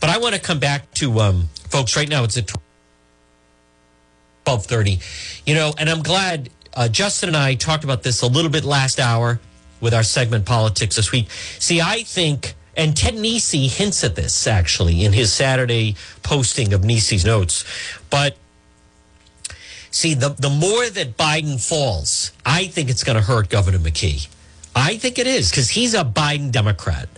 but 0.00 0.08
I 0.08 0.18
want 0.18 0.34
to 0.34 0.40
come 0.40 0.60
back 0.60 0.90
to 0.94 1.18
um, 1.20 1.48
folks 1.68 1.96
right 1.96 2.08
now. 2.08 2.24
It's 2.24 2.38
at 2.38 2.50
1230. 4.44 5.00
You 5.46 5.54
know, 5.54 5.74
and 5.76 5.90
I'm 5.90 6.02
glad 6.02 6.50
uh, 6.74 6.88
Justin 6.88 7.30
and 7.30 7.36
I 7.36 7.54
talked 7.54 7.84
about 7.84 8.02
this 8.02 8.22
a 8.22 8.26
little 8.26 8.50
bit 8.50 8.64
last 8.64 9.00
hour 9.00 9.40
with 9.80 9.94
our 9.94 10.02
segment 10.02 10.44
Politics 10.46 10.96
this 10.96 11.10
week. 11.10 11.30
See, 11.30 11.80
I 11.80 12.02
think 12.02 12.54
and 12.80 12.96
Ted 12.96 13.14
Nesi 13.14 13.68
hints 13.68 14.02
at 14.04 14.16
this 14.16 14.46
actually 14.46 15.04
in 15.04 15.12
his 15.12 15.30
Saturday 15.30 15.96
posting 16.22 16.72
of 16.72 16.80
Nesi's 16.80 17.26
notes. 17.26 17.62
But 18.08 18.38
see, 19.90 20.14
the, 20.14 20.30
the 20.30 20.48
more 20.48 20.88
that 20.88 21.18
Biden 21.18 21.60
falls, 21.60 22.32
I 22.46 22.68
think 22.68 22.88
it's 22.88 23.04
going 23.04 23.16
to 23.16 23.22
hurt 23.22 23.50
Governor 23.50 23.78
McKee. 23.78 24.28
I 24.74 24.96
think 24.96 25.18
it 25.18 25.26
is 25.26 25.50
because 25.50 25.68
he's 25.68 25.92
a 25.92 26.04
Biden 26.04 26.50
Democrat. 26.50 27.10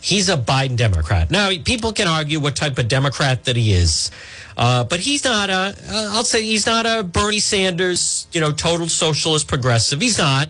He's 0.00 0.28
a 0.28 0.36
Biden 0.36 0.76
Democrat. 0.76 1.32
Now, 1.32 1.50
people 1.64 1.92
can 1.92 2.06
argue 2.06 2.38
what 2.38 2.54
type 2.54 2.78
of 2.78 2.86
Democrat 2.86 3.44
that 3.46 3.56
he 3.56 3.72
is, 3.72 4.12
uh, 4.56 4.84
but 4.84 5.00
he's 5.00 5.24
not 5.24 5.50
a, 5.50 5.74
uh, 5.90 6.10
I'll 6.12 6.22
say 6.22 6.44
he's 6.44 6.64
not 6.64 6.86
a 6.86 7.02
Bernie 7.02 7.40
Sanders, 7.40 8.28
you 8.30 8.40
know, 8.40 8.52
total 8.52 8.88
socialist 8.88 9.48
progressive. 9.48 10.00
He's 10.00 10.18
not. 10.18 10.48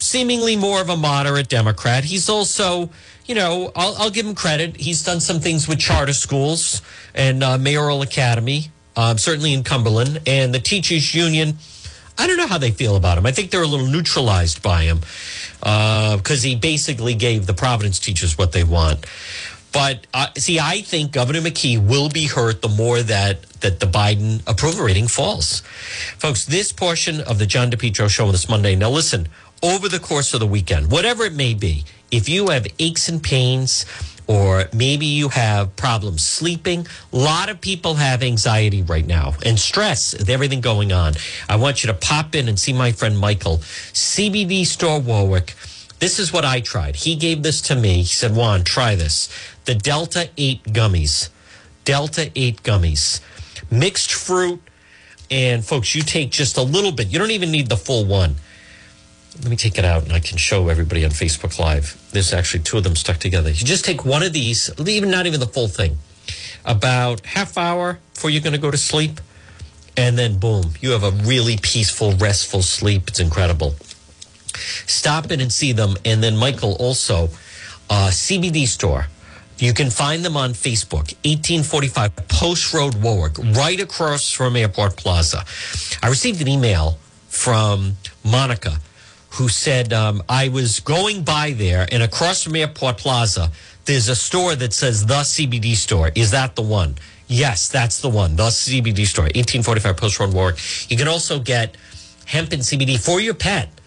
Seemingly 0.00 0.56
more 0.56 0.80
of 0.80 0.88
a 0.88 0.96
moderate 0.96 1.48
Democrat. 1.48 2.04
He's 2.04 2.28
also, 2.28 2.90
you 3.26 3.34
know, 3.34 3.70
I'll, 3.76 3.94
I'll 3.96 4.10
give 4.10 4.26
him 4.26 4.34
credit. 4.34 4.76
He's 4.76 5.04
done 5.04 5.20
some 5.20 5.38
things 5.40 5.68
with 5.68 5.78
charter 5.78 6.12
schools 6.12 6.82
and 7.14 7.44
uh, 7.44 7.58
mayoral 7.58 8.02
academy, 8.02 8.70
um, 8.96 9.18
certainly 9.18 9.52
in 9.52 9.62
Cumberland, 9.62 10.22
and 10.26 10.52
the 10.52 10.60
teachers 10.60 11.14
union. 11.14 11.58
I 12.18 12.26
don't 12.26 12.36
know 12.36 12.48
how 12.48 12.58
they 12.58 12.70
feel 12.70 12.96
about 12.96 13.16
him. 13.16 13.26
I 13.26 13.32
think 13.32 13.50
they're 13.50 13.62
a 13.62 13.66
little 13.66 13.86
neutralized 13.86 14.62
by 14.62 14.82
him 14.82 15.00
because 15.60 16.44
uh, 16.44 16.48
he 16.48 16.56
basically 16.56 17.14
gave 17.14 17.46
the 17.46 17.54
Providence 17.54 17.98
teachers 17.98 18.36
what 18.36 18.52
they 18.52 18.64
want. 18.64 19.06
But 19.72 20.06
uh, 20.12 20.26
see, 20.36 20.58
I 20.58 20.82
think 20.82 21.12
Governor 21.12 21.40
McKee 21.40 21.78
will 21.78 22.08
be 22.08 22.26
hurt 22.26 22.60
the 22.60 22.68
more 22.68 23.02
that 23.02 23.42
that 23.60 23.78
the 23.78 23.86
Biden 23.86 24.42
approval 24.46 24.86
rating 24.86 25.06
falls. 25.06 25.60
Folks, 26.18 26.46
this 26.46 26.72
portion 26.72 27.20
of 27.20 27.38
the 27.38 27.46
John 27.46 27.70
DePetro 27.70 28.08
show 28.08 28.32
this 28.32 28.48
Monday. 28.48 28.74
Now, 28.74 28.90
listen, 28.90 29.28
over 29.62 29.88
the 29.88 29.98
course 29.98 30.34
of 30.34 30.40
the 30.40 30.46
weekend, 30.46 30.90
whatever 30.90 31.24
it 31.24 31.34
may 31.34 31.54
be, 31.54 31.84
if 32.10 32.28
you 32.28 32.48
have 32.48 32.66
aches 32.78 33.08
and 33.08 33.22
pains, 33.22 33.86
or 34.30 34.66
maybe 34.72 35.06
you 35.06 35.28
have 35.28 35.74
problems 35.74 36.22
sleeping. 36.22 36.86
A 37.12 37.16
lot 37.16 37.48
of 37.48 37.60
people 37.60 37.96
have 37.96 38.22
anxiety 38.22 38.80
right 38.80 39.04
now 39.04 39.34
and 39.44 39.58
stress 39.58 40.16
with 40.16 40.28
everything 40.30 40.60
going 40.60 40.92
on. 40.92 41.14
I 41.48 41.56
want 41.56 41.82
you 41.82 41.88
to 41.88 41.94
pop 41.94 42.36
in 42.36 42.48
and 42.48 42.56
see 42.56 42.72
my 42.72 42.92
friend 42.92 43.18
Michael, 43.18 43.56
CBD 43.58 44.64
store 44.64 45.00
Warwick. 45.00 45.54
This 45.98 46.20
is 46.20 46.32
what 46.32 46.44
I 46.44 46.60
tried. 46.60 46.94
He 46.94 47.16
gave 47.16 47.42
this 47.42 47.60
to 47.62 47.74
me. 47.74 47.96
He 47.96 48.04
said, 48.04 48.36
Juan, 48.36 48.62
try 48.62 48.94
this. 48.94 49.28
The 49.64 49.74
Delta 49.74 50.30
8 50.36 50.62
gummies. 50.62 51.28
Delta 51.84 52.30
8 52.36 52.62
gummies. 52.62 53.20
Mixed 53.68 54.12
fruit. 54.12 54.62
And 55.28 55.64
folks, 55.64 55.94
you 55.96 56.02
take 56.02 56.30
just 56.30 56.56
a 56.56 56.62
little 56.62 56.92
bit. 56.92 57.08
You 57.08 57.18
don't 57.18 57.32
even 57.32 57.50
need 57.50 57.68
the 57.68 57.76
full 57.76 58.04
one 58.04 58.36
let 59.42 59.48
me 59.50 59.56
take 59.56 59.78
it 59.78 59.84
out 59.84 60.02
and 60.02 60.12
I 60.12 60.20
can 60.20 60.36
show 60.36 60.68
everybody 60.68 61.04
on 61.04 61.10
Facebook 61.10 61.58
Live. 61.58 61.96
There's 62.12 62.32
actually 62.32 62.62
two 62.62 62.76
of 62.76 62.84
them 62.84 62.94
stuck 62.94 63.16
together. 63.16 63.48
You 63.48 63.64
just 63.64 63.84
take 63.84 64.04
one 64.04 64.22
of 64.22 64.32
these, 64.32 64.70
even 64.86 65.10
not 65.10 65.26
even 65.26 65.40
the 65.40 65.46
full 65.46 65.68
thing, 65.68 65.98
about 66.64 67.24
half 67.24 67.56
hour 67.56 67.98
before 68.12 68.28
you're 68.30 68.42
going 68.42 68.52
to 68.52 68.60
go 68.60 68.70
to 68.70 68.76
sleep, 68.76 69.18
and 69.96 70.18
then 70.18 70.38
boom, 70.38 70.72
you 70.80 70.90
have 70.90 71.04
a 71.04 71.10
really 71.10 71.56
peaceful, 71.56 72.12
restful 72.12 72.62
sleep. 72.62 73.08
It's 73.08 73.20
incredible. 73.20 73.74
Stop 74.86 75.30
in 75.30 75.40
and 75.40 75.50
see 75.50 75.72
them, 75.72 75.96
and 76.04 76.22
then 76.22 76.36
Michael 76.36 76.74
also, 76.74 77.30
uh, 77.88 78.10
CBD 78.10 78.66
store. 78.66 79.06
You 79.58 79.74
can 79.74 79.90
find 79.90 80.24
them 80.24 80.36
on 80.36 80.50
Facebook, 80.52 81.14
1845 81.24 82.28
Post 82.28 82.74
Road, 82.74 82.94
Warwick, 83.02 83.38
right 83.56 83.78
across 83.78 84.30
from 84.30 84.56
Airport 84.56 84.96
Plaza. 84.96 85.44
I 86.02 86.08
received 86.08 86.40
an 86.40 86.48
email 86.48 86.98
from 87.28 87.96
Monica 88.24 88.80
who 89.30 89.48
said, 89.48 89.92
um, 89.92 90.22
I 90.28 90.48
was 90.48 90.80
going 90.80 91.22
by 91.22 91.52
there 91.52 91.86
and 91.92 92.02
across 92.02 92.42
from 92.42 92.56
Airport 92.56 92.98
Plaza, 92.98 93.50
there's 93.84 94.08
a 94.08 94.16
store 94.16 94.54
that 94.56 94.72
says 94.72 95.06
the 95.06 95.22
CBD 95.22 95.74
store. 95.74 96.10
Is 96.14 96.30
that 96.32 96.56
the 96.56 96.62
one? 96.62 96.96
Yes, 97.26 97.68
that's 97.68 98.00
the 98.00 98.08
one. 98.08 98.36
The 98.36 98.48
CBD 98.48 99.06
store, 99.06 99.24
1845 99.24 99.96
Post 99.96 100.20
Road, 100.20 100.34
Warwick. 100.34 100.58
You 100.90 100.96
can 100.96 101.06
also 101.08 101.38
get 101.38 101.76
hemp 102.26 102.52
and 102.52 102.62
CBD 102.62 102.98
for 102.98 103.20
your 103.20 103.34
pet. 103.34 103.79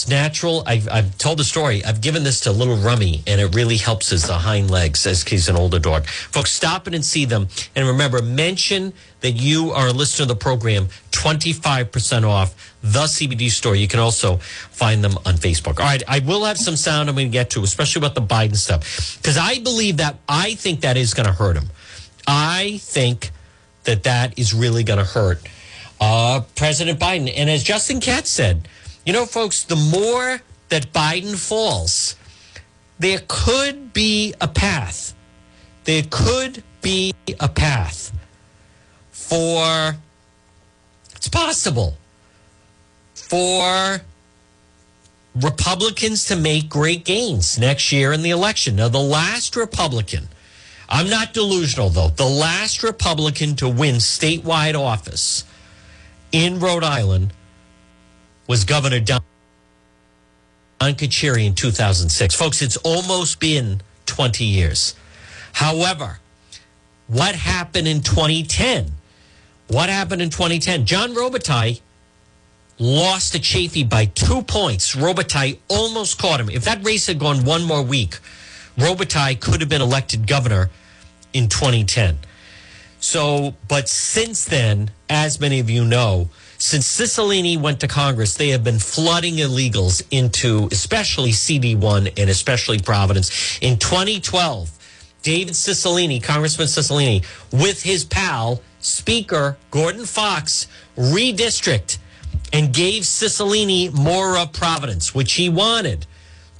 It's 0.00 0.08
natural. 0.08 0.62
I've, 0.66 0.88
I've 0.88 1.18
told 1.18 1.38
the 1.38 1.44
story. 1.44 1.84
I've 1.84 2.00
given 2.00 2.24
this 2.24 2.40
to 2.40 2.52
little 2.52 2.76
Rummy, 2.76 3.22
and 3.26 3.38
it 3.38 3.54
really 3.54 3.76
helps 3.76 4.08
his 4.08 4.22
the 4.22 4.32
hind 4.32 4.70
legs 4.70 5.06
as 5.06 5.22
he's 5.22 5.50
an 5.50 5.56
older 5.56 5.78
dog. 5.78 6.06
Folks, 6.06 6.52
stop 6.52 6.88
in 6.88 6.94
and 6.94 7.04
see 7.04 7.26
them. 7.26 7.48
And 7.76 7.86
remember, 7.86 8.22
mention 8.22 8.94
that 9.20 9.32
you 9.32 9.72
are 9.72 9.88
a 9.88 9.92
listener 9.92 10.22
of 10.22 10.28
the 10.28 10.36
program, 10.36 10.86
25% 11.10 12.26
off 12.26 12.72
the 12.80 13.00
CBD 13.00 13.50
store. 13.50 13.76
You 13.76 13.88
can 13.88 14.00
also 14.00 14.38
find 14.38 15.04
them 15.04 15.18
on 15.26 15.34
Facebook. 15.34 15.78
All 15.78 15.84
right, 15.84 16.02
I 16.08 16.20
will 16.20 16.46
have 16.46 16.56
some 16.56 16.76
sound 16.76 17.10
I'm 17.10 17.14
going 17.14 17.28
to 17.28 17.30
get 17.30 17.50
to, 17.50 17.62
especially 17.62 18.00
about 18.00 18.14
the 18.14 18.22
Biden 18.22 18.56
stuff, 18.56 19.18
because 19.20 19.36
I 19.36 19.58
believe 19.58 19.98
that 19.98 20.16
I 20.26 20.54
think 20.54 20.80
that 20.80 20.96
is 20.96 21.12
going 21.12 21.26
to 21.26 21.34
hurt 21.34 21.58
him. 21.58 21.68
I 22.26 22.78
think 22.80 23.32
that 23.84 24.04
that 24.04 24.38
is 24.38 24.54
really 24.54 24.82
going 24.82 24.98
to 24.98 25.04
hurt 25.04 25.46
uh, 26.00 26.40
President 26.56 26.98
Biden. 26.98 27.30
And 27.36 27.50
as 27.50 27.62
Justin 27.62 28.00
Katz 28.00 28.30
said, 28.30 28.66
you 29.04 29.12
know, 29.12 29.26
folks, 29.26 29.64
the 29.64 29.76
more 29.76 30.40
that 30.68 30.92
Biden 30.92 31.36
falls, 31.36 32.16
there 32.98 33.20
could 33.28 33.92
be 33.92 34.34
a 34.40 34.48
path. 34.48 35.14
There 35.84 36.02
could 36.10 36.62
be 36.82 37.14
a 37.38 37.48
path 37.48 38.12
for, 39.10 39.96
it's 41.16 41.28
possible, 41.28 41.96
for 43.14 44.02
Republicans 45.34 46.26
to 46.26 46.36
make 46.36 46.68
great 46.68 47.04
gains 47.04 47.58
next 47.58 47.92
year 47.92 48.12
in 48.12 48.22
the 48.22 48.30
election. 48.30 48.76
Now, 48.76 48.88
the 48.88 48.98
last 48.98 49.56
Republican, 49.56 50.28
I'm 50.88 51.08
not 51.08 51.32
delusional 51.32 51.88
though, 51.88 52.08
the 52.08 52.24
last 52.24 52.82
Republican 52.82 53.56
to 53.56 53.68
win 53.68 53.96
statewide 53.96 54.78
office 54.78 55.44
in 56.32 56.58
Rhode 56.58 56.84
Island 56.84 57.32
was 58.50 58.64
Governor 58.64 58.98
Don, 58.98 59.20
Don 60.80 60.94
Carcieri 60.94 61.46
in 61.46 61.54
2006. 61.54 62.34
Folks, 62.34 62.62
it's 62.62 62.76
almost 62.78 63.38
been 63.38 63.80
20 64.06 64.44
years. 64.44 64.96
However, 65.52 66.18
what 67.06 67.36
happened 67.36 67.86
in 67.86 68.00
2010? 68.00 68.90
What 69.68 69.88
happened 69.88 70.20
in 70.20 70.30
2010? 70.30 70.84
John 70.84 71.14
Robitaille 71.14 71.80
lost 72.80 73.34
to 73.34 73.38
Chafee 73.38 73.88
by 73.88 74.06
two 74.06 74.42
points. 74.42 74.96
Robitaille 74.96 75.60
almost 75.68 76.18
caught 76.18 76.40
him. 76.40 76.50
If 76.50 76.64
that 76.64 76.84
race 76.84 77.06
had 77.06 77.20
gone 77.20 77.44
one 77.44 77.62
more 77.62 77.82
week, 77.82 78.18
Robitaille 78.76 79.40
could 79.40 79.60
have 79.60 79.70
been 79.70 79.80
elected 79.80 80.26
governor 80.26 80.70
in 81.32 81.48
2010. 81.48 82.18
So, 82.98 83.54
but 83.68 83.88
since 83.88 84.44
then, 84.44 84.90
as 85.08 85.38
many 85.38 85.60
of 85.60 85.70
you 85.70 85.84
know, 85.84 86.30
since 86.60 86.86
Cicilline 86.86 87.58
went 87.62 87.80
to 87.80 87.88
Congress, 87.88 88.36
they 88.36 88.50
have 88.50 88.62
been 88.62 88.78
flooding 88.78 89.36
illegals 89.36 90.02
into 90.10 90.68
especially 90.70 91.30
CD1 91.30 92.12
and 92.18 92.28
especially 92.28 92.78
Providence. 92.78 93.58
In 93.62 93.78
2012, 93.78 94.70
David 95.22 95.54
Cicilline, 95.54 96.22
Congressman 96.22 96.66
Cicilline, 96.66 97.24
with 97.50 97.82
his 97.82 98.04
pal, 98.04 98.60
Speaker 98.80 99.56
Gordon 99.70 100.04
Fox, 100.04 100.66
redistrict 100.98 101.96
and 102.52 102.74
gave 102.74 103.04
Cicilline 103.04 103.94
more 103.94 104.36
of 104.36 104.52
Providence, 104.52 105.14
which 105.14 105.32
he 105.32 105.48
wanted 105.48 106.06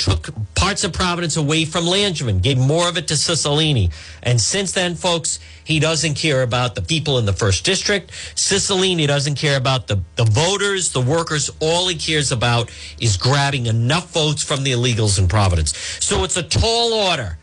took 0.00 0.30
parts 0.54 0.82
of 0.82 0.92
Providence 0.92 1.36
away 1.36 1.66
from 1.66 1.84
Langevin, 1.84 2.40
gave 2.40 2.58
more 2.58 2.88
of 2.88 2.96
it 2.96 3.06
to 3.08 3.14
Cicilline. 3.14 3.92
And 4.22 4.40
since 4.40 4.72
then, 4.72 4.94
folks, 4.94 5.38
he 5.62 5.78
doesn't 5.78 6.14
care 6.14 6.42
about 6.42 6.74
the 6.74 6.82
people 6.82 7.18
in 7.18 7.26
the 7.26 7.34
first 7.34 7.64
district. 7.64 8.10
Cicilline 8.34 9.06
doesn't 9.06 9.34
care 9.34 9.58
about 9.58 9.86
the, 9.86 10.00
the 10.16 10.24
voters, 10.24 10.92
the 10.92 11.00
workers. 11.00 11.50
All 11.60 11.88
he 11.88 11.96
cares 11.96 12.32
about 12.32 12.70
is 12.98 13.18
grabbing 13.18 13.66
enough 13.66 14.10
votes 14.12 14.42
from 14.42 14.64
the 14.64 14.72
illegals 14.72 15.18
in 15.18 15.28
Providence. 15.28 15.76
So 16.00 16.24
it's 16.24 16.36
a 16.36 16.42
tall 16.42 16.94
order. 16.94 17.36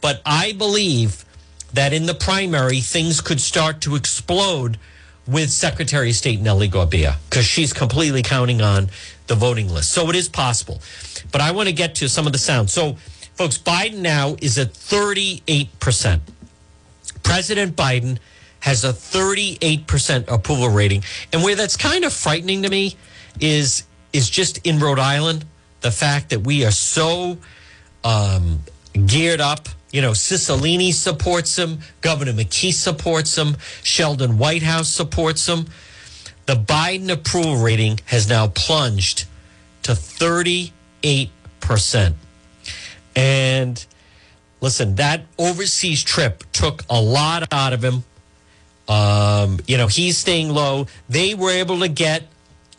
But 0.00 0.20
I 0.26 0.52
believe 0.52 1.24
that 1.72 1.92
in 1.92 2.06
the 2.06 2.14
primary, 2.14 2.80
things 2.80 3.20
could 3.20 3.40
start 3.40 3.80
to 3.82 3.94
explode 3.94 4.78
with 5.26 5.50
Secretary 5.50 6.10
of 6.10 6.16
State 6.16 6.40
Nellie 6.40 6.68
Gorbea 6.68 7.16
because 7.28 7.44
she's 7.44 7.72
completely 7.72 8.22
counting 8.22 8.60
on 8.62 8.90
the 9.26 9.34
voting 9.34 9.68
list. 9.68 9.90
So 9.90 10.08
it 10.10 10.16
is 10.16 10.28
possible. 10.28 10.80
But 11.32 11.40
I 11.40 11.52
want 11.52 11.68
to 11.68 11.74
get 11.74 11.94
to 11.96 12.08
some 12.08 12.26
of 12.26 12.32
the 12.32 12.38
sound. 12.38 12.70
So, 12.70 12.94
folks, 13.34 13.58
Biden 13.58 13.98
now 13.98 14.36
is 14.40 14.58
at 14.58 14.72
38%. 14.72 16.20
President 17.22 17.76
Biden 17.76 18.18
has 18.60 18.84
a 18.84 18.92
38% 18.92 20.30
approval 20.30 20.68
rating. 20.68 21.02
And 21.32 21.42
where 21.42 21.54
that's 21.54 21.76
kind 21.76 22.04
of 22.04 22.12
frightening 22.12 22.62
to 22.62 22.68
me 22.68 22.96
is 23.40 23.84
is 24.12 24.28
just 24.28 24.66
in 24.66 24.80
Rhode 24.80 24.98
Island, 24.98 25.44
the 25.82 25.90
fact 25.92 26.30
that 26.30 26.40
we 26.40 26.64
are 26.64 26.72
so 26.72 27.38
um, 28.02 28.60
geared 29.06 29.40
up. 29.40 29.68
You 29.90 30.02
know, 30.02 30.12
Cicilline 30.12 30.92
supports 30.92 31.58
him. 31.58 31.80
Governor 32.00 32.32
McKee 32.32 32.72
supports 32.72 33.36
him. 33.36 33.56
Sheldon 33.82 34.38
Whitehouse 34.38 34.88
supports 34.88 35.48
him. 35.48 35.66
The 36.46 36.54
Biden 36.54 37.10
approval 37.10 37.56
rating 37.56 38.00
has 38.06 38.28
now 38.28 38.48
plunged 38.48 39.26
to 39.82 39.92
38%. 39.92 40.72
And 43.16 43.86
listen, 44.60 44.94
that 44.96 45.22
overseas 45.38 46.02
trip 46.02 46.44
took 46.52 46.84
a 46.88 47.00
lot 47.00 47.52
out 47.52 47.72
of 47.72 47.82
him. 47.82 48.04
Um, 48.88 49.60
you 49.66 49.76
know, 49.76 49.86
he's 49.86 50.18
staying 50.18 50.50
low. 50.50 50.86
They 51.08 51.34
were 51.34 51.50
able 51.50 51.80
to 51.80 51.88
get 51.88 52.24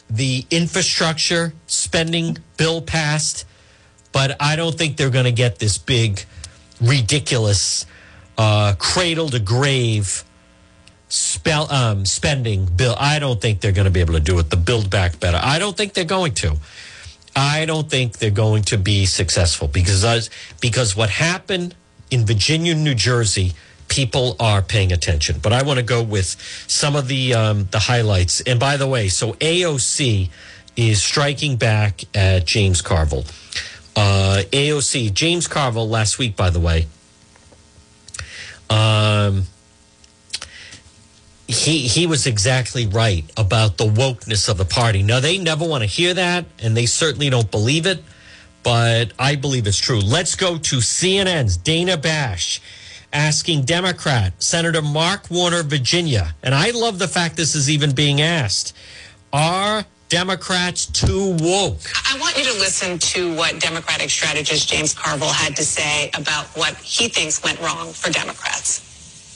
the 0.10 0.46
infrastructure 0.52 1.54
spending 1.68 2.38
bill 2.58 2.82
passed, 2.82 3.46
but 4.12 4.36
I 4.42 4.58
don't 4.58 4.78
think 4.78 4.98
they're 4.98 5.10
going 5.10 5.26
to 5.26 5.32
get 5.32 5.60
this 5.60 5.78
big, 5.78 6.26
ridiculous, 6.82 7.86
uh, 8.38 8.74
cradle 8.78 9.30
to 9.30 9.40
grave 9.40 10.24
spell 11.12 11.72
um, 11.72 12.06
spending 12.06 12.66
bill. 12.66 12.96
I 12.98 13.20
don't 13.20 13.40
think 13.42 13.60
they're 13.60 13.74
going 13.74 13.86
to 13.86 13.92
be 13.92 14.00
able 14.00 14.14
to 14.14 14.20
do 14.20 14.40
it. 14.40 14.50
The 14.50 14.58
build 14.58 14.90
back 14.90 15.20
better. 15.20 15.40
I 15.42 15.60
don't 15.60 15.76
think 15.76 15.94
they're 15.94 16.06
going 16.06 16.34
to. 16.36 16.56
I 17.36 17.66
don't 17.66 17.90
think 17.90 18.18
they're 18.18 18.32
going 18.32 18.64
to 18.64 18.78
be 18.78 19.06
successful 19.06 19.68
because 19.68 20.04
us, 20.04 20.30
because 20.60 20.96
what 20.96 21.10
happened 21.10 21.76
in 22.10 22.26
Virginia, 22.26 22.76
New 22.76 22.96
Jersey, 22.96 23.54
people 23.88 24.36
are 24.40 24.62
paying 24.62 24.92
attention. 24.92 25.40
But 25.42 25.54
I 25.54 25.64
want 25.64 25.80
to 25.80 25.84
go 25.84 26.02
with 26.02 26.36
some 26.68 26.96
of 26.96 27.08
the 27.08 27.34
um, 27.34 27.68
the 27.72 27.80
highlights. 27.80 28.42
And 28.42 28.60
by 28.60 28.78
the 28.78 28.88
way, 28.88 29.08
so 29.10 29.34
AOC 29.34 30.30
is 30.76 31.02
striking 31.02 31.58
back 31.58 32.04
at 32.16 32.46
James 32.46 32.82
Carville. 32.82 33.26
Uh, 33.96 34.44
AOC, 34.52 35.14
James 35.14 35.48
Carville, 35.48 35.90
last 35.90 36.18
week, 36.18 36.36
by 36.36 36.50
the 36.50 36.60
way. 36.60 36.88
Um, 38.70 39.44
he 41.52 41.88
he 41.88 42.08
was 42.08 42.26
exactly 42.26 42.88
right 42.88 43.30
about 43.36 43.78
the 43.78 43.86
wokeness 43.86 44.48
of 44.48 44.58
the 44.58 44.66
party. 44.66 45.04
Now 45.04 45.20
they 45.20 45.38
never 45.38 45.68
want 45.68 45.84
to 45.84 45.88
hear 45.88 46.14
that, 46.14 46.46
and 46.60 46.76
they 46.76 46.86
certainly 46.86 47.30
don't 47.30 47.52
believe 47.52 47.86
it, 47.86 48.02
but 48.64 49.12
I 49.20 49.36
believe 49.36 49.68
it's 49.68 49.78
true. 49.78 50.00
Let's 50.00 50.36
go 50.36 50.58
to 50.58 50.78
CNN's 50.78 51.58
Dana 51.58 51.98
Bash 51.98 52.62
asking 53.12 53.64
Democrat 53.64 54.42
Senator 54.42 54.82
Mark 54.82 55.30
Warner, 55.30 55.64
Virginia, 55.64 56.34
and 56.42 56.56
I 56.56 56.72
love 56.72 57.00
the 57.00 57.10
fact 57.10 57.36
this 57.36 57.56
is 57.56 57.70
even 57.70 57.94
being 57.94 58.22
asked. 58.22 58.74
Are 59.34 59.86
Democrats 60.12 60.88
too 60.88 61.38
woke? 61.40 61.80
I 62.06 62.18
want 62.20 62.38
you 62.38 62.44
to 62.44 62.52
listen 62.60 63.00
to 63.00 63.34
what 63.38 63.62
Democratic 63.62 64.10
strategist 64.10 64.68
James 64.68 64.94
Carville 64.94 65.30
had 65.30 65.56
to 65.56 65.64
say 65.64 66.12
about 66.14 66.48
what 66.48 66.76
he 66.76 67.08
thinks 67.08 67.42
went 67.42 67.62
wrong 67.62 67.94
for 67.94 68.12
Democrats. 68.12 68.82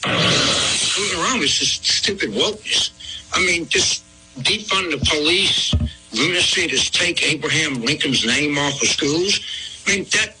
What's 0.04 1.14
wrong? 1.14 1.42
It's 1.42 1.58
just 1.58 1.82
stupid 1.82 2.28
wokeness. 2.32 2.90
I 3.32 3.38
mean, 3.46 3.66
just 3.68 4.04
defund 4.40 4.90
the 4.90 5.02
police, 5.08 5.74
lunacy 6.12 6.68
to 6.68 6.92
take 6.92 7.22
Abraham 7.22 7.80
Lincoln's 7.80 8.26
name 8.26 8.58
off 8.58 8.74
of 8.82 8.88
schools. 8.88 9.40
I 9.86 9.96
mean, 9.96 10.04
that 10.12 10.36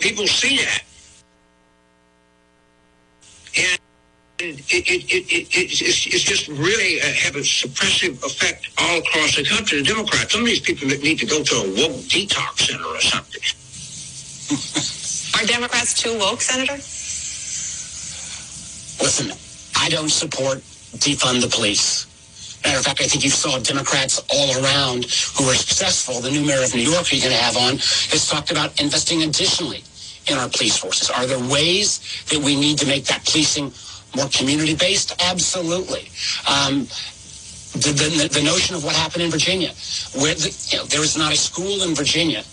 people 0.00 0.26
see 0.26 0.58
that. 0.58 0.82
And 3.56 3.78
it, 4.42 4.58
it, 4.72 5.04
it, 5.12 5.32
it, 5.32 5.48
it's, 5.54 6.06
it's 6.06 6.22
just 6.22 6.48
really 6.48 7.00
uh, 7.00 7.04
have 7.04 7.36
a 7.36 7.40
suppressive 7.40 8.22
effect 8.24 8.68
all 8.78 8.98
across 8.98 9.36
the 9.36 9.44
country. 9.44 9.78
The 9.78 9.84
Democrats, 9.84 10.32
some 10.32 10.42
of 10.42 10.46
these 10.46 10.60
people 10.60 10.88
that 10.88 11.02
need 11.02 11.18
to 11.20 11.26
go 11.26 11.42
to 11.42 11.54
a 11.54 11.62
woke 11.62 12.02
detox 12.10 12.66
center 12.66 12.84
or 12.84 13.00
something. 13.00 13.42
Are 15.40 15.46
Democrats 15.46 15.94
too 15.94 16.18
woke, 16.18 16.40
Senator? 16.42 16.74
Listen, 19.02 19.32
I 19.76 19.88
don't 19.88 20.10
support 20.10 20.58
defund 20.98 21.40
the 21.40 21.48
police. 21.48 22.06
Matter 22.64 22.78
of 22.78 22.84
fact, 22.84 23.00
I 23.00 23.04
think 23.06 23.24
you 23.24 23.30
saw 23.30 23.58
Democrats 23.58 24.22
all 24.32 24.62
around 24.62 25.06
who 25.36 25.46
were 25.46 25.54
successful. 25.54 26.20
The 26.20 26.30
new 26.30 26.44
mayor 26.44 26.62
of 26.62 26.74
New 26.74 26.82
York, 26.82 27.06
who 27.08 27.16
you're 27.16 27.28
going 27.28 27.36
to 27.36 27.42
have 27.42 27.56
on, 27.56 27.76
has 28.10 28.28
talked 28.28 28.50
about 28.50 28.80
investing 28.80 29.22
additionally 29.22 29.82
in 30.28 30.38
our 30.38 30.48
police 30.48 30.76
forces. 30.76 31.10
Are 31.10 31.26
there 31.26 31.40
ways 31.50 31.98
that 32.30 32.38
we 32.38 32.54
need 32.54 32.78
to 32.78 32.86
make 32.86 33.04
that 33.06 33.24
policing 33.24 33.72
more 34.16 34.28
community-based? 34.28 35.22
Absolutely. 35.22 36.08
Um, 36.48 36.86
the, 37.72 37.92
the, 37.96 38.28
the, 38.28 38.42
notion 38.42 38.76
of 38.76 38.84
what 38.84 38.94
happened 38.94 39.22
in 39.22 39.30
Virginia, 39.30 39.72
where 40.20 40.34
the, 40.34 40.52
you 40.68 40.78
know, 40.78 40.84
there 40.84 41.02
is 41.02 41.16
not 41.16 41.32
a 41.32 41.36
school 41.36 41.82
in 41.82 41.94
Virginia 41.94 42.44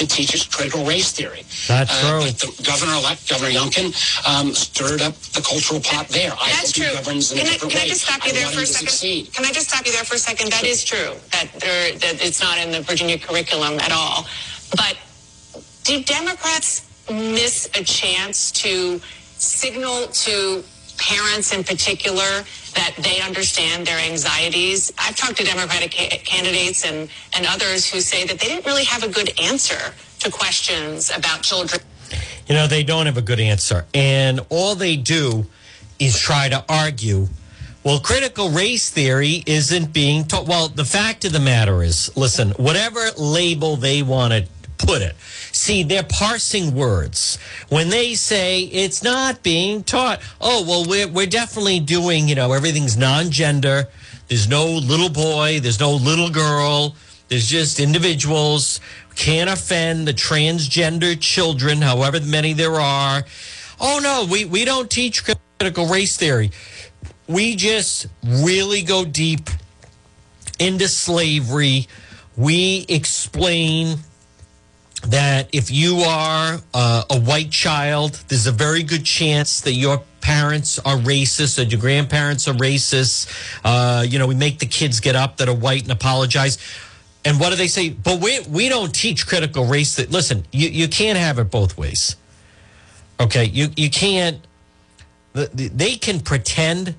that 0.00 0.08
teaches 0.10 0.44
critical 0.44 0.84
race 0.84 1.12
theory. 1.12 1.44
That's 1.68 1.92
uh, 2.04 2.20
true. 2.20 2.30
the 2.30 2.62
governor-elect, 2.64 3.28
Governor 3.28 3.52
Youngkin, 3.52 3.92
um, 4.28 4.52
stirred 4.52 5.00
up 5.00 5.14
the 5.36 5.40
cultural 5.40 5.80
pot 5.80 6.08
there. 6.08 6.32
I 6.32 6.50
That's 6.52 6.72
true. 6.72 6.86
He 6.86 6.96
governs 6.96 7.32
in 7.32 7.38
can 7.38 7.46
a 7.46 7.50
I, 7.50 7.52
different 7.52 7.72
can 7.72 7.80
way. 7.80 7.84
I 7.84 7.88
just 7.88 8.04
stop 8.04 8.24
you 8.24 8.32
I 8.32 8.34
there 8.34 8.48
for 8.48 8.60
a 8.60 8.66
second? 8.66 8.88
succeed. 8.88 9.32
Can 9.32 9.44
I 9.44 9.52
just 9.52 9.68
stop 9.68 9.86
you 9.86 9.92
there 9.92 10.04
for 10.04 10.14
a 10.16 10.18
second? 10.18 10.52
That 10.52 10.64
is 10.64 10.84
true 10.84 11.14
that 11.32 11.48
there 11.60 11.92
that 11.98 12.24
it's 12.24 12.40
not 12.40 12.58
in 12.58 12.70
the 12.72 12.80
Virginia 12.80 13.18
curriculum 13.18 13.78
at 13.80 13.92
all. 13.92 14.26
But 14.76 14.96
do 15.84 16.02
Democrats 16.02 16.86
miss 17.10 17.68
a 17.74 17.84
chance 17.84 18.50
to 18.52 19.00
signal 19.36 20.06
to 20.08 20.62
parents 21.00 21.52
in 21.52 21.64
particular 21.64 22.44
that 22.74 22.94
they 22.98 23.20
understand 23.20 23.86
their 23.86 23.98
anxieties. 23.98 24.92
I've 24.98 25.16
talked 25.16 25.38
to 25.38 25.44
Democratic 25.44 25.92
ca- 25.92 26.18
candidates 26.24 26.84
and, 26.84 27.08
and 27.34 27.46
others 27.46 27.90
who 27.90 28.00
say 28.00 28.26
that 28.26 28.38
they 28.38 28.46
didn't 28.46 28.66
really 28.66 28.84
have 28.84 29.02
a 29.02 29.08
good 29.08 29.32
answer 29.40 29.94
to 30.20 30.30
questions 30.30 31.10
about 31.16 31.42
children. 31.42 31.80
You 32.46 32.54
know, 32.54 32.66
they 32.66 32.82
don't 32.82 33.06
have 33.06 33.16
a 33.16 33.22
good 33.22 33.40
answer. 33.40 33.86
And 33.94 34.40
all 34.50 34.74
they 34.74 34.96
do 34.96 35.46
is 35.98 36.18
try 36.18 36.48
to 36.48 36.64
argue. 36.68 37.28
Well, 37.82 37.98
critical 38.00 38.50
race 38.50 38.90
theory 38.90 39.42
isn't 39.46 39.92
being 39.92 40.24
taught. 40.24 40.46
Well, 40.46 40.68
the 40.68 40.84
fact 40.84 41.24
of 41.24 41.32
the 41.32 41.40
matter 41.40 41.82
is, 41.82 42.14
listen, 42.16 42.50
whatever 42.52 43.00
label 43.16 43.76
they 43.76 44.02
want 44.02 44.32
to 44.32 44.46
put 44.86 45.02
it, 45.02 45.14
see, 45.52 45.82
they're 45.82 46.02
parsing 46.02 46.74
words. 46.74 47.38
When 47.68 47.88
they 47.90 48.14
say 48.14 48.62
it's 48.62 49.02
not 49.02 49.42
being 49.42 49.82
taught, 49.84 50.20
oh, 50.40 50.64
well, 50.66 50.84
we're, 50.86 51.08
we're 51.08 51.26
definitely 51.26 51.80
doing, 51.80 52.28
you 52.28 52.34
know, 52.34 52.52
everything's 52.52 52.96
non 52.96 53.30
gender. 53.30 53.88
There's 54.28 54.48
no 54.48 54.66
little 54.66 55.08
boy, 55.10 55.60
there's 55.60 55.80
no 55.80 55.92
little 55.92 56.30
girl, 56.30 56.94
there's 57.28 57.48
just 57.48 57.80
individuals. 57.80 58.80
Can't 59.16 59.50
offend 59.50 60.06
the 60.08 60.14
transgender 60.14 61.20
children, 61.20 61.82
however 61.82 62.20
many 62.20 62.52
there 62.52 62.80
are. 62.80 63.24
Oh, 63.80 64.00
no, 64.02 64.26
we, 64.30 64.44
we 64.44 64.64
don't 64.64 64.90
teach 64.90 65.24
critical 65.24 65.86
race 65.86 66.16
theory. 66.16 66.52
We 67.26 67.56
just 67.56 68.06
really 68.24 68.82
go 68.82 69.04
deep 69.04 69.50
into 70.58 70.88
slavery. 70.88 71.88
We 72.36 72.86
explain 72.88 73.98
that 75.06 75.48
if 75.52 75.70
you 75.70 75.98
are 75.98 76.58
uh, 76.74 77.04
a 77.10 77.20
white 77.20 77.50
child, 77.50 78.22
there's 78.28 78.46
a 78.46 78.52
very 78.52 78.82
good 78.82 79.04
chance 79.04 79.62
that 79.62 79.72
your 79.72 80.02
parents 80.20 80.78
are 80.78 80.96
racist 80.96 81.58
or 81.58 81.62
your 81.62 81.80
grandparents 81.80 82.46
are 82.48 82.54
racist. 82.54 83.28
Uh, 83.64 84.02
you 84.02 84.18
know, 84.18 84.26
we 84.26 84.34
make 84.34 84.58
the 84.58 84.66
kids 84.66 85.00
get 85.00 85.16
up 85.16 85.38
that 85.38 85.48
are 85.48 85.54
white 85.54 85.82
and 85.82 85.92
apologize. 85.92 86.58
And 87.24 87.40
what 87.40 87.50
do 87.50 87.56
they 87.56 87.66
say? 87.66 87.90
But 87.90 88.20
we 88.20 88.40
we 88.48 88.68
don't 88.68 88.94
teach 88.94 89.26
critical 89.26 89.66
race. 89.66 89.96
That 89.96 90.10
listen, 90.10 90.46
you, 90.52 90.68
you 90.68 90.88
can't 90.88 91.18
have 91.18 91.38
it 91.38 91.50
both 91.50 91.76
ways. 91.76 92.16
Okay, 93.18 93.44
you 93.44 93.68
you 93.76 93.90
can't. 93.90 94.38
They 95.32 95.96
can 95.96 96.20
pretend 96.20 96.94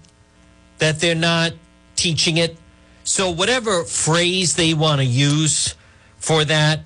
that 0.77 0.99
they're 0.99 1.15
not 1.15 1.53
teaching 1.95 2.37
it. 2.37 2.57
So 3.03 3.29
whatever 3.31 3.83
phrase 3.83 4.55
they 4.55 4.73
want 4.73 4.99
to 4.99 5.05
use 5.05 5.75
for 6.17 6.45
that, 6.45 6.81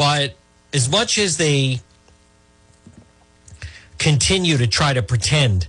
but 0.00 0.34
as 0.72 0.88
much 0.88 1.18
as 1.18 1.36
they 1.36 1.78
continue 3.98 4.56
to 4.56 4.66
try 4.66 4.94
to 4.94 5.02
pretend 5.02 5.68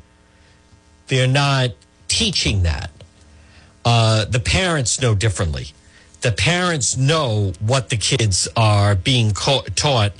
they're 1.08 1.28
not 1.28 1.72
teaching 2.08 2.64
that, 2.64 2.92
uh, 3.84 4.24
the 4.24 4.40
parents 4.40 5.02
know 5.02 5.16
differently. 5.16 5.74
The 6.22 6.32
parents 6.32 6.96
know 6.96 7.52
what 7.60 7.90
the 7.90 7.98
kids 7.98 8.48
are 8.56 8.96
being 8.96 9.34
co- 9.34 9.66
taught 9.76 10.14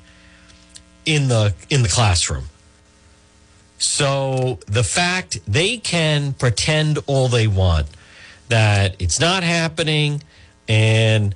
in 1.06 1.30
the 1.30 1.54
in 1.70 1.82
the 1.82 1.88
classroom. 1.88 2.50
So 3.78 4.60
the 4.68 4.84
fact 4.84 5.40
they 5.48 5.78
can 5.78 6.34
pretend 6.34 7.00
all 7.08 7.30
they 7.30 7.48
want 7.48 7.88
that 8.50 8.98
it's 9.00 9.22
not 9.22 9.44
happening 9.44 10.22
and 10.68 11.34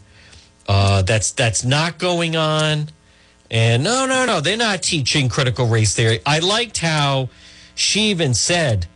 uh, 0.67 1.01
that's 1.03 1.31
that's 1.31 1.63
not 1.63 1.97
going 1.97 2.35
on. 2.35 2.89
And 3.51 3.83
no, 3.83 4.05
no, 4.05 4.25
no, 4.25 4.41
they're 4.41 4.57
not 4.57 4.81
teaching 4.81 5.29
critical 5.29 5.67
race 5.67 5.95
theory. 5.95 6.19
I 6.25 6.39
liked 6.39 6.79
how 6.79 7.29
she 7.75 8.09
even 8.09 8.33
said, 8.33 8.87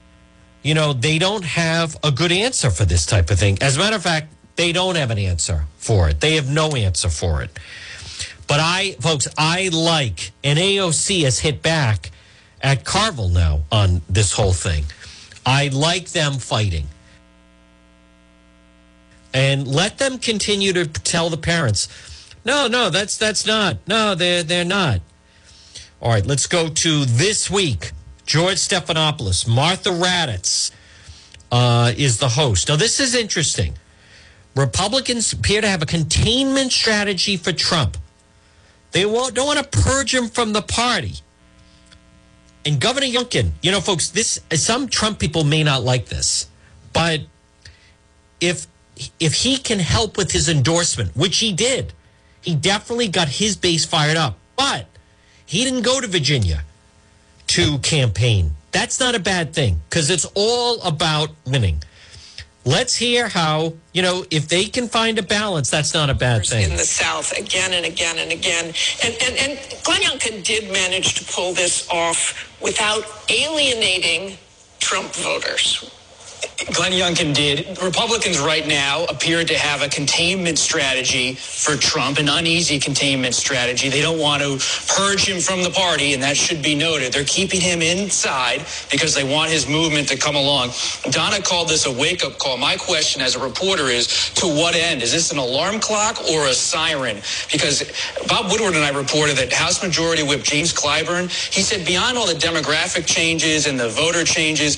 you 0.64 0.74
know, 0.74 0.94
they 0.94 1.20
don't 1.20 1.46
have 1.46 1.98
a 2.04 2.12
good 2.12 2.32
answer 2.32 2.72
for 2.72 2.86
this 2.86 3.06
type 3.06 3.30
of 3.30 3.40
thing. 3.40 3.58
As 3.62 3.78
a 3.78 3.80
matter 3.80 3.96
of 3.96 4.04
fact, 4.04 4.34
they 4.56 4.72
don't 4.72 4.96
have 4.96 5.12
an 5.12 5.20
answer 5.20 5.66
for 5.78 6.10
it. 6.10 6.20
They 6.20 6.36
have 6.36 6.50
no 6.50 6.72
answer 6.72 7.10
for 7.10 7.44
it. 7.44 7.52
But 8.48 8.60
I, 8.60 8.94
folks, 9.00 9.28
I 9.38 9.70
like, 9.72 10.32
and 10.44 10.58
AOC 10.58 11.24
has 11.24 11.40
hit 11.40 11.62
back 11.62 12.10
at 12.62 12.84
Carville 12.84 13.30
now 13.30 13.62
on 13.72 14.02
this 14.10 14.34
whole 14.34 14.54
thing. 14.54 14.86
I 15.46 15.68
like 15.68 16.10
them 16.10 16.34
fighting. 16.34 16.88
And 19.34 19.68
let 19.68 20.00
them 20.00 20.18
continue 20.18 20.74
to 20.74 20.86
tell 20.88 21.30
the 21.30 21.38
parents, 21.38 21.88
no, 22.46 22.68
no, 22.68 22.90
that's 22.90 23.18
that's 23.18 23.46
not. 23.46 23.78
No, 23.88 24.16
they're 24.16 24.44
they're 24.44 24.66
not. 24.66 25.02
All 26.02 26.10
right, 26.12 26.26
let's 26.26 26.48
go 26.48 26.70
to 26.70 27.06
this 27.06 27.50
week. 27.50 27.92
George 28.26 28.58
Stephanopoulos, 28.58 29.48
Martha 29.48 29.90
Raddatz 29.90 30.72
uh, 31.52 31.94
is 31.98 32.20
the 32.20 32.30
host. 32.30 32.70
Now, 32.70 32.76
this 32.76 33.00
is 33.00 33.16
interesting. 33.16 33.76
Republicans 34.56 35.34
appear 35.34 35.62
to 35.62 35.68
have 35.68 35.82
a 35.82 35.86
containment 35.86 36.72
strategy 36.72 37.38
for 37.38 37.52
Trump. 37.52 37.98
They 38.92 39.06
won't, 39.06 39.34
don't 39.36 39.48
want 39.48 39.60
to 39.60 39.80
purge 39.82 40.14
him 40.14 40.28
from 40.28 40.54
the 40.54 40.62
party. 40.62 41.16
And 42.66 42.80
Governor 42.80 43.08
Youngkin, 43.08 43.52
you 43.62 43.72
know, 43.72 43.82
folks, 43.82 44.10
this 44.10 44.40
some 44.54 44.88
Trump 44.88 45.20
people 45.20 45.44
may 45.44 45.64
not 45.64 45.84
like 45.84 46.08
this, 46.08 46.48
but 46.94 47.22
if 48.42 48.68
if 49.20 49.34
he 49.34 49.58
can 49.58 49.80
help 49.80 50.18
with 50.18 50.32
his 50.32 50.50
endorsement, 50.50 51.16
which 51.16 51.38
he 51.40 51.52
did, 51.54 51.94
He 52.42 52.56
definitely 52.56 53.10
got 53.10 53.28
his 53.28 53.56
base 53.58 53.86
fired 53.86 54.18
up, 54.18 54.38
but 54.56 54.88
he 55.46 55.64
didn't 55.64 55.82
go 55.82 56.00
to 56.00 56.08
Virginia 56.08 56.64
to 57.48 57.80
campaign. 57.80 58.52
That's 58.72 59.00
not 59.00 59.16
a 59.16 59.20
bad 59.20 59.54
thing 59.54 59.82
because 59.90 60.10
it's 60.10 60.26
all 60.36 60.82
about 60.82 61.30
winning. 61.46 61.84
Let's 62.66 62.96
hear 62.96 63.28
how, 63.30 63.74
you 63.94 64.02
know, 64.02 64.26
if 64.30 64.48
they 64.48 64.66
can 64.66 64.88
find 64.88 65.18
a 65.18 65.24
balance, 65.24 65.70
that's 65.70 65.94
not 65.94 66.10
a 66.10 66.14
bad 66.14 66.46
thing. 66.46 66.70
in 66.70 66.78
the 66.78 66.84
South 66.84 67.32
again 67.38 67.74
and 67.74 67.86
again 67.86 68.18
and 68.20 68.32
again. 68.32 68.74
And, 69.04 69.16
and, 69.24 69.38
and 69.38 69.84
Glenn 69.84 70.02
Youngkin 70.02 70.44
did 70.44 70.72
manage 70.72 71.16
to 71.16 71.26
pull 71.34 71.54
this 71.54 71.90
off 71.90 72.58
without 72.62 73.04
alienating 73.30 74.38
Trump 74.80 75.14
voters. 75.16 75.90
Glenn 76.74 76.92
Youngkin 76.94 77.34
did. 77.36 77.82
Republicans 77.82 78.40
right 78.40 78.68
now 78.68 79.06
appear 79.06 79.44
to 79.46 79.58
have 79.58 79.82
a 79.82 79.90
containment 79.90 80.60
strategy 80.60 81.36
for 81.36 81.76
Trump, 81.78 82.20
an 82.20 82.30
uneasy 82.30 82.80
containment 82.80 83.36
strategy. 83.36 83.90
They 83.90 84.02
don't 84.02 84.20
want 84.20 84.44
to 84.44 84.60
purge 84.94 85.28
him 85.28 85.42
from 85.42 85.64
the 85.64 85.72
party, 85.72 86.14
and 86.14 86.24
that 86.24 86.38
should 86.38 86.62
be 86.64 86.76
noted. 86.76 87.14
They're 87.14 87.26
keeping 87.26 87.62
him 87.62 87.82
inside 87.82 88.66
because 88.92 89.16
they 89.16 89.24
want 89.24 89.52
his 89.52 89.68
movement 89.68 90.10
to 90.10 90.18
come 90.18 90.36
along. 90.36 90.72
Donna 91.12 91.42
called 91.42 91.70
this 91.70 91.86
a 91.88 91.92
wake 91.92 92.24
up 92.26 92.38
call. 92.40 92.58
My 92.58 92.78
question 92.78 93.22
as 93.22 93.36
a 93.36 93.40
reporter 93.40 93.86
is 93.86 94.32
to 94.36 94.48
what 94.48 94.76
end? 94.76 95.04
Is 95.04 95.12
this 95.14 95.32
an 95.32 95.40
alarm 95.40 95.80
clock 95.80 96.20
or 96.32 96.48
a 96.48 96.54
siren? 96.54 97.18
Because 97.52 97.84
Bob 98.28 98.52
Woodward 98.52 98.76
and 98.76 98.86
I 98.86 98.92
reported 98.92 99.38
that 99.38 99.54
House 99.54 99.84
Majority 99.84 100.24
Whip 100.24 100.44
James 100.44 100.74
Clyburn, 100.74 101.30
he 101.54 101.62
said 101.62 101.86
beyond 101.86 102.18
all 102.18 102.28
the 102.28 102.34
demographic 102.34 103.06
changes 103.08 103.68
and 103.68 103.80
the 103.80 103.90
voter 103.90 104.24
changes, 104.24 104.78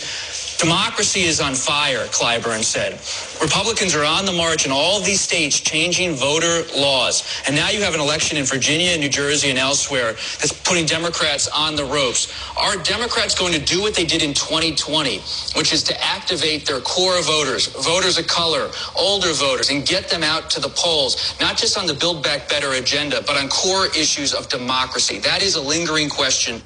Democracy 0.62 1.22
is 1.22 1.41
on 1.41 1.55
fire, 1.55 2.05
Clyburn 2.14 2.64
said. 2.64 2.93
Republicans 3.41 3.95
are 3.95 4.05
on 4.05 4.26
the 4.26 4.32
march 4.32 4.64
in 4.64 4.72
all 4.72 4.99
these 4.99 5.20
states 5.20 5.59
changing 5.59 6.14
voter 6.14 6.62
laws. 6.78 7.24
And 7.47 7.55
now 7.55 7.72
you 7.72 7.82
have 7.82 7.95
an 7.95 7.99
election 7.99 8.38
in 8.38 8.45
Virginia, 8.45 8.95
New 8.95 9.09
Jersey, 9.09 9.49
and 9.49 9.57
elsewhere 9.57 10.14
that's 10.14 10.53
putting 10.53 10.86
Democrats 10.86 11.47
on 11.47 11.76
the 11.76 11.84
ropes. 11.84 12.32
Are 12.62 12.78
Democrats 12.84 13.34
going 13.34 13.53
to 13.53 13.59
do 13.59 13.82
what 13.82 13.95
they 13.95 14.05
did 14.05 14.22
in 14.22 14.36
2020, 14.36 15.18
which 15.57 15.74
is 15.74 15.82
to 15.82 15.99
activate 15.99 16.68
their 16.68 16.80
core 16.82 17.20
voters, 17.24 17.66
voters 17.84 18.20
of 18.20 18.28
color, 18.28 18.70
older 18.95 19.34
voters, 19.34 19.72
and 19.72 19.84
get 19.84 20.09
them 20.09 20.22
out 20.22 20.51
to 20.51 20.59
the 20.59 20.70
polls, 20.70 21.34
not 21.41 21.57
just 21.57 21.76
on 21.76 21.88
the 21.88 21.95
Build 21.95 22.22
Back 22.22 22.47
Better 22.47 22.74
agenda, 22.74 23.24
but 23.26 23.36
on 23.36 23.49
core 23.49 23.88
issues 23.97 24.32
of 24.36 24.47
democracy? 24.47 25.18
That 25.18 25.41
is 25.41 25.55
a 25.55 25.62
lingering 25.62 26.09
question. 26.09 26.62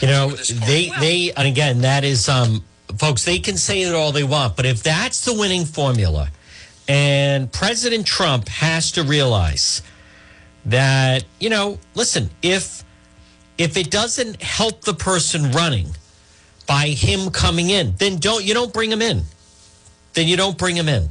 You 0.00 0.08
know, 0.08 0.30
they, 0.30 0.90
they, 0.98 1.32
and 1.36 1.46
again, 1.46 1.82
that 1.82 2.02
is, 2.02 2.28
um, 2.28 2.64
folks, 2.98 3.24
they 3.24 3.38
can 3.38 3.56
say 3.56 3.82
it 3.82 3.94
all 3.94 4.12
they 4.12 4.24
want, 4.24 4.56
but 4.56 4.66
if 4.66 4.82
that's 4.82 5.24
the 5.24 5.34
winning 5.34 5.64
formula, 5.64 6.30
and 6.88 7.50
President 7.52 8.06
Trump 8.06 8.48
has 8.48 8.92
to 8.92 9.02
realize 9.02 9.82
that, 10.66 11.24
you 11.40 11.50
know, 11.50 11.78
listen, 11.94 12.30
if 12.42 12.84
if 13.58 13.76
it 13.76 13.90
doesn't 13.90 14.42
help 14.42 14.82
the 14.82 14.94
person 14.94 15.50
running 15.52 15.88
by 16.66 16.88
him 16.88 17.30
coming 17.30 17.70
in, 17.70 17.94
then 17.98 18.18
don't 18.18 18.44
you 18.44 18.54
don't 18.54 18.72
bring 18.72 18.90
him 18.90 19.02
in. 19.02 19.22
Then 20.14 20.28
you 20.28 20.36
don't 20.36 20.56
bring 20.56 20.76
him 20.76 20.88
in. 20.88 21.08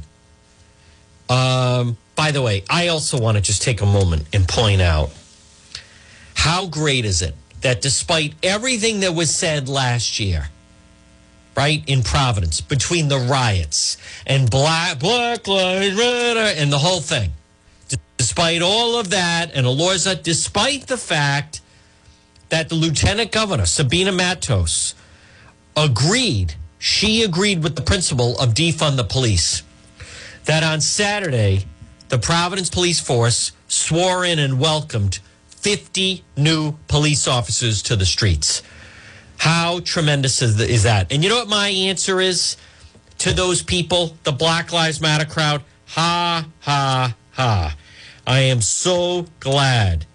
Um, 1.28 1.96
by 2.14 2.30
the 2.30 2.42
way, 2.42 2.64
I 2.70 2.88
also 2.88 3.18
want 3.20 3.36
to 3.36 3.42
just 3.42 3.62
take 3.62 3.80
a 3.80 3.86
moment 3.86 4.26
and 4.32 4.46
point 4.46 4.80
out 4.80 5.10
how 6.34 6.66
great 6.66 7.04
is 7.04 7.22
it 7.22 7.34
that 7.62 7.82
despite 7.82 8.34
everything 8.42 9.00
that 9.00 9.14
was 9.14 9.34
said 9.34 9.68
last 9.68 10.20
year, 10.20 10.48
right 11.56 11.82
in 11.86 12.02
Providence 12.02 12.60
between 12.60 13.08
the 13.08 13.18
riots 13.18 13.96
and 14.26 14.50
Black 14.50 14.98
Black 14.98 15.48
Lives 15.48 15.98
and 16.58 16.72
the 16.72 16.78
whole 16.78 17.00
thing. 17.00 17.32
Despite 18.18 18.62
all 18.62 18.98
of 18.98 19.10
that, 19.10 19.50
and 19.54 19.66
Elorza, 19.66 20.22
despite 20.22 20.86
the 20.86 20.96
fact 20.96 21.60
that 22.48 22.68
the 22.68 22.74
Lieutenant 22.74 23.32
Governor 23.32 23.66
Sabina 23.66 24.12
Matos 24.12 24.94
agreed, 25.76 26.54
she 26.78 27.22
agreed 27.22 27.62
with 27.62 27.76
the 27.76 27.82
principle 27.82 28.38
of 28.38 28.54
defund 28.54 28.96
the 28.96 29.04
police. 29.04 29.62
That 30.44 30.62
on 30.62 30.80
Saturday, 30.80 31.66
the 32.08 32.18
Providence 32.18 32.70
Police 32.70 33.00
Force 33.00 33.52
swore 33.68 34.24
in 34.24 34.38
and 34.38 34.60
welcomed 34.60 35.18
50 35.48 36.22
new 36.36 36.76
police 36.88 37.26
officers 37.26 37.82
to 37.82 37.96
the 37.96 38.06
streets. 38.06 38.62
How 39.38 39.80
tremendous 39.80 40.42
is, 40.42 40.60
is 40.60 40.84
that? 40.84 41.12
And 41.12 41.22
you 41.22 41.30
know 41.30 41.36
what 41.36 41.48
my 41.48 41.68
answer 41.68 42.20
is 42.20 42.56
to 43.18 43.32
those 43.32 43.62
people, 43.62 44.16
the 44.24 44.32
Black 44.32 44.72
Lives 44.72 45.00
Matter 45.00 45.24
crowd? 45.24 45.62
Ha, 45.88 46.46
ha, 46.60 47.16
ha. 47.32 47.76
I 48.26 48.40
am 48.40 48.60
so 48.60 49.26
glad 49.40 50.06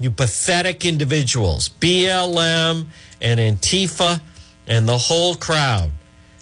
you 0.00 0.10
pathetic 0.10 0.84
individuals, 0.84 1.68
BLM 1.68 2.86
and 3.20 3.40
Antifa 3.40 4.20
and 4.66 4.88
the 4.88 4.98
whole 4.98 5.34
crowd. 5.34 5.90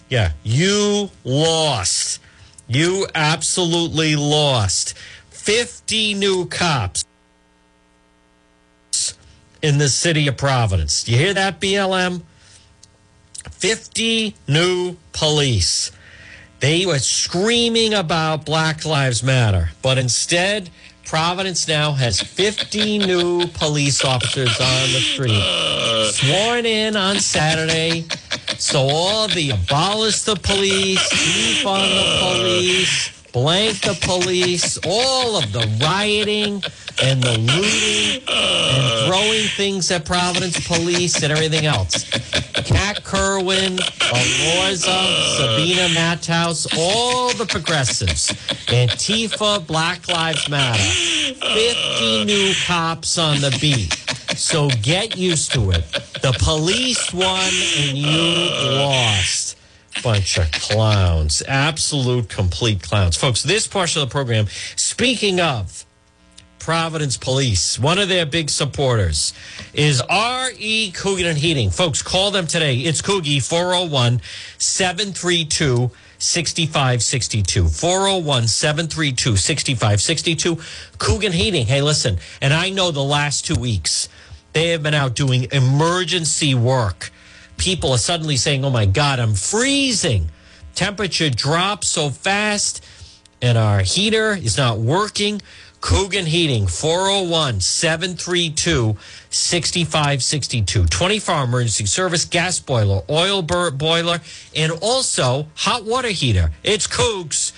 Yeah, 0.09 0.31
you 0.43 1.09
lost. 1.23 2.19
You 2.67 3.07
absolutely 3.13 4.15
lost. 4.15 4.97
50 5.29 6.13
new 6.15 6.45
cops 6.45 7.05
in 9.63 9.77
the 9.77 9.89
city 9.89 10.27
of 10.27 10.37
Providence. 10.37 11.07
You 11.07 11.17
hear 11.17 11.33
that, 11.33 11.59
BLM? 11.59 12.21
50 13.49 14.35
new 14.47 14.97
police. 15.13 15.91
They 16.59 16.85
were 16.85 16.99
screaming 16.99 17.93
about 17.93 18.45
Black 18.45 18.85
Lives 18.85 19.23
Matter, 19.23 19.69
but 19.81 19.97
instead, 19.97 20.69
Providence 21.05 21.67
now 21.67 21.93
has 21.93 22.21
50 22.21 22.99
new 22.99 23.47
police 23.47 24.03
officers 24.03 24.59
on 24.59 24.91
the 24.91 24.99
street, 24.99 25.43
sworn 26.13 26.65
in 26.65 26.95
on 26.95 27.19
Saturday. 27.19 28.05
So 28.57 28.87
all 28.89 29.27
the 29.27 29.51
abolish 29.51 30.21
the 30.21 30.35
police, 30.35 31.01
defund 31.11 31.89
the 31.89 32.19
police, 32.21 33.12
blank 33.33 33.81
the 33.81 33.97
police, 34.01 34.77
all 34.85 35.35
of 35.35 35.51
the 35.51 35.67
rioting 35.81 36.63
and 37.01 37.21
the 37.21 37.37
looting 37.39 38.21
and 38.29 39.07
throwing 39.07 39.47
things 39.57 39.91
at 39.91 40.05
Providence 40.05 40.65
police 40.67 41.21
and 41.23 41.33
everything 41.33 41.65
else. 41.65 42.07
Kat 42.63 43.03
Kerwin, 43.03 43.77
Elorza, 43.77 45.35
Sabina 45.35 45.89
Matos, 45.93 46.67
all 46.77 47.33
the 47.33 47.45
progressives, 47.45 48.27
Antifa, 48.67 49.65
Black 49.65 50.07
Lives 50.07 50.47
Matter, 50.47 50.81
50 50.83 52.25
new 52.25 52.53
cops 52.65 53.17
on 53.17 53.41
the 53.41 53.57
beat. 53.59 53.93
So 54.37 54.69
get 54.81 55.17
used 55.17 55.51
to 55.53 55.71
it. 55.71 55.83
The 56.21 56.35
police 56.39 57.11
won 57.13 57.51
and 57.77 57.97
you 57.97 58.49
lost 58.77 59.42
bunch 60.01 60.37
of 60.37 60.51
clowns. 60.51 61.43
Absolute 61.47 62.29
complete 62.29 62.81
clowns. 62.81 63.17
Folks, 63.17 63.43
this 63.43 63.67
portion 63.67 64.01
of 64.01 64.09
the 64.09 64.11
program, 64.11 64.47
speaking 64.75 65.39
of 65.39 65.85
Providence 66.59 67.17
Police, 67.17 67.77
one 67.77 67.99
of 67.99 68.07
their 68.07 68.25
big 68.25 68.49
supporters 68.49 69.33
is 69.73 70.01
R.E. 70.09 70.91
Coogan 70.91 71.25
and 71.25 71.37
Heating. 71.37 71.69
Folks, 71.69 72.01
call 72.01 72.31
them 72.31 72.47
today. 72.47 72.77
It's 72.77 73.01
Coogie 73.01 73.45
401 73.45 74.21
732 74.57 75.91
6562. 76.17 77.67
401 77.67 78.47
732 78.47 79.35
6562. 79.35 80.57
Coogan 80.97 81.33
Heating. 81.33 81.65
Hey, 81.65 81.81
listen, 81.81 82.17
and 82.41 82.53
I 82.53 82.69
know 82.69 82.91
the 82.91 83.03
last 83.03 83.45
two 83.45 83.55
weeks 83.55 84.07
they 84.53 84.69
have 84.69 84.81
been 84.81 84.93
out 84.93 85.15
doing 85.15 85.47
emergency 85.51 86.55
work 86.55 87.11
people 87.57 87.91
are 87.91 87.97
suddenly 87.97 88.37
saying, 88.37 88.63
oh 88.65 88.69
my 88.69 88.85
God, 88.85 89.19
I'm 89.19 89.33
freezing. 89.33 90.29
Temperature 90.75 91.29
drops 91.29 91.87
so 91.87 92.09
fast, 92.09 92.83
and 93.41 93.57
our 93.57 93.81
heater 93.81 94.31
is 94.31 94.57
not 94.57 94.79
working. 94.79 95.41
Coogan 95.81 96.25
Heating, 96.25 96.65
401 96.65 97.59
732 97.59 98.95
6562. 99.29 100.85
24 100.85 101.35
hour 101.35 101.43
emergency 101.43 101.85
service, 101.85 102.23
gas 102.23 102.59
boiler, 102.61 103.01
oil 103.09 103.41
boiler, 103.41 104.21
and 104.55 104.71
also 104.81 105.47
hot 105.55 105.83
water 105.83 106.07
heater. 106.07 106.51
It's 106.63 106.87
Cougs. 106.87 107.51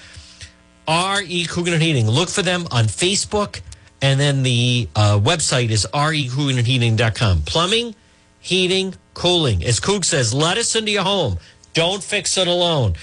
R.E. 0.88 1.46
Coogan 1.46 1.80
Heating. 1.80 2.10
Look 2.10 2.30
for 2.30 2.41
them 2.41 2.68
on 2.72 2.86
Facebook, 2.86 3.62
and 4.02 4.20
then 4.20 4.43
the 4.43 4.88
uh, 4.96 5.20
website 5.20 5.70
is 5.70 5.88
recooganheating.com. 5.93 7.41
Plumbing, 7.43 7.96
heating, 8.39 8.96
cooling. 9.16 9.63
As 9.63 9.80
Coog 9.80 10.05
says, 10.05 10.32
let 10.32 10.59
us 10.59 10.76
into 10.76 10.91
your 10.91 11.03
home. 11.03 11.39
Don't 11.74 12.03
fix 12.03 12.38
it 12.38 12.47
alone. 12.47 12.93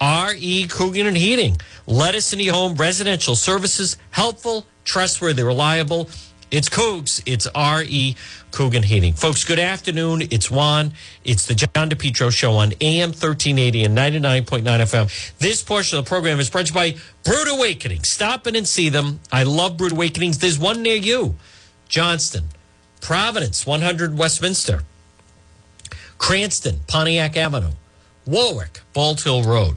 R.E. 0.00 0.66
Coogan 0.68 1.06
and 1.06 1.16
Heating. 1.16 1.58
Let 1.86 2.14
us 2.14 2.32
into 2.32 2.44
your 2.44 2.54
home. 2.54 2.74
Residential 2.74 3.36
services. 3.36 3.98
Helpful, 4.10 4.66
trustworthy, 4.84 5.42
reliable. 5.42 6.08
It's 6.50 6.68
Cougs. 6.68 7.22
It's 7.26 7.46
R.E. 7.54 8.16
Coogan 8.52 8.82
Heating. 8.82 9.12
Folks, 9.12 9.44
good 9.44 9.58
afternoon. 9.58 10.22
It's 10.30 10.50
Juan. 10.50 10.92
It's 11.24 11.46
the 11.46 11.54
John 11.54 11.90
DePetro 11.90 12.30
Show 12.32 12.52
on 12.52 12.72
AM 12.80 13.10
1380 13.10 13.84
and 13.84 13.98
99.9 13.98 14.62
FM. 14.62 15.38
This 15.38 15.62
portion 15.62 15.98
of 15.98 16.04
the 16.04 16.08
program 16.08 16.40
is 16.40 16.48
brought 16.48 16.72
by 16.72 16.96
Brewed 17.24 17.48
Awakening. 17.48 18.04
Stop 18.04 18.46
in 18.46 18.54
and 18.54 18.66
see 18.66 18.88
them. 18.88 19.20
I 19.32 19.42
love 19.42 19.76
Brewed 19.76 19.92
Awakenings. 19.92 20.38
There's 20.38 20.58
one 20.58 20.82
near 20.82 20.96
you. 20.96 21.34
Johnston, 21.88 22.44
Providence, 23.00 23.66
100 23.66 24.16
Westminster, 24.16 24.82
Cranston, 26.18 26.80
Pontiac 26.86 27.36
Avenue, 27.36 27.72
Warwick, 28.26 28.80
Bald 28.92 29.22
Hill 29.22 29.42
Road. 29.42 29.76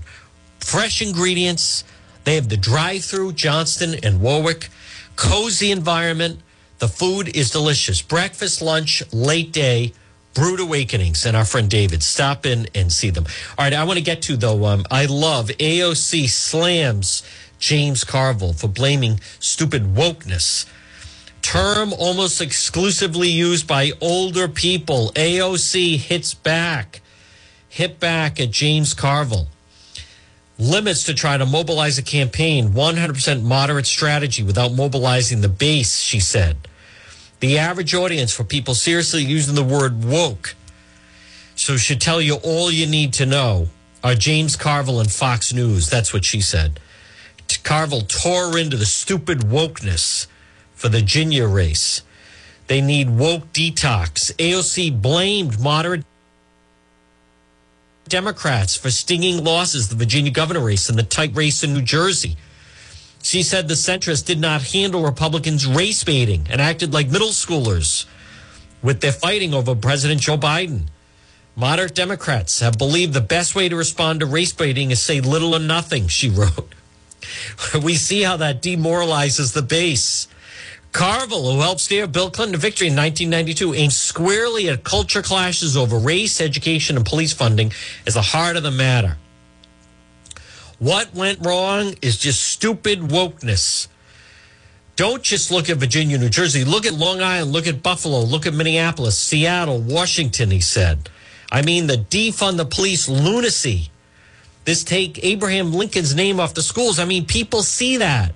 Fresh 0.60 1.02
ingredients. 1.02 1.84
They 2.24 2.36
have 2.36 2.50
the 2.50 2.58
drive 2.58 3.04
through, 3.04 3.34
Johnston 3.34 3.96
and 4.04 4.22
Warwick. 4.22 4.70
Cozy 5.16 5.72
environment. 5.72 6.40
The 6.80 6.88
food 6.88 7.36
is 7.36 7.50
delicious. 7.50 8.02
Breakfast, 8.02 8.62
lunch, 8.62 9.04
late 9.12 9.52
day, 9.52 9.94
Brewed 10.34 10.60
Awakenings, 10.60 11.26
and 11.26 11.36
our 11.36 11.44
friend 11.44 11.70
David. 11.70 12.02
Stop 12.04 12.46
in 12.46 12.68
and 12.74 12.92
see 12.92 13.10
them. 13.10 13.26
All 13.58 13.66
right, 13.66 13.74
I 13.74 13.84
want 13.84 13.98
to 13.98 14.04
get 14.04 14.22
to, 14.24 14.38
though, 14.38 14.66
um, 14.66 14.86
I 14.90 15.06
love 15.06 15.48
AOC 15.48 16.30
slams 16.30 17.24
James 17.60 18.06
Carville 18.06 18.54
for 18.54 18.70
blaming 18.70 19.20
stupid 19.40 19.96
wokeness 19.96 20.66
term 21.50 21.94
almost 21.94 22.42
exclusively 22.42 23.28
used 23.28 23.66
by 23.66 23.92
older 24.02 24.48
people. 24.48 25.12
AOC 25.16 25.98
hits 25.98 26.36
back, 26.36 27.02
hit 27.68 28.00
back 28.00 28.40
at 28.40 28.52
James 28.52 28.94
Carville. 28.94 29.48
Limits 30.60 31.06
to 31.06 31.16
try 31.16 31.38
to 31.38 31.48
mobilize 31.48 31.98
a 31.98 32.04
campaign, 32.04 32.70
100% 32.70 33.42
moderate 33.42 33.88
strategy 33.88 34.44
without 34.44 34.74
mobilizing 34.74 35.42
the 35.42 35.50
base, 35.50 36.02
she 36.02 36.20
said. 36.20 36.56
The 37.40 37.58
average 37.58 37.96
audience 37.96 38.32
for 38.32 38.44
people 38.44 38.76
seriously 38.76 39.24
using 39.24 39.56
the 39.56 39.64
word 39.64 40.06
woke. 40.06 40.54
So 41.56 41.78
should 41.78 42.00
tell 42.00 42.22
you 42.22 42.36
all 42.44 42.70
you 42.70 42.86
need 42.86 43.12
to 43.14 43.26
know 43.26 43.70
are 44.04 44.14
James 44.14 44.56
Carville 44.56 45.00
and 45.00 45.12
Fox 45.12 45.52
News. 45.52 45.90
That's 45.90 46.14
what 46.14 46.26
she 46.26 46.42
said. 46.42 46.80
Carville 47.64 48.02
tore 48.02 48.56
into 48.56 48.78
the 48.78 48.86
stupid 48.86 49.40
wokeness 49.40 50.28
for 50.80 50.88
the 50.88 51.00
Virginia 51.00 51.46
race. 51.46 52.04
They 52.68 52.80
need 52.80 53.10
woke 53.10 53.52
detox. 53.52 54.34
AOC 54.38 55.02
blamed 55.02 55.60
moderate 55.60 56.06
Democrats 58.08 58.78
for 58.78 58.90
stinging 58.90 59.44
losses, 59.44 59.90
the 59.90 59.96
Virginia 59.96 60.32
governor 60.32 60.62
race 60.62 60.88
and 60.88 60.98
the 60.98 61.04
tight 61.04 61.36
race 61.36 61.64
in 61.64 61.74
New 61.74 61.82
Jersey. 61.82 62.38
She 63.22 63.44
said 63.44 63.68
the 63.68 63.74
centrists 63.74 64.26
did 64.26 64.40
not 64.40 64.62
handle 64.62 65.04
Republicans' 65.04 65.68
race 65.68 66.06
baiting 66.06 66.48
and 66.50 66.62
acted 66.62 66.94
like 66.94 67.12
middle 67.12 67.30
schoolers 67.30 68.06
with 68.82 69.02
their 69.02 69.12
fighting 69.12 69.54
over 69.54 69.76
President 69.76 70.22
Joe 70.22 70.38
Biden. 70.38 70.84
Moderate 71.58 71.94
Democrats 71.94 72.62
have 72.62 72.78
believed 72.78 73.12
the 73.12 73.20
best 73.20 73.54
way 73.54 73.68
to 73.68 73.76
respond 73.76 74.22
to 74.22 74.26
race 74.26 74.54
baiting 74.54 74.92
is 74.92 75.02
say 75.02 75.20
little 75.20 75.54
or 75.54 75.60
nothing, 75.60 76.08
she 76.08 76.30
wrote. 76.30 76.74
we 77.84 77.96
see 77.96 78.22
how 78.22 78.38
that 78.38 78.62
demoralizes 78.62 79.52
the 79.52 79.62
base. 79.62 80.30
Carville, 80.92 81.52
who 81.52 81.60
helped 81.62 81.82
steer 81.82 82.08
Bill 82.08 82.32
Clinton 82.32 82.54
to 82.54 82.58
victory 82.58 82.88
in 82.88 82.96
1992, 82.96 83.76
aimed 83.76 83.94
squarely 83.94 84.70
at 84.70 84.84
culture 84.84 85.22
clashes 85.22 85.78
over 85.78 85.98
race, 85.98 86.42
education, 86.42 86.98
and 86.98 87.06
police 87.06 87.32
funding 87.32 87.72
as 88.08 88.16
the 88.16 88.22
heart 88.22 88.58
of 88.58 88.64
the 88.64 88.72
matter. 88.72 89.18
What 90.80 91.14
went 91.14 91.46
wrong 91.46 91.94
is 92.02 92.18
just 92.18 92.42
stupid 92.42 93.00
wokeness. 93.02 93.88
Don't 94.96 95.24
just 95.24 95.52
look 95.52 95.70
at 95.70 95.78
Virginia, 95.78 96.18
New 96.18 96.30
Jersey. 96.30 96.66
Look 96.66 96.86
at 96.86 96.94
Long 96.94 97.22
Island, 97.22 97.52
look 97.52 97.68
at 97.68 97.84
Buffalo, 97.84 98.22
look 98.22 98.46
at 98.46 98.54
Minneapolis, 98.54 99.18
Seattle, 99.18 99.80
Washington, 99.80 100.52
he 100.52 100.60
said. 100.60 101.10
I 101.52 101.62
mean, 101.62 101.88
the 101.88 101.98
defund 101.98 102.58
the 102.58 102.66
police 102.66 103.08
lunacy. 103.08 103.92
This 104.66 104.84
take 104.84 105.24
Abraham 105.24 105.74
Lincoln's 105.74 106.16
name 106.16 106.40
off 106.40 106.54
the 106.54 106.62
schools. 106.62 107.00
I 107.00 107.06
mean, 107.06 107.26
people 107.26 107.64
see 107.64 107.98
that. 107.98 108.34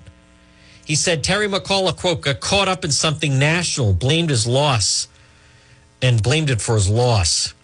He 0.84 0.94
said 0.94 1.24
Terry 1.24 1.48
McAuliffe, 1.48 1.96
quote, 1.96 2.20
got 2.20 2.40
caught 2.40 2.68
up 2.68 2.84
in 2.84 2.90
something 2.90 3.38
national, 3.38 3.94
blamed 3.94 4.30
his 4.30 4.46
loss, 4.46 5.08
and 6.02 6.22
blamed 6.22 6.50
it 6.50 6.60
for 6.60 6.74
his 6.74 6.88
loss. 6.88 7.54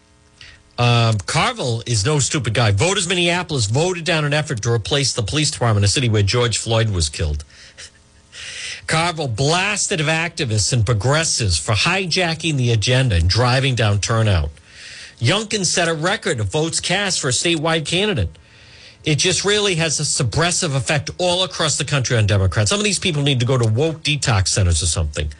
Um, 0.79 1.18
Carville 1.27 1.83
is 1.85 2.07
no 2.07 2.18
stupid 2.21 2.55
guy. 2.55 2.71
Voters 2.71 3.07
Minneapolis 3.07 3.66
voted 3.66 4.05
down 4.05 4.25
an 4.25 4.33
effort 4.33 4.62
to 4.62 4.73
replace 4.73 5.12
the 5.12 5.23
police 5.23 5.51
department, 5.51 5.83
in 5.83 5.85
a 5.85 5.89
city 5.89 6.09
where 6.09 6.23
George 6.23 6.57
Floyd 6.57 6.89
was 6.89 7.11
killed. 7.11 7.45
Carville 8.87 9.29
blasted 9.29 10.01
of 10.01 10.07
activists 10.07 10.73
and 10.73 10.87
progressives 10.87 11.59
for 11.59 11.73
hijacking 11.73 12.57
the 12.57 12.73
agenda 12.73 13.16
and 13.16 13.29
driving 13.29 13.75
down 13.75 14.01
turnout. 14.01 14.49
Youngkin 15.18 15.66
set 15.66 15.87
a 15.87 15.93
record 15.93 16.41
of 16.41 16.47
votes 16.47 16.81
cast 16.81 17.21
for 17.21 17.29
a 17.29 17.33
statewide 17.33 17.85
candidate 17.85 18.31
it 19.05 19.16
just 19.16 19.44
really 19.44 19.76
has 19.76 19.98
a 19.98 20.03
suppressive 20.03 20.76
effect 20.76 21.11
all 21.18 21.44
across 21.44 21.78
the 21.78 21.84
country 21.84 22.16
on 22.16 22.26
Democrats. 22.26 22.70
Some 22.70 22.80
of 22.80 22.84
these 22.84 22.98
people 22.98 23.22
need 23.22 23.40
to 23.40 23.46
go 23.46 23.57
to 23.57 23.66
woke 23.66 24.03
detox 24.03 24.48
centers 24.48 24.82
or 24.82 24.86
something. 24.86 25.32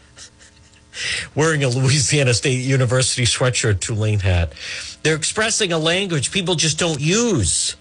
Wearing 1.35 1.63
a 1.63 1.69
Louisiana 1.69 2.33
State 2.33 2.61
University 2.61 3.23
sweatshirt, 3.23 3.79
Tulane 3.79 4.19
hat. 4.19 4.53
They're 5.03 5.15
expressing 5.15 5.71
a 5.71 5.77
language 5.77 6.31
people 6.31 6.55
just 6.55 6.79
don't 6.79 6.99
use. 6.99 7.75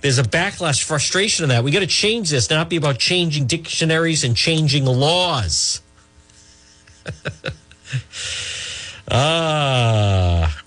There's 0.00 0.18
a 0.18 0.22
backlash, 0.22 0.84
frustration 0.84 1.42
in 1.44 1.48
that. 1.48 1.64
We 1.64 1.72
got 1.72 1.80
to 1.80 1.86
change 1.86 2.30
this, 2.30 2.48
not 2.50 2.68
be 2.68 2.76
about 2.76 2.98
changing 2.98 3.46
dictionaries 3.46 4.22
and 4.22 4.36
changing 4.36 4.84
laws. 4.84 5.82
ah. 9.10 10.62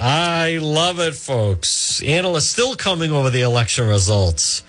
I 0.00 0.58
love 0.62 1.00
it, 1.00 1.14
folks. 1.16 2.00
Analysts 2.02 2.50
still 2.50 2.76
coming 2.76 3.10
over 3.10 3.30
the 3.30 3.42
election 3.42 3.88
results. 3.88 4.62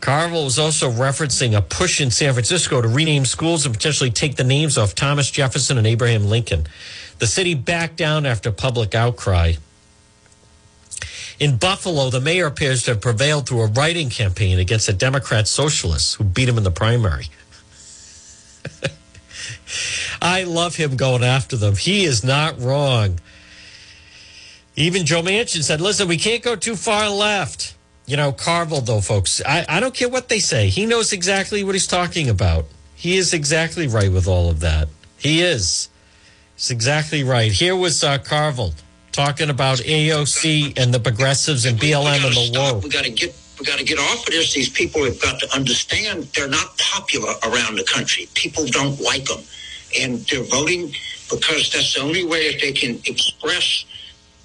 Carville 0.00 0.44
was 0.44 0.58
also 0.58 0.90
referencing 0.90 1.56
a 1.56 1.62
push 1.62 2.00
in 2.00 2.10
San 2.10 2.32
Francisco 2.32 2.80
to 2.80 2.88
rename 2.88 3.24
schools 3.26 3.64
and 3.64 3.74
potentially 3.74 4.10
take 4.10 4.36
the 4.36 4.44
names 4.44 4.76
off 4.76 4.94
Thomas 4.94 5.30
Jefferson 5.30 5.78
and 5.78 5.86
Abraham 5.86 6.24
Lincoln. 6.24 6.66
The 7.18 7.26
city 7.26 7.54
backed 7.54 7.96
down 7.96 8.26
after 8.26 8.50
public 8.50 8.94
outcry. 8.94 9.52
In 11.38 11.56
Buffalo, 11.56 12.10
the 12.10 12.20
mayor 12.20 12.46
appears 12.46 12.82
to 12.84 12.92
have 12.92 13.00
prevailed 13.00 13.48
through 13.48 13.60
a 13.60 13.66
writing 13.66 14.10
campaign 14.10 14.58
against 14.58 14.88
a 14.88 14.92
Democrat 14.92 15.46
socialist 15.46 16.16
who 16.16 16.24
beat 16.24 16.48
him 16.48 16.58
in 16.58 16.64
the 16.64 16.70
primary. 16.70 17.28
I 20.22 20.42
love 20.42 20.76
him 20.76 20.96
going 20.96 21.22
after 21.22 21.56
them. 21.56 21.76
He 21.76 22.04
is 22.04 22.24
not 22.24 22.60
wrong. 22.60 23.20
Even 24.76 25.04
Joe 25.04 25.22
Manchin 25.22 25.62
said, 25.62 25.80
listen, 25.80 26.08
we 26.08 26.16
can't 26.16 26.42
go 26.42 26.56
too 26.56 26.76
far 26.76 27.08
left. 27.10 27.76
You 28.06 28.16
know, 28.16 28.32
Carville, 28.32 28.80
though, 28.80 29.00
folks, 29.00 29.40
I, 29.46 29.64
I 29.68 29.80
don't 29.80 29.94
care 29.94 30.08
what 30.08 30.28
they 30.28 30.38
say. 30.38 30.68
He 30.68 30.86
knows 30.86 31.12
exactly 31.12 31.62
what 31.62 31.74
he's 31.74 31.86
talking 31.86 32.28
about. 32.28 32.66
He 32.94 33.16
is 33.16 33.32
exactly 33.32 33.86
right 33.86 34.10
with 34.10 34.26
all 34.26 34.50
of 34.50 34.60
that. 34.60 34.88
He 35.16 35.42
is. 35.42 35.88
He's 36.56 36.70
exactly 36.70 37.24
right. 37.24 37.52
Here 37.52 37.76
was 37.76 38.02
uh, 38.02 38.18
Carville 38.18 38.74
talking 39.12 39.50
about 39.50 39.78
AOC 39.78 40.78
and 40.78 40.92
the 40.92 41.00
progressives 41.00 41.66
and 41.66 41.78
BLM 41.78 42.24
and 42.24 42.34
the 42.34 42.58
war. 42.58 42.80
We 42.80 42.90
got 42.90 43.04
to 43.04 43.10
get 43.10 43.34
we 43.58 43.66
got 43.66 43.78
to 43.78 43.84
get 43.84 43.98
off 43.98 44.26
of 44.26 44.32
this. 44.32 44.54
These 44.54 44.70
people 44.70 45.04
have 45.04 45.20
got 45.20 45.38
to 45.40 45.54
understand 45.54 46.24
they're 46.34 46.48
not 46.48 46.78
popular 46.78 47.32
around 47.44 47.76
the 47.76 47.84
country. 47.84 48.28
People 48.34 48.66
don't 48.66 48.98
like 49.00 49.26
them, 49.26 49.40
and 50.00 50.18
they're 50.26 50.44
voting 50.44 50.92
because 51.30 51.70
that's 51.70 51.94
the 51.94 52.00
only 52.00 52.24
way 52.24 52.52
that 52.52 52.60
they 52.60 52.72
can 52.72 52.98
express 53.04 53.84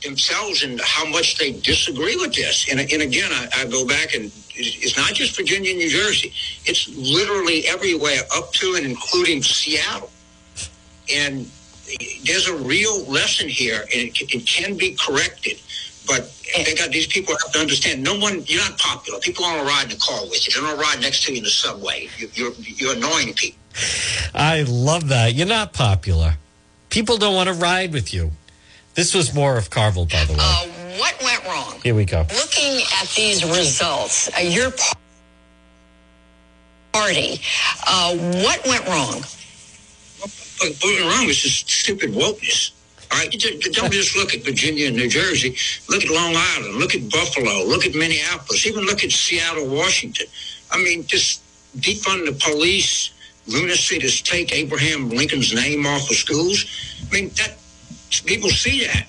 themselves 0.06 0.64
and 0.64 0.80
how 0.82 1.06
much 1.10 1.38
they 1.38 1.52
disagree 1.52 2.16
with 2.16 2.34
this. 2.34 2.70
And, 2.70 2.80
and 2.80 3.02
again, 3.02 3.32
I, 3.32 3.48
I 3.58 3.66
go 3.66 3.86
back 3.86 4.14
and 4.16 4.32
it's 4.58 4.96
not 4.96 5.14
just 5.14 5.36
Virginia 5.36 5.72
and 5.72 5.80
New 5.80 5.90
Jersey. 5.90 6.34
It's 6.66 6.88
literally 6.96 7.68
everywhere 7.68 8.22
up 8.36 8.54
to 8.54 8.76
and 8.76 8.86
including 8.86 9.44
Seattle. 9.44 10.10
And 11.14 11.50
there's 12.24 12.48
a 12.48 12.56
real 12.56 13.04
lesson 13.06 13.50
here 13.50 13.82
and 13.82 14.10
it, 14.10 14.22
it 14.34 14.48
can 14.48 14.78
be 14.78 14.96
corrected. 14.96 15.60
But 16.08 16.32
they 16.56 16.76
got 16.76 16.92
these 16.92 17.08
people 17.08 17.36
have 17.44 17.52
to 17.54 17.60
understand. 17.60 18.04
No 18.04 18.18
one, 18.18 18.44
you're 18.46 18.62
not 18.62 18.78
popular. 18.78 19.20
People 19.20 19.44
don't 19.44 19.66
ride 19.66 19.86
in 19.86 19.90
the 19.90 19.96
car 19.98 20.22
with 20.24 20.46
you. 20.48 20.54
They 20.54 20.60
don't 20.60 20.78
want 20.78 20.80
to 20.80 20.86
ride 20.86 21.02
next 21.02 21.24
to 21.26 21.32
you 21.32 21.40
in 21.40 21.44
the 21.44 21.50
subway. 21.50 22.08
You, 22.18 22.30
you're 22.34 22.52
you're 22.54 22.96
annoying 22.96 23.34
people. 23.34 23.60
I 24.34 24.64
love 24.68 25.10
that. 25.10 25.34
You're 25.34 25.48
not 25.48 25.74
popular. 25.74 26.38
People 26.90 27.18
don't 27.18 27.34
want 27.34 27.50
to 27.50 27.56
ride 27.56 27.92
with 27.92 28.14
you. 28.14 28.32
This 28.96 29.14
was 29.14 29.34
more 29.34 29.58
of 29.58 29.70
Carville, 29.70 30.06
by 30.06 30.24
the 30.24 30.34
way. 30.34 30.40
Uh, 30.42 30.68
what 30.98 31.22
went 31.22 31.46
wrong? 31.46 31.80
Here 31.84 31.94
we 31.94 32.06
go. 32.06 32.26
Looking 32.34 32.82
at 33.02 33.08
these 33.10 33.44
results, 33.44 34.30
uh, 34.36 34.40
your 34.40 34.72
party, 36.94 37.42
uh, 37.86 38.16
what 38.16 38.66
went 38.66 38.88
wrong? 38.88 39.22
What 40.60 40.74
went 40.82 41.02
wrong 41.02 41.26
is 41.28 41.42
just 41.42 41.70
stupid 41.70 42.12
wokeness. 42.12 42.72
All 43.12 43.20
right, 43.20 43.30
don't 43.32 43.92
just 43.92 44.16
look 44.16 44.34
at 44.34 44.44
Virginia 44.44 44.88
and 44.88 44.96
New 44.96 45.10
Jersey. 45.10 45.58
Look 45.90 46.04
at 46.04 46.10
Long 46.10 46.34
Island. 46.36 46.76
Look 46.76 46.96
at 46.96 47.10
Buffalo. 47.12 47.64
Look 47.66 47.86
at 47.86 47.94
Minneapolis. 47.94 48.66
Even 48.66 48.86
look 48.86 49.04
at 49.04 49.12
Seattle, 49.12 49.68
Washington. 49.68 50.26
I 50.72 50.78
mean, 50.78 51.06
just 51.06 51.42
defund 51.78 52.26
the 52.26 52.32
police, 52.32 53.12
lunacy 53.48 54.00
to 54.00 54.24
take 54.24 54.54
Abraham 54.54 55.10
Lincoln's 55.10 55.54
name 55.54 55.86
off 55.86 56.10
of 56.10 56.16
schools. 56.16 56.66
I 57.10 57.14
mean, 57.14 57.30
that 57.38 57.58
people 58.26 58.50
see 58.50 58.86
that. 58.86 59.08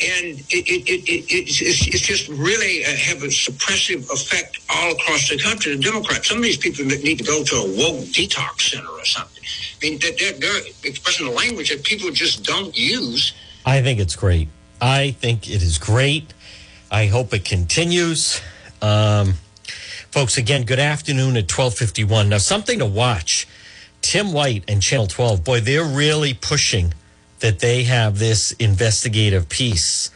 And 0.00 0.40
it, 0.50 0.66
it, 0.66 0.88
it, 0.88 1.08
it, 1.08 1.24
it's, 1.30 1.60
it's 1.86 2.00
just 2.00 2.28
really 2.28 2.84
uh, 2.84 2.88
have 2.88 3.22
a 3.22 3.28
suppressive 3.28 4.10
effect 4.10 4.58
all 4.68 4.92
across 4.92 5.28
the 5.28 5.38
country. 5.38 5.76
The 5.76 5.82
Democrats, 5.82 6.28
some 6.28 6.38
of 6.38 6.42
these 6.42 6.56
people 6.56 6.84
need 6.84 7.18
to 7.18 7.24
go 7.24 7.44
to 7.44 7.54
a 7.56 7.66
woke 7.66 8.04
detox 8.06 8.70
center 8.70 8.88
or 8.88 9.04
something. 9.04 9.42
I 9.42 9.90
mean, 9.90 10.00
they're, 10.00 10.32
they're 10.32 10.62
expressing 10.82 11.26
a 11.26 11.30
language 11.30 11.70
that 11.70 11.84
people 11.84 12.10
just 12.10 12.42
don't 12.42 12.76
use. 12.76 13.32
I 13.64 13.82
think 13.82 14.00
it's 14.00 14.16
great. 14.16 14.48
I 14.80 15.12
think 15.12 15.48
it 15.48 15.62
is 15.62 15.78
great. 15.78 16.34
I 16.90 17.06
hope 17.06 17.32
it 17.32 17.44
continues. 17.44 18.40
Um, 18.80 19.34
folks, 20.10 20.36
again, 20.36 20.64
good 20.64 20.80
afternoon 20.80 21.36
at 21.36 21.50
1251. 21.50 22.28
Now, 22.28 22.38
something 22.38 22.80
to 22.80 22.86
watch. 22.86 23.46
Tim 24.02 24.32
White 24.32 24.64
and 24.66 24.82
Channel 24.82 25.06
12, 25.06 25.44
boy, 25.44 25.60
they're 25.60 25.84
really 25.84 26.34
pushing 26.34 26.92
that 27.42 27.58
they 27.58 27.82
have 27.82 28.18
this 28.18 28.52
investigative 28.52 29.48
piece 29.48 30.10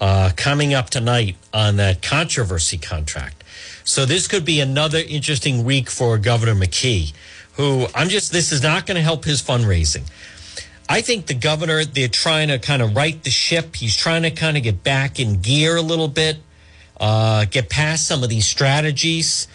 uh, 0.00 0.30
coming 0.36 0.74
up 0.74 0.90
tonight 0.90 1.36
on 1.52 1.76
that 1.76 2.02
controversy 2.02 2.78
contract. 2.78 3.42
So 3.82 4.04
this 4.04 4.28
could 4.28 4.44
be 4.44 4.60
another 4.60 4.98
interesting 4.98 5.64
week 5.64 5.88
for 5.88 6.18
Governor 6.18 6.54
McKee, 6.54 7.14
who 7.54 7.86
I'm 7.94 8.08
just, 8.08 8.30
this 8.30 8.52
is 8.52 8.62
not 8.62 8.84
going 8.84 8.96
to 8.96 9.02
help 9.02 9.24
his 9.24 9.42
fundraising. 9.42 10.10
I 10.88 11.00
think 11.00 11.26
the 11.26 11.34
governor, 11.34 11.84
they're 11.84 12.08
trying 12.08 12.48
to 12.48 12.58
kind 12.58 12.82
of 12.82 12.94
right 12.94 13.20
the 13.24 13.30
ship. 13.30 13.74
He's 13.74 13.96
trying 13.96 14.22
to 14.22 14.30
kind 14.30 14.56
of 14.56 14.62
get 14.62 14.84
back 14.84 15.18
in 15.18 15.40
gear 15.40 15.76
a 15.76 15.82
little 15.82 16.08
bit, 16.08 16.36
uh, 17.00 17.46
get 17.46 17.70
past 17.70 18.06
some 18.06 18.22
of 18.22 18.28
these 18.28 18.46
strategies 18.46 19.48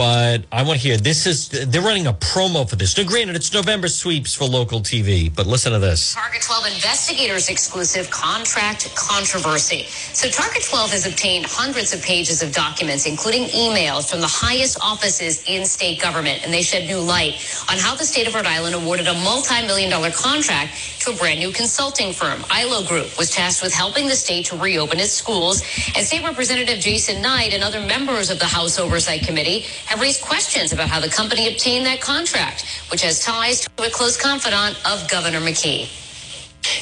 but 0.00 0.44
I 0.50 0.62
want 0.62 0.80
to 0.80 0.88
hear 0.88 0.96
this 0.96 1.26
is 1.26 1.50
they're 1.50 1.82
running 1.82 2.06
a 2.06 2.14
promo 2.14 2.66
for 2.66 2.74
this. 2.74 2.96
Now, 2.96 3.04
granted, 3.04 3.36
it's 3.36 3.52
November 3.52 3.86
sweeps 3.86 4.34
for 4.34 4.46
local 4.46 4.80
TV, 4.80 5.28
but 5.28 5.46
listen 5.46 5.72
to 5.72 5.78
this. 5.78 6.14
Target 6.14 6.40
12 6.40 6.68
investigators 6.68 7.50
exclusive 7.50 8.10
contract 8.10 8.96
controversy. 8.96 9.84
So 10.14 10.30
Target 10.30 10.64
12 10.64 10.90
has 10.92 11.06
obtained 11.06 11.44
hundreds 11.46 11.92
of 11.92 12.00
pages 12.00 12.42
of 12.42 12.50
documents, 12.54 13.04
including 13.04 13.44
emails 13.48 14.08
from 14.10 14.22
the 14.22 14.26
highest 14.26 14.78
offices 14.80 15.44
in 15.46 15.66
state 15.66 16.00
government, 16.00 16.44
and 16.44 16.50
they 16.50 16.62
shed 16.62 16.88
new 16.88 16.98
light 16.98 17.34
on 17.68 17.76
how 17.76 17.94
the 17.94 18.06
state 18.06 18.26
of 18.26 18.34
Rhode 18.34 18.46
Island 18.46 18.74
awarded 18.74 19.06
a 19.06 19.12
multi-million 19.12 19.90
dollar 19.90 20.10
contract 20.12 20.72
to 21.00 21.10
a 21.10 21.14
brand 21.14 21.40
new 21.40 21.52
consulting 21.52 22.14
firm. 22.14 22.42
ILO 22.50 22.86
Group 22.86 23.18
was 23.18 23.30
tasked 23.30 23.62
with 23.62 23.74
helping 23.74 24.06
the 24.06 24.16
state 24.16 24.46
to 24.46 24.56
reopen 24.56 24.98
its 24.98 25.12
schools, 25.12 25.60
and 25.94 26.06
State 26.06 26.24
Representative 26.24 26.78
Jason 26.78 27.20
Knight 27.20 27.52
and 27.52 27.62
other 27.62 27.82
members 27.82 28.30
of 28.30 28.38
the 28.38 28.46
House 28.46 28.78
Oversight 28.78 29.26
Committee 29.26 29.66
have 29.90 30.00
raised 30.00 30.22
questions 30.22 30.72
about 30.72 30.88
how 30.88 31.00
the 31.00 31.08
company 31.08 31.48
obtained 31.48 31.84
that 31.84 32.00
contract, 32.00 32.64
which 32.92 33.02
has 33.02 33.24
ties 33.24 33.62
to 33.62 33.84
a 33.84 33.90
close 33.90 34.16
confidant 34.16 34.78
of 34.86 35.08
Governor 35.10 35.40
McKee. 35.40 35.88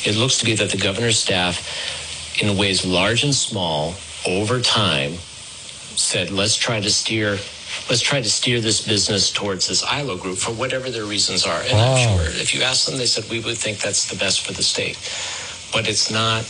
It 0.06 0.14
looks 0.16 0.38
to 0.38 0.44
be 0.44 0.54
that 0.56 0.68
the 0.70 0.76
governor's 0.76 1.18
staff, 1.18 2.42
in 2.42 2.54
ways 2.58 2.84
large 2.84 3.24
and 3.24 3.34
small, 3.34 3.94
over 4.26 4.60
time, 4.60 5.14
said, 5.14 6.30
let's 6.30 6.54
try 6.54 6.80
to 6.80 6.90
steer 6.90 7.38
let's 7.88 8.00
try 8.00 8.20
to 8.20 8.28
steer 8.28 8.60
this 8.60 8.86
business 8.86 9.30
towards 9.30 9.68
this 9.68 9.82
ILO 9.84 10.16
group 10.16 10.36
for 10.36 10.52
whatever 10.52 10.90
their 10.90 11.04
reasons 11.04 11.46
are. 11.46 11.60
And 11.62 11.72
wow. 11.72 11.94
I'm 11.94 12.18
sure 12.18 12.40
if 12.40 12.54
you 12.54 12.62
ask 12.62 12.86
them, 12.86 12.98
they 12.98 13.06
said 13.06 13.24
we 13.30 13.40
would 13.40 13.56
think 13.56 13.78
that's 13.78 14.10
the 14.10 14.16
best 14.16 14.46
for 14.46 14.52
the 14.52 14.62
state. 14.62 14.96
But 15.72 15.88
it's 15.88 16.10
not 16.10 16.42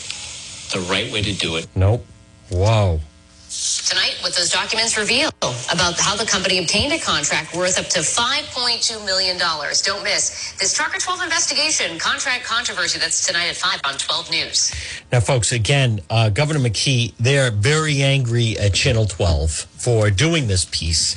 the 0.73 0.81
right 0.91 1.13
way 1.13 1.23
to 1.23 1.33
do 1.33 1.57
it. 1.57 1.67
Nope. 1.75 2.05
Wow. 2.51 3.01
Tonight, 3.49 4.19
what 4.21 4.35
those 4.35 4.51
documents 4.51 4.99
reveal 4.99 5.31
about 5.73 5.99
how 5.99 6.15
the 6.15 6.27
company 6.27 6.59
obtained 6.59 6.93
a 6.93 6.99
contract 6.99 7.57
worth 7.57 7.79
up 7.79 7.87
to 7.87 8.01
$5.2 8.01 9.07
million. 9.07 9.39
Don't 9.39 10.05
miss 10.05 10.53
this 10.59 10.77
Target 10.77 11.01
12 11.01 11.23
investigation, 11.23 11.99
contract 11.99 12.45
controversy. 12.45 12.99
That's 12.99 13.27
tonight 13.27 13.47
at 13.47 13.57
5 13.57 13.81
on 13.87 13.95
12 13.95 14.31
News. 14.31 14.75
Now, 15.11 15.21
folks, 15.21 15.53
again, 15.53 16.01
uh, 16.11 16.29
Governor 16.29 16.61
McKee, 16.61 17.15
they're 17.19 17.51
very 17.51 18.03
angry 18.03 18.59
at 18.59 18.75
Channel 18.75 19.07
12 19.07 19.51
for 19.51 20.11
doing 20.11 20.47
this 20.47 20.67
piece. 20.71 21.17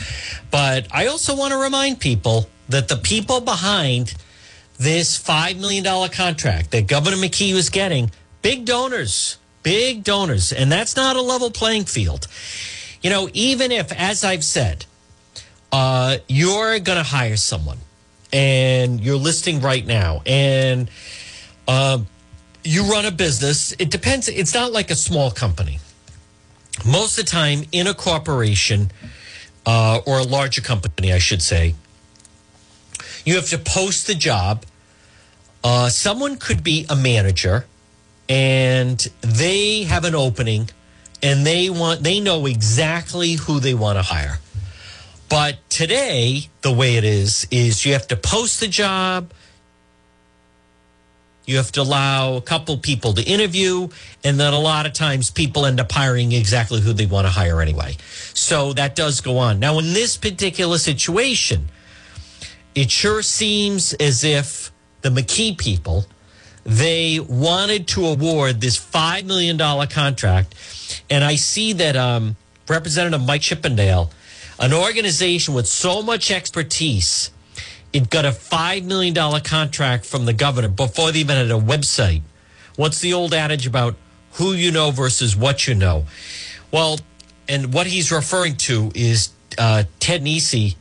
But 0.51 0.87
I 0.89 1.07
also 1.07 1.35
want 1.35 1.51
to 1.51 1.57
remind 1.57 1.99
people 1.99 2.47
that 2.69 2.87
the 2.87 2.95
people 2.95 3.41
behind 3.41 4.13
this 4.77 5.21
$5 5.21 5.59
million 5.59 5.83
contract 6.09 6.71
that 6.71 6.87
Governor 6.87 7.17
McKee 7.17 7.53
was 7.53 7.69
getting, 7.69 8.09
big 8.41 8.63
donors 8.63 9.37
big 9.63 10.03
donors, 10.03 10.51
and 10.51 10.71
that's 10.71 10.95
not 10.95 11.15
a 11.15 11.21
level 11.21 11.51
playing 11.51 11.85
field. 11.85 12.27
You 13.01 13.09
know, 13.09 13.29
even 13.33 13.71
if, 13.71 13.91
as 13.91 14.23
I've 14.23 14.43
said, 14.43 14.85
uh, 15.71 16.17
you're 16.27 16.79
going 16.79 16.97
to 16.97 17.03
hire 17.03 17.37
someone 17.37 17.77
and 18.33 18.99
you're 19.01 19.17
listing 19.17 19.61
right 19.61 19.85
now 19.85 20.21
and 20.25 20.89
uh, 21.67 21.99
you 22.63 22.83
run 22.91 23.05
a 23.05 23.11
business, 23.11 23.73
it 23.79 23.89
depends. 23.89 24.27
It's 24.27 24.53
not 24.53 24.71
like 24.71 24.91
a 24.91 24.95
small 24.95 25.31
company. 25.31 25.79
Most 26.85 27.17
of 27.17 27.25
the 27.25 27.31
time, 27.31 27.63
in 27.71 27.87
a 27.87 27.93
corporation 27.93 28.91
uh, 29.65 29.99
or 30.05 30.19
a 30.19 30.23
larger 30.23 30.61
company, 30.61 31.11
I 31.13 31.19
should 31.19 31.41
say, 31.41 31.75
you 33.25 33.35
have 33.35 33.49
to 33.49 33.57
post 33.57 34.07
the 34.07 34.15
job. 34.15 34.65
Uh, 35.63 35.89
someone 35.89 36.37
could 36.37 36.63
be 36.63 36.85
a 36.89 36.95
manager 36.95 37.65
and 38.31 39.09
they 39.19 39.83
have 39.83 40.05
an 40.05 40.15
opening 40.15 40.69
and 41.21 41.45
they 41.45 41.69
want 41.69 42.01
they 42.01 42.21
know 42.21 42.45
exactly 42.45 43.33
who 43.33 43.59
they 43.59 43.73
want 43.73 43.97
to 43.97 44.03
hire. 44.03 44.39
But 45.27 45.57
today, 45.69 46.49
the 46.61 46.71
way 46.71 46.95
it 46.95 47.03
is 47.03 47.45
is 47.51 47.85
you 47.85 47.91
have 47.91 48.07
to 48.07 48.15
post 48.15 48.61
the 48.61 48.69
job. 48.69 49.33
You 51.45 51.57
have 51.57 51.73
to 51.73 51.81
allow 51.81 52.35
a 52.35 52.41
couple 52.41 52.77
people 52.77 53.13
to 53.13 53.23
interview, 53.23 53.89
and 54.23 54.39
then 54.39 54.53
a 54.53 54.59
lot 54.59 54.85
of 54.85 54.93
times 54.93 55.29
people 55.29 55.65
end 55.65 55.81
up 55.81 55.91
hiring 55.91 56.31
exactly 56.31 56.79
who 56.79 56.93
they 56.93 57.07
want 57.07 57.27
to 57.27 57.31
hire 57.31 57.61
anyway. 57.61 57.97
So 58.33 58.71
that 58.73 58.95
does 58.95 59.19
go 59.19 59.39
on. 59.39 59.59
Now, 59.59 59.77
in 59.79 59.91
this 59.91 60.15
particular 60.15 60.77
situation, 60.77 61.67
it 62.75 62.91
sure 62.91 63.21
seems 63.23 63.93
as 63.95 64.23
if 64.23 64.71
the 65.01 65.09
McKee 65.09 65.57
people 65.57 66.05
they 66.63 67.19
wanted 67.19 67.87
to 67.89 68.05
award 68.05 68.61
this 68.61 68.77
$5 68.77 69.25
million 69.25 69.57
contract. 69.87 70.55
And 71.09 71.23
I 71.23 71.35
see 71.35 71.73
that 71.73 71.95
um, 71.95 72.35
Representative 72.67 73.25
Mike 73.25 73.41
Chippendale, 73.41 74.11
an 74.59 74.73
organization 74.73 75.53
with 75.53 75.67
so 75.67 76.01
much 76.01 76.29
expertise, 76.29 77.31
it 77.93 78.09
got 78.09 78.25
a 78.25 78.29
$5 78.29 78.83
million 78.85 79.41
contract 79.41 80.05
from 80.05 80.25
the 80.25 80.33
governor 80.33 80.69
before 80.69 81.11
they 81.11 81.19
even 81.19 81.35
had 81.35 81.51
a 81.51 81.59
website. 81.59 82.21
What's 82.75 82.99
the 82.99 83.13
old 83.13 83.33
adage 83.33 83.67
about 83.67 83.95
who 84.33 84.53
you 84.53 84.71
know 84.71 84.91
versus 84.91 85.35
what 85.35 85.67
you 85.67 85.75
know? 85.75 86.05
Well, 86.71 86.99
and 87.49 87.73
what 87.73 87.87
he's 87.87 88.11
referring 88.11 88.55
to 88.57 88.91
is 88.95 89.31
uh, 89.57 89.83
Ted 89.99 90.21
Nesi 90.23 90.75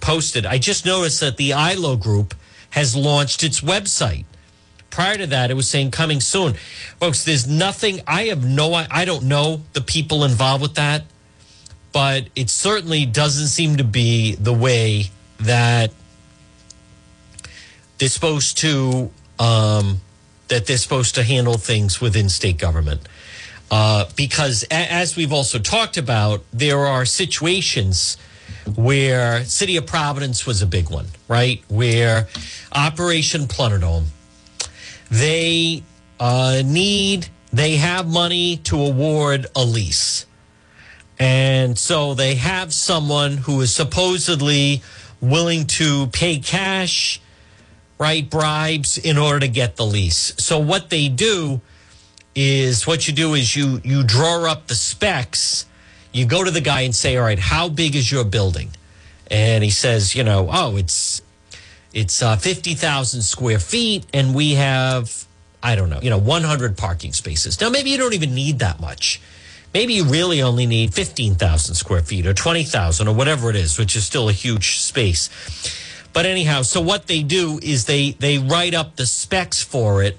posted. 0.00 0.44
I 0.44 0.58
just 0.58 0.84
noticed 0.84 1.20
that 1.20 1.36
the 1.36 1.52
ILO 1.52 1.96
group 1.96 2.34
has 2.70 2.96
launched 2.96 3.44
its 3.44 3.60
website 3.60 4.24
prior 4.96 5.18
to 5.18 5.26
that, 5.26 5.50
it 5.50 5.54
was 5.54 5.68
saying 5.68 5.90
coming 5.90 6.22
soon. 6.22 6.54
Folks, 7.00 7.22
there's 7.22 7.46
nothing, 7.46 8.00
I 8.06 8.28
have 8.28 8.46
no, 8.46 8.72
I 8.72 9.04
don't 9.04 9.24
know 9.24 9.60
the 9.74 9.82
people 9.82 10.24
involved 10.24 10.62
with 10.62 10.76
that, 10.76 11.04
but 11.92 12.30
it 12.34 12.48
certainly 12.48 13.04
doesn't 13.04 13.48
seem 13.48 13.76
to 13.76 13.84
be 13.84 14.36
the 14.36 14.54
way 14.54 15.10
that 15.40 15.92
they're 17.98 18.08
supposed 18.08 18.56
to, 18.58 19.10
um, 19.38 20.00
that 20.48 20.64
they're 20.64 20.78
supposed 20.78 21.14
to 21.16 21.22
handle 21.22 21.58
things 21.58 22.00
within 22.00 22.30
state 22.30 22.56
government. 22.56 23.06
Uh, 23.70 24.06
because 24.16 24.64
as 24.70 25.14
we've 25.14 25.32
also 25.32 25.58
talked 25.58 25.98
about, 25.98 26.42
there 26.54 26.86
are 26.86 27.04
situations 27.04 28.16
where 28.76 29.44
City 29.44 29.76
of 29.76 29.84
Providence 29.84 30.46
was 30.46 30.62
a 30.62 30.66
big 30.66 30.88
one, 30.88 31.08
right? 31.28 31.62
Where 31.68 32.28
Operation 32.72 33.42
Plunderdome 33.42 34.06
they 35.10 35.82
uh, 36.18 36.62
need, 36.64 37.28
they 37.52 37.76
have 37.76 38.06
money 38.06 38.58
to 38.58 38.76
award 38.80 39.46
a 39.54 39.64
lease. 39.64 40.26
And 41.18 41.78
so 41.78 42.14
they 42.14 42.34
have 42.34 42.74
someone 42.74 43.38
who 43.38 43.60
is 43.60 43.74
supposedly 43.74 44.82
willing 45.20 45.66
to 45.66 46.08
pay 46.08 46.38
cash, 46.38 47.20
right, 47.98 48.28
bribes 48.28 48.98
in 48.98 49.16
order 49.16 49.40
to 49.40 49.48
get 49.48 49.76
the 49.76 49.86
lease. 49.86 50.34
So 50.38 50.58
what 50.58 50.90
they 50.90 51.08
do 51.08 51.60
is 52.34 52.86
what 52.86 53.08
you 53.08 53.14
do 53.14 53.32
is 53.32 53.56
you 53.56 53.80
you 53.82 54.04
draw 54.04 54.44
up 54.44 54.66
the 54.66 54.74
specs. 54.74 55.64
You 56.12 56.26
go 56.26 56.44
to 56.44 56.50
the 56.50 56.60
guy 56.60 56.82
and 56.82 56.94
say, 56.94 57.16
"All 57.16 57.24
right, 57.24 57.38
how 57.38 57.68
big 57.70 57.96
is 57.96 58.12
your 58.12 58.24
building?" 58.24 58.70
And 59.30 59.64
he 59.64 59.70
says, 59.70 60.14
"You 60.14 60.22
know, 60.22 60.48
oh, 60.52 60.76
it's 60.76 61.22
it's 61.96 62.22
uh, 62.22 62.36
50,000 62.36 63.22
square 63.22 63.58
feet, 63.58 64.04
and 64.12 64.34
we 64.34 64.52
have, 64.52 65.24
I 65.62 65.74
don't 65.74 65.88
know, 65.88 65.98
you 66.02 66.10
know, 66.10 66.18
100 66.18 66.76
parking 66.76 67.14
spaces. 67.14 67.58
Now, 67.58 67.70
maybe 67.70 67.88
you 67.88 67.96
don't 67.96 68.12
even 68.12 68.34
need 68.34 68.58
that 68.58 68.80
much. 68.80 69.18
Maybe 69.72 69.94
you 69.94 70.04
really 70.04 70.42
only 70.42 70.66
need 70.66 70.92
15,000 70.92 71.74
square 71.74 72.02
feet 72.02 72.26
or 72.26 72.34
20,000 72.34 73.08
or 73.08 73.14
whatever 73.14 73.48
it 73.48 73.56
is, 73.56 73.78
which 73.78 73.96
is 73.96 74.04
still 74.04 74.28
a 74.28 74.32
huge 74.32 74.78
space. 74.78 75.30
But 76.12 76.26
anyhow, 76.26 76.62
so 76.62 76.82
what 76.82 77.06
they 77.06 77.22
do 77.22 77.58
is 77.62 77.86
they 77.86 78.10
they 78.12 78.38
write 78.38 78.74
up 78.74 78.96
the 78.96 79.06
specs 79.06 79.62
for 79.62 80.02
it. 80.02 80.18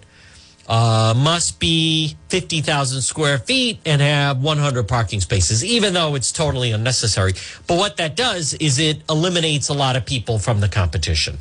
Uh, 0.67 1.13
must 1.15 1.59
be 1.59 2.17
50,000 2.28 3.01
square 3.01 3.38
feet 3.38 3.80
and 3.86 4.01
have 4.01 4.43
100 4.43 4.88
parking 4.88 5.21
spaces, 5.21 5.63
even 5.63 5.93
though 5.93 6.15
it's 6.15 6.32
totally 6.32 6.71
unnecessary. 6.71 7.34
But 7.67 7.78
what 7.78 7.97
that 7.97 8.15
does 8.15 8.53
is 8.55 8.78
it 8.78 9.01
eliminates 9.09 9.69
a 9.69 9.73
lot 9.73 9.95
of 9.95 10.05
people 10.05 10.39
from 10.39 10.59
the 10.59 10.67
competition. 10.67 11.38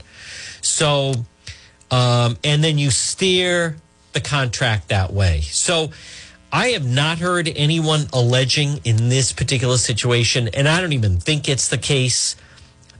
So, 0.66 1.14
um, 1.90 2.36
and 2.44 2.62
then 2.62 2.78
you 2.78 2.90
steer 2.90 3.76
the 4.12 4.20
contract 4.20 4.88
that 4.88 5.12
way. 5.12 5.42
So, 5.42 5.90
I 6.52 6.68
have 6.68 6.86
not 6.86 7.18
heard 7.18 7.52
anyone 7.54 8.06
alleging 8.12 8.80
in 8.84 9.08
this 9.08 9.32
particular 9.32 9.76
situation, 9.76 10.48
and 10.48 10.68
I 10.68 10.80
don't 10.80 10.92
even 10.92 11.18
think 11.18 11.48
it's 11.48 11.68
the 11.68 11.78
case 11.78 12.36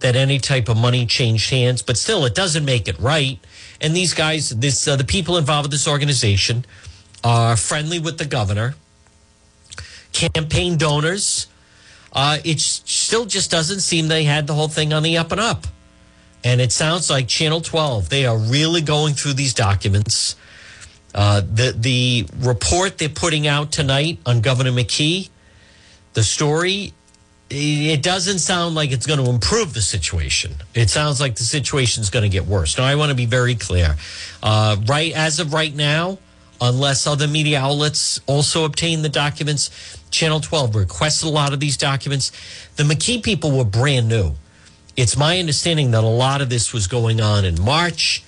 that 0.01 0.17
any 0.17 0.39
type 0.39 0.69
of 0.69 0.77
money 0.77 1.07
changed 1.07 1.51
hands, 1.51 1.81
but 1.81 1.97
still, 1.97 2.25
it 2.25 2.35
doesn't 2.35 2.65
make 2.65 2.89
it 2.89 2.99
right. 2.99 3.39
And 3.81 3.95
these 3.95 4.15
guys, 4.15 4.51
this 4.51 4.87
uh, 4.87 4.97
the 4.97 5.05
people 5.05 5.37
involved 5.39 5.67
with 5.67 5.73
this 5.73 5.89
organization, 5.89 6.65
are 7.25 7.57
friendly 7.57 7.99
with 7.99 8.19
the 8.19 8.25
governor, 8.25 8.75
campaign 10.13 10.77
donors. 10.77 11.47
Uh, 12.13 12.39
it 12.45 12.61
still 12.61 13.27
just 13.27 13.51
doesn't 13.51 13.81
seem 13.81 14.09
they 14.09 14.25
had 14.25 14.47
the 14.47 14.55
whole 14.55 14.69
thing 14.69 14.93
on 14.93 15.03
the 15.03 15.17
up 15.17 15.33
and 15.33 15.41
up. 15.41 15.67
And 16.47 16.61
it 16.61 16.71
sounds 16.71 17.11
like 17.11 17.27
Channel 17.27 17.61
12, 17.61 18.09
they 18.09 18.25
are 18.25 18.39
really 18.39 18.81
going 18.81 19.15
through 19.15 19.33
these 19.33 19.53
documents. 19.53 20.37
Uh, 21.13 21.41
the 21.41 21.75
the 21.77 22.29
report 22.39 22.99
they're 22.99 23.09
putting 23.09 23.49
out 23.49 23.73
tonight 23.73 24.21
on 24.25 24.43
Governor 24.43 24.71
McKee, 24.71 25.29
the 26.13 26.23
story, 26.23 26.93
it 27.51 28.01
doesn't 28.01 28.39
sound 28.39 28.77
like 28.77 28.93
it's 28.93 29.07
going 29.07 29.19
to 29.19 29.29
improve 29.29 29.75
the 29.75 29.83
situation. 29.83 30.53
It 30.73 30.89
sounds 30.89 31.21
like 31.21 31.35
the 31.35 31.43
situation 31.43 32.01
is 32.01 32.11
going 32.11 32.23
to 32.23 32.29
get 32.29 32.47
worse. 32.47 32.79
Now, 32.79 32.85
I 32.85 32.95
want 32.95 33.09
to 33.11 33.17
be 33.17 33.27
very 33.27 33.57
clear. 33.57 33.97
Uh, 34.41 34.77
right 34.87 35.13
as 35.15 35.41
of 35.41 35.53
right 35.53 35.75
now, 35.75 36.19
unless 36.61 37.09
other 37.09 37.27
media 37.27 37.59
outlets 37.59 38.21
also 38.29 38.65
obtain 38.65 39.03
the 39.03 39.09
documents, 39.09 39.99
Channel 40.13 40.39
12 40.39 40.77
requested 40.77 41.29
a 41.29 41.33
lot 41.33 41.53
of 41.53 41.59
these 41.59 41.77
documents. 41.77 42.31
The 42.77 42.85
McKee 42.85 43.21
people 43.21 43.51
were 43.51 43.65
brand 43.65 44.09
new. 44.09 44.37
It's 44.97 45.17
my 45.17 45.39
understanding 45.39 45.91
that 45.91 46.05
a 46.05 46.09
lot 46.09 46.41
of 46.41 46.49
this 46.49 46.73
was 46.73 46.87
going 46.87 47.21
on 47.21 47.45
in 47.45 47.61
March. 47.61 48.25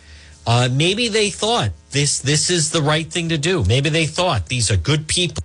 Uh, 0.47 0.69
maybe 0.71 1.09
they 1.09 1.31
thought 1.31 1.71
this 1.91 2.19
this 2.21 2.51
is 2.51 2.71
the 2.71 2.83
right 2.83 3.11
thing 3.11 3.31
to 3.31 3.39
do. 3.39 3.65
Maybe 3.65 3.89
they 3.89 4.07
thought 4.07 4.47
these 4.47 4.71
are 4.71 4.77
good 4.77 5.09
people, 5.09 5.43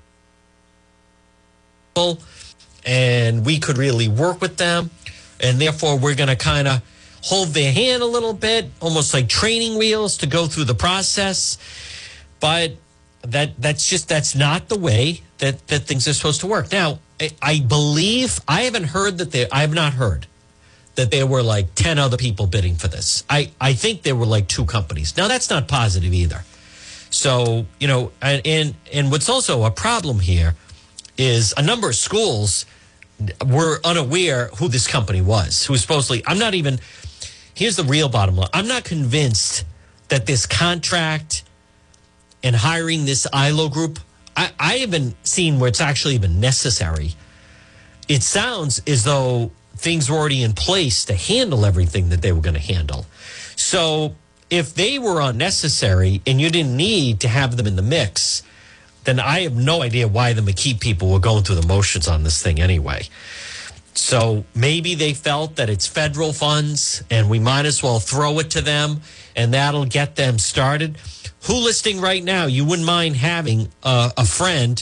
and 2.86 3.46
we 3.46 3.60
could 3.60 3.78
really 3.78 4.10
work 4.10 4.42
with 4.42 4.58
them, 4.58 4.92
and 5.40 5.60
therefore 5.60 5.98
we're 5.98 6.16
going 6.16 6.30
to 6.30 6.36
kind 6.36 6.68
of 6.68 6.82
hold 7.24 7.50
their 7.50 7.72
hand 7.72 8.04
a 8.04 8.06
little 8.06 8.34
bit, 8.34 8.70
almost 8.82 9.14
like 9.14 9.30
training 9.30 9.78
wheels 9.78 10.18
to 10.18 10.28
go 10.28 10.46
through 10.46 10.66
the 10.66 10.76
process. 10.76 11.58
But 12.42 12.74
that 13.22 13.62
that's 13.62 13.90
just 13.90 14.10
that's 14.10 14.36
not 14.36 14.68
the 14.68 14.78
way 14.78 15.22
that 15.38 15.68
that 15.68 15.84
things 15.84 16.06
are 16.08 16.14
supposed 16.14 16.42
to 16.42 16.48
work. 16.48 16.72
Now, 16.72 17.00
I, 17.20 17.32
I 17.42 17.60
believe 17.62 18.42
I 18.46 18.64
haven't 18.64 18.86
heard 18.86 19.18
that 19.20 19.32
they 19.32 19.50
I 19.50 19.62
have 19.62 19.74
not 19.74 19.94
heard 19.94 20.28
that 20.96 21.12
there 21.12 21.26
were 21.26 21.42
like 21.42 21.74
10 21.76 21.98
other 21.98 22.18
people 22.18 22.48
bidding 22.48 22.76
for 22.76 22.88
this. 22.88 23.24
I, 23.30 23.52
I 23.60 23.74
think 23.74 24.04
there 24.04 24.16
were 24.16 24.26
like 24.26 24.48
two 24.48 24.66
companies. 24.66 25.18
Now, 25.18 25.28
that's 25.28 25.50
not 25.50 25.68
positive 25.68 26.14
either. 26.14 26.44
So, 27.10 27.66
you 27.80 27.88
know, 27.88 28.12
and, 28.22 28.76
and, 28.92 29.12
what's 29.12 29.30
also 29.30 29.64
a 29.64 29.72
problem 29.72 30.20
here 30.20 30.56
is 31.18 31.54
a 31.56 31.62
number 31.62 31.90
of 31.90 31.96
schools 31.96 32.66
were 33.46 33.80
unaware 33.84 34.48
who 34.58 34.68
this 34.68 34.88
company 34.88 35.22
was, 35.22 35.66
who 35.66 35.74
was 35.74 35.82
supposedly, 35.82 36.24
I'm 36.26 36.40
not 36.40 36.56
even, 36.56 36.80
here's 37.54 37.76
the 37.76 37.84
real 37.84 38.10
bottom 38.10 38.36
line. 38.36 38.50
I'm 38.52 38.68
not 38.68 38.84
convinced 38.84 39.64
that 40.10 40.26
this 40.26 40.48
contract 40.48 41.44
and 42.44 42.56
hiring 42.56 43.06
this 43.06 43.28
ILO 43.32 43.70
group, 43.70 44.00
I, 44.36 44.52
I 44.60 44.74
haven't 44.78 45.16
seen 45.26 45.60
where 45.60 45.70
it's 45.70 45.82
actually 45.82 46.16
even 46.16 46.40
necessary. 46.40 47.12
It 48.08 48.24
sounds 48.24 48.82
as 48.88 49.04
though 49.04 49.52
things 49.84 50.10
were 50.10 50.18
already 50.18 50.42
in 50.42 50.54
place 50.54 51.04
to 51.06 51.14
handle 51.14 51.66
everything 51.66 52.08
that 52.10 52.22
they 52.22 52.32
were 52.32 52.40
going 52.40 52.56
to 52.56 52.74
handle. 52.74 53.06
So 53.58 54.16
if 54.50 54.74
they 54.74 54.98
were 54.98 55.20
unnecessary 55.20 56.22
and 56.26 56.40
you 56.40 56.50
didn't 56.50 56.76
need 56.76 57.20
to 57.20 57.28
have 57.28 57.58
them 57.58 57.68
in 57.68 57.76
the 57.76 57.82
mix, 57.82 58.44
then 59.04 59.20
I 59.20 59.42
have 59.42 59.56
no 59.56 59.82
idea 59.82 60.08
why 60.08 60.32
the 60.32 60.42
McKee 60.42 60.80
people 60.80 61.12
were 61.12 61.20
going 61.20 61.44
through 61.44 61.58
the 61.58 61.68
motions 61.68 62.08
on 62.08 62.24
this 62.24 62.42
thing 62.42 62.62
anyway. 62.62 63.04
So 63.94 64.46
maybe 64.56 64.96
they 64.96 65.14
felt 65.14 65.58
that 65.58 65.70
it's 65.70 65.86
federal 65.86 66.32
funds 66.32 67.04
and 67.12 67.30
we 67.30 67.40
might 67.40 67.66
as 67.66 67.84
well 67.84 68.00
throw 68.00 68.40
it 68.40 68.50
to 68.52 68.62
them 68.62 69.02
and 69.36 69.54
that'll 69.54 69.86
get 69.86 70.16
them 70.16 70.40
started. 70.40 70.98
Who 71.48 71.56
listing 71.56 72.00
right 72.00 72.24
now, 72.24 72.46
you 72.46 72.64
wouldn't 72.64 72.88
mind 72.88 73.18
having 73.18 73.70
a, 73.84 74.14
a 74.18 74.26
friend 74.26 74.82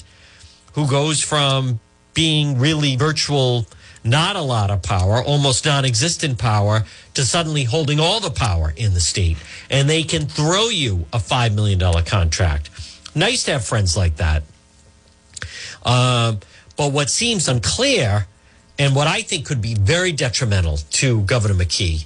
who 0.74 0.88
goes 0.88 1.22
from 1.22 1.80
being 2.14 2.60
really 2.60 2.96
virtual 2.96 3.66
not 4.04 4.36
a 4.36 4.42
lot 4.42 4.72
of 4.72 4.82
power, 4.82 5.24
almost 5.24 5.66
non 5.66 5.86
existent 5.86 6.38
power, 6.38 6.86
to 7.14 7.24
suddenly 7.24 7.64
holding 7.64 8.00
all 8.00 8.20
the 8.20 8.32
power 8.32 8.74
in 8.76 8.94
the 8.94 9.00
state. 9.00 9.38
And 9.70 9.90
they 9.90 10.04
can 10.04 10.26
throw 10.26 10.70
you 10.70 11.06
a 11.14 11.18
$5 11.18 11.54
million 11.54 11.80
contract. 12.04 12.70
Nice 13.16 13.44
to 13.44 13.54
have 13.54 13.66
friends 13.66 13.96
like 13.96 14.18
that. 14.18 14.44
Uh, 15.84 16.36
but 16.78 16.92
what 16.92 17.10
seems 17.10 17.48
unclear 17.48 18.28
and 18.80 18.96
what 18.96 19.08
I 19.08 19.22
think 19.22 19.46
could 19.46 19.62
be 19.62 19.76
very 19.76 20.12
detrimental 20.12 20.78
to 20.78 21.22
Governor 21.22 21.54
McKee 21.54 22.06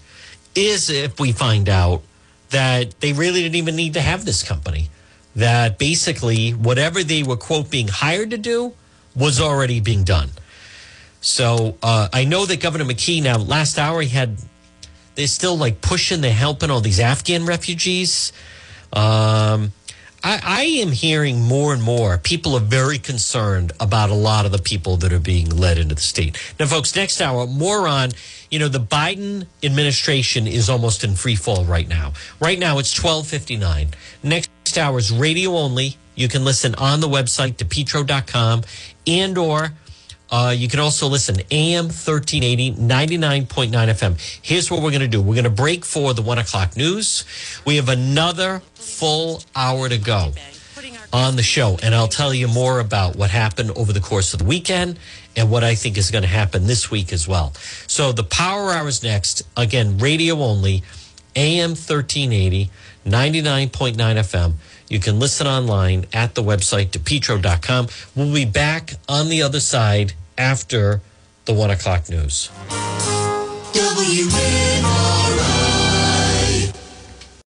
is 0.56 0.89
if 0.89 1.20
we 1.20 1.32
find 1.32 1.70
out 1.70 2.02
that 2.50 3.00
they 3.00 3.14
really 3.14 3.41
didn't 3.41 3.56
even 3.56 3.76
need 3.76 3.93
to 3.93 4.02
have 4.02 4.26
this 4.26 4.43
company. 4.43 4.89
That 5.36 5.78
basically 5.78 6.52
whatever 6.52 7.04
they 7.04 7.24
were, 7.24 7.36
quote, 7.36 7.70
being 7.70 7.89
hired 7.89 8.32
to 8.32 8.38
do 8.38 8.74
was 9.16 9.41
already 9.41 9.82
being 9.82 10.04
done. 10.04 10.30
So 11.26 11.76
uh, 11.82 12.07
I 12.13 12.23
know 12.26 12.45
that 12.45 12.59
Governor 12.59 12.86
McKee 12.86 13.23
now 13.23 13.39
last 13.39 13.80
hour 13.80 13.99
he 13.99 14.09
had 14.09 14.38
they're 15.15 15.26
still 15.26 15.57
like 15.57 15.82
pushing, 15.82 16.21
they're 16.21 16.32
helping 16.32 16.69
all 16.69 16.82
these 16.82 16.99
Afghan 16.99 17.47
refugees. 17.47 18.32
Um, 18.93 19.71
I, 20.23 20.39
I 20.43 20.63
am 20.84 20.91
hearing 20.91 21.41
more 21.41 21.73
and 21.73 21.82
more 21.82 22.19
people 22.19 22.53
are 22.55 22.59
very 22.59 22.99
concerned 22.99 23.73
about 23.80 24.11
a 24.11 24.13
lot 24.13 24.45
of 24.45 24.51
the 24.51 24.59
people 24.59 24.97
that 24.97 25.11
are 25.11 25.19
being 25.19 25.49
led 25.49 25.80
into 25.80 25.95
the 25.95 26.01
state. 26.01 26.38
Now, 26.59 26.67
folks, 26.67 26.95
next 26.95 27.19
hour, 27.19 27.47
more 27.47 27.88
on, 27.88 28.11
you 28.51 28.59
know, 28.59 28.67
the 28.67 28.80
Biden 28.80 29.47
administration 29.63 30.45
is 30.45 30.69
almost 30.69 31.03
in 31.03 31.15
free 31.15 31.36
fall 31.36 31.65
right 31.65 31.88
now. 31.88 32.13
Right 32.39 32.59
now, 32.59 32.78
it's 32.78 32.95
1259. 33.03 33.88
Next 34.21 34.78
hour 34.78 34.99
is 34.99 35.11
radio 35.11 35.57
only. 35.57 35.97
You 36.13 36.28
can 36.28 36.45
listen 36.45 36.76
on 36.76 36.99
the 36.99 37.09
website, 37.09 37.55
depetro.com 37.55 38.61
and 39.07 39.38
or 39.39 39.71
uh, 40.32 40.53
you 40.55 40.67
can 40.67 40.80
also 40.80 41.07
listen 41.07 41.36
AM 41.51 41.86
1380, 41.86 42.73
99.9 42.73 43.71
FM. 43.71 44.39
Here's 44.41 44.71
what 44.71 44.82
we're 44.82 44.91
going 44.91 45.01
to 45.01 45.07
do. 45.07 45.21
We're 45.21 45.36
going 45.36 45.43
to 45.43 45.49
break 45.49 45.86
for 45.86 46.13
the 46.13 46.21
one 46.21 46.39
o'clock 46.39 46.76
news. 46.76 47.26
We 47.65 47.76
have 47.76 47.89
another 47.89 48.61
full 48.73 49.43
hour 49.55 49.88
to 49.89 49.97
go 49.97 50.32
on 51.13 51.36
the 51.36 51.43
show. 51.43 51.78
And 51.82 51.95
I'll 51.95 52.07
tell 52.07 52.34
you 52.34 52.47
more 52.47 52.80
about 52.80 53.15
what 53.15 53.30
happened 53.30 53.71
over 53.71 53.93
the 53.93 54.01
course 54.01 54.34
of 54.34 54.39
the 54.39 54.45
weekend 54.45 54.99
and 55.36 55.49
what 55.49 55.63
I 55.63 55.76
think 55.76 55.97
is 55.97 56.11
going 56.11 56.23
to 56.23 56.28
happen 56.28 56.65
this 56.67 56.91
week 56.91 57.13
as 57.13 57.28
well. 57.28 57.53
So 57.88 58.11
the 58.11 58.23
power 58.23 58.71
hour 58.71 58.88
is 58.88 59.03
next. 59.03 59.43
Again, 59.55 59.97
radio 59.97 60.39
only, 60.39 60.84
AM 61.36 61.71
1380, 61.71 62.69
99.9 63.05 63.95
FM. 63.95 64.53
You 64.88 65.00
can 65.00 65.20
listen 65.20 65.48
online 65.48 66.06
at 66.14 66.36
the 66.36 66.44
website, 66.44 66.90
depetro.com. 66.90 67.88
We'll 68.16 68.34
be 68.34 68.46
back 68.46 68.94
on 69.10 69.30
the 69.30 69.42
other 69.42 69.60
side 69.60 70.14
after 70.38 71.02
the 71.46 71.54
one 71.54 71.72
o'clock 71.72 72.10
news. 72.10 72.50